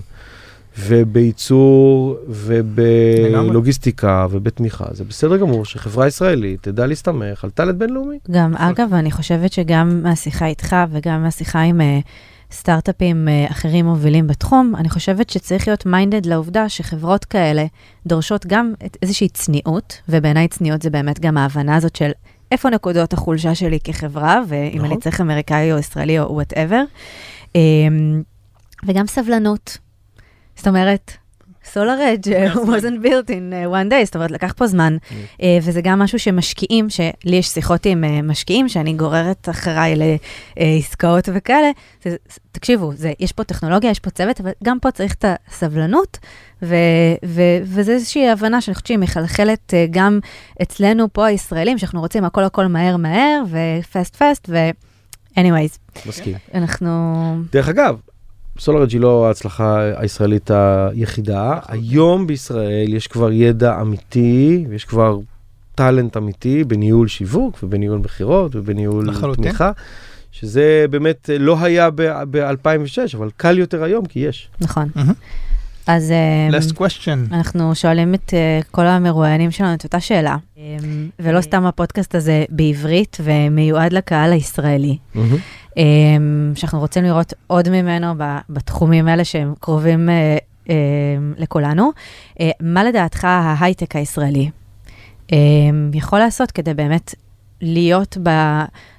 ובייצור 0.79 2.17
ובלוגיסטיקה 2.29 4.27
ובתמיכה, 4.31 4.85
זה 4.93 5.05
בסדר 5.05 5.37
גמור 5.37 5.65
שחברה 5.65 6.07
ישראלית 6.07 6.63
תדע 6.63 6.87
להסתמך 6.87 7.45
על 7.45 7.51
talent 7.51 7.77
בינלאומי. 7.77 8.19
גם, 8.31 8.55
אגב, 8.57 8.95
אני 8.95 9.11
חושבת 9.11 9.53
שגם 9.53 10.03
מהשיחה 10.03 10.47
איתך 10.47 10.77
וגם 10.91 11.23
מהשיחה 11.23 11.61
עם... 11.61 11.81
סטארט-אפים 12.53 13.29
אה, 13.29 13.47
אחרים 13.51 13.87
מובילים 13.87 14.27
בתחום, 14.27 14.77
אני 14.77 14.89
חושבת 14.89 15.31
שצריך 15.31 15.69
להיות 15.69 15.87
minded 15.87 16.27
לעובדה 16.27 16.69
שחברות 16.69 17.25
כאלה 17.25 17.65
דורשות 18.07 18.47
גם 18.47 18.73
איזושהי 19.03 19.29
צניעות, 19.29 20.01
ובעיניי 20.09 20.49
צניעות 20.49 20.83
זה 20.83 20.91
באמת 20.91 21.21
גם 21.21 21.37
ההבנה 21.37 21.77
הזאת 21.77 21.97
של 21.97 22.11
איפה 22.53 22.71
נקודות 22.71 23.13
החולשה 23.13 23.55
שלי 23.55 23.79
כחברה, 23.85 24.41
ואם 24.49 24.71
נכון. 24.75 24.91
אני 24.91 25.01
צריך 25.01 25.21
אמריקאי 25.21 25.73
או 25.73 25.79
ישראלי 25.79 26.19
או 26.19 26.35
whatever. 26.35 26.83
וגם 28.87 29.07
סבלנות. 29.07 29.79
זאת 30.57 30.69
אומרת, 30.69 31.13
סולר 31.65 32.13
אדג' 32.13 32.53
wasn't 32.53 33.05
built 33.05 33.29
in 33.29 33.53
uh, 33.53 33.73
one 33.73 33.91
day, 33.91 34.05
זאת 34.05 34.15
אומרת, 34.15 34.31
לקח 34.31 34.53
פה 34.57 34.67
זמן, 34.67 34.97
uh, 35.11 35.43
וזה 35.63 35.81
גם 35.83 35.99
משהו 35.99 36.19
שמשקיעים, 36.19 36.91
שלי 36.91 37.37
יש 37.37 37.47
שיחות 37.47 37.87
עם 37.87 38.05
uh, 38.05 38.23
משקיעים, 38.23 38.69
שאני 38.69 38.93
גוררת 38.93 39.49
אחריי 39.49 39.95
לעסקאות 40.57 41.29
וכאלה, 41.35 41.71
זה, 42.05 42.17
תקשיבו, 42.53 42.93
זה, 42.95 43.13
יש 43.21 43.33
פה 43.33 43.45
טכנולוגיה, 43.45 43.91
יש 43.91 43.99
פה 43.99 44.11
צוות, 44.11 44.41
אבל 44.41 44.51
גם 44.65 44.79
פה 44.81 44.91
צריך 44.91 45.15
את 45.15 45.25
הסבלנות, 45.49 46.19
ו, 46.63 46.75
ו, 47.25 47.43
וזו 47.63 47.93
איזושהי 47.93 48.29
הבנה 48.31 48.61
שאני 48.61 48.75
חושבת 48.75 48.87
שהיא 48.87 48.99
מחלחלת 48.99 49.75
uh, 49.75 49.91
גם 49.91 50.21
אצלנו 50.63 51.13
פה 51.13 51.27
הישראלים, 51.27 51.79
שאנחנו 51.79 52.01
רוצים 52.01 52.25
הכל 52.25 52.45
הכל 52.45 52.67
מהר 52.67 52.97
מהר, 52.97 53.43
ופסט 53.51 54.17
פסט, 54.17 54.49
ו... 54.49 54.71
anyways, 55.39 55.79
מסכים. 56.07 56.37
אנחנו... 56.55 57.35
דרך 57.53 57.69
אגב, 57.69 58.01
סולארג' 58.61 58.91
היא 58.91 59.01
לא 59.01 59.27
ההצלחה 59.27 59.81
הישראלית 59.97 60.51
היחידה. 60.51 61.59
היום 61.69 62.27
בישראל 62.27 62.95
יש 62.95 63.07
כבר 63.07 63.33
ידע 63.33 63.81
אמיתי, 63.81 64.65
יש 64.73 64.85
כבר 64.85 65.19
טאלנט 65.75 66.17
אמיתי 66.17 66.65
בניהול 66.65 67.09
שיווק 67.09 67.59
ובניהול 67.63 67.99
מכירות 67.99 68.57
ובניהול 68.57 69.09
לחלוטין. 69.09 69.45
תמיכה, 69.45 69.71
שזה 70.33 70.85
באמת 70.91 71.31
לא 71.39 71.57
היה 71.61 71.91
ב-2006, 71.95 73.17
אבל 73.17 73.31
קל 73.37 73.59
יותר 73.59 73.83
היום 73.83 74.07
כי 74.07 74.19
יש. 74.19 74.49
נכון. 74.61 74.89
מהמם. 74.95 75.13
אז... 75.87 76.11
אמ, 76.11 76.55
last 76.55 76.77
question. 76.77 77.35
אנחנו 77.35 77.75
שואלים 77.75 78.15
את 78.15 78.31
uh, 78.31 78.67
כל 78.71 78.87
המרואיינים 78.87 79.51
שלנו 79.51 79.75
את 79.75 79.85
אותה 79.85 80.01
שאלה, 80.01 80.37
um, 80.57 80.59
ולא 81.19 81.41
סתם 81.41 81.67
הפודקאסט 81.67 82.15
הזה 82.15 82.45
בעברית 82.49 83.17
ומיועד 83.21 83.93
לקהל 83.93 84.33
הישראלי, 84.33 84.99
um, 85.15 85.79
שאנחנו 86.55 86.79
רוצים 86.79 87.05
לראות 87.05 87.33
עוד 87.47 87.69
ממנו 87.69 88.15
ב- 88.19 88.39
בתחומים 88.51 89.09
האלה 89.09 89.25
שהם 89.25 89.55
קרובים 89.61 90.09
uh, 90.09 90.67
um, 90.67 90.71
לכולנו. 91.39 91.91
Uh, 92.35 92.43
מה 92.61 92.85
לדעתך 92.85 93.25
ההייטק 93.25 93.97
הישראלי 93.97 94.51
um, 95.27 95.33
יכול 95.95 96.19
לעשות 96.19 96.51
כדי 96.51 96.75
באמת 96.75 97.15
להיות 97.61 98.19
ב... 98.23 98.29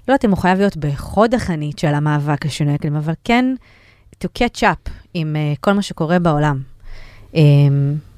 לא 0.07 0.13
יודעת 0.13 0.25
אם 0.25 0.29
הוא 0.29 0.37
חייב 0.37 0.57
להיות 0.57 0.77
בחוד 0.77 1.33
החנית 1.33 1.79
של 1.79 1.93
המאבק 1.93 2.45
לשינוי 2.45 2.75
אקלים, 2.75 2.95
אבל 2.95 3.13
כן 3.23 3.45
to 4.23 4.27
catch 4.39 4.61
up 4.61 4.89
עם 5.13 5.35
uh, 5.35 5.57
כל 5.59 5.71
מה 5.73 5.81
שקורה 5.81 6.19
בעולם. 6.19 6.70
Um, 7.33 7.37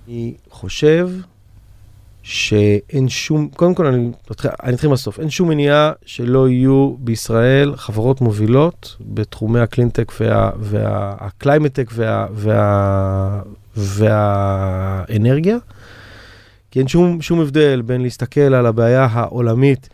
אני 0.07 0.33
חושב 0.49 1.09
שאין 2.23 3.09
שום, 3.09 3.49
קודם 3.55 3.75
כל 3.75 3.85
אני 3.85 4.11
אני 4.63 4.73
אתחיל 4.75 4.89
מהסוף, 4.89 5.19
אין 5.19 5.29
שום 5.29 5.49
מניעה 5.49 5.91
שלא 6.05 6.49
יהיו 6.49 6.95
בישראל 6.99 7.75
חברות 7.75 8.21
מובילות 8.21 8.95
בתחומי 9.01 9.59
הקלינטק 9.59 10.11
וה- 10.19 10.51
והקליימטק 10.59 11.89
וה- 11.93 12.27
וה- 12.33 13.41
והאנרגיה. 13.75 15.57
כי 16.71 16.79
אין 16.79 16.87
שום, 16.87 17.21
שום 17.21 17.41
הבדל 17.41 17.81
בין 17.81 18.01
להסתכל 18.01 18.41
על 18.41 18.65
הבעיה 18.65 19.07
העולמית 19.11 19.89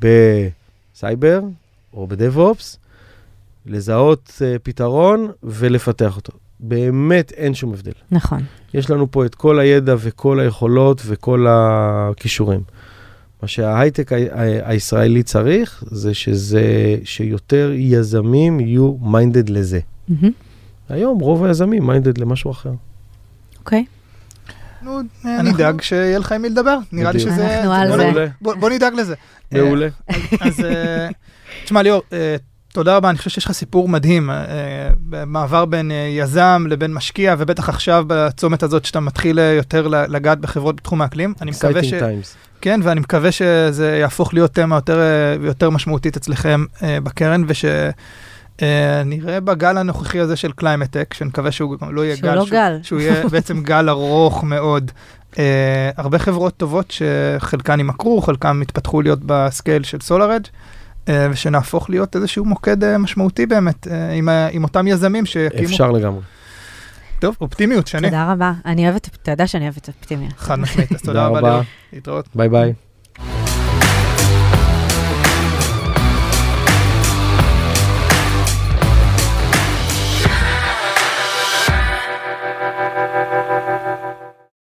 בסייבר 0.00 1.40
או 1.92 2.06
ב 2.06 2.15
DevOps, 2.15 2.78
לזהות 3.66 4.28
uh, 4.38 4.58
פתרון 4.62 5.30
ולפתח 5.42 6.16
אותו. 6.16 6.32
באמת 6.60 7.32
אין 7.32 7.54
שום 7.54 7.72
הבדל. 7.72 7.92
נכון. 8.10 8.42
יש 8.74 8.90
לנו 8.90 9.10
פה 9.10 9.26
את 9.26 9.34
כל 9.34 9.58
הידע 9.58 9.94
וכל 9.98 10.40
היכולות 10.40 11.02
וכל 11.06 11.46
הכישורים. 11.48 12.60
מה 13.42 13.48
שההייטק 13.48 14.10
הישראלי 14.62 15.22
צריך, 15.22 15.84
זה 15.86 16.14
שזה, 16.14 16.96
שיותר 17.04 17.72
יזמים 17.74 18.60
יהיו 18.60 18.96
minded 19.00 19.48
לזה. 19.48 19.80
מהמם. 20.08 20.30
היום 20.88 21.18
רוב 21.18 21.44
היזמים 21.44 21.86
minded 21.86 22.18
למשהו 22.18 22.50
אחר. 22.50 22.72
אוקיי. 23.58 23.84
נו, 24.82 25.00
נדאג 25.24 25.80
שיהיה 25.80 26.18
לך 26.18 26.32
עם 26.32 26.42
מי 26.42 26.48
לדבר. 26.48 26.78
נראה 26.92 27.12
לי. 27.12 27.20
שזה... 27.20 27.60
אנחנו 27.60 27.72
על 27.72 27.88
בוא 27.88 28.12
זה. 28.14 28.26
בוא 28.40 28.54
בוא 28.54 28.70
נדאג 28.70 28.94
לזה. 28.94 29.14
מעולה. 29.52 29.88
אז 30.40 30.60
אה, 30.64 31.08
תשמע 31.64 31.82
ליאור, 31.82 32.02
אה, 32.12 32.36
תודה 32.78 32.96
רבה, 32.96 33.10
אני 33.10 33.18
חושב 33.18 33.30
שיש 33.30 33.44
לך 33.44 33.52
סיפור 33.52 33.88
מדהים, 33.88 34.30
אה, 34.30 34.36
במעבר 35.00 35.64
בין 35.64 35.90
אה, 35.90 35.96
יזם 35.96 36.64
לבין 36.68 36.94
משקיע, 36.94 37.34
ובטח 37.38 37.68
עכשיו 37.68 38.04
בצומת 38.06 38.62
הזאת 38.62 38.84
שאתה 38.84 39.00
מתחיל 39.00 39.38
אה, 39.38 39.44
יותר 39.44 39.88
ל- 39.88 40.04
לגעת 40.08 40.40
בחברות 40.40 40.76
בתחום 40.76 41.02
האקלים. 41.02 41.34
אני 41.42 41.50
מקווה 41.50 41.84
ש... 41.84 41.92
Times. 41.92 42.36
כן, 42.60 42.80
ואני 42.82 43.00
מקווה 43.00 43.32
שזה 43.32 43.96
יהפוך 43.96 44.34
להיות 44.34 44.54
תמה 44.54 44.76
יותר 44.76 45.00
אה, 45.00 45.36
ויותר 45.40 45.70
משמעותית 45.70 46.16
אצלכם 46.16 46.64
אה, 46.82 46.98
בקרן, 47.00 47.44
ושנראה 47.46 49.40
בגל 49.40 49.78
הנוכחי 49.78 50.20
הזה 50.20 50.36
של 50.36 50.52
קליימטק, 50.52 51.14
שנקווה 51.14 51.52
שהוא 51.52 51.76
גם 51.80 51.94
לא 51.94 52.04
יהיה 52.04 52.16
שהוא 52.16 52.28
גל, 52.30 52.34
לא 52.34 52.46
גל. 52.50 52.78
שהוא 52.82 53.00
יהיה 53.00 53.28
בעצם 53.32 53.62
גל 53.62 53.88
ארוך 53.88 54.44
מאוד. 54.44 54.90
אה, 55.38 55.90
הרבה 55.96 56.18
חברות 56.18 56.56
טובות 56.56 56.90
שחלקן 56.90 57.78
יימכרו, 57.78 58.22
חלקן 58.22 58.62
יתפתחו 58.62 59.02
להיות 59.02 59.18
ב 59.26 59.35
scale 59.35 59.82
של 59.82 60.00
SolarEdge 60.00 60.46
אה, 60.46 60.67
ושנהפוך 61.30 61.90
להיות 61.90 62.16
איזשהו 62.16 62.44
מוקד 62.44 62.84
אה, 62.84 62.98
משמעותי 62.98 63.46
באמת, 63.46 63.88
אה, 63.88 64.10
עם, 64.12 64.28
עם 64.50 64.64
אותם 64.64 64.86
יזמים 64.86 65.26
שיקימו. 65.26 65.68
אפשר 65.68 65.90
לגמרי. 65.90 66.20
טוב, 67.18 67.36
אופטימיות, 67.40 67.86
שני. 67.86 68.08
תודה 68.08 68.32
רבה. 68.32 68.52
אני 68.66 68.84
אוהבת, 68.84 69.08
אתה 69.22 69.30
יודע 69.30 69.46
שאני 69.46 69.64
אוהבת 69.64 69.88
אופטימיה. 69.88 70.28
חד 70.36 70.58
משמעית, 70.58 70.92
אז 70.92 71.02
תודה 71.06 71.26
רבה. 71.26 71.60
להתראות. 71.92 72.28
ביי 72.34 72.48
ביי. 72.48 72.72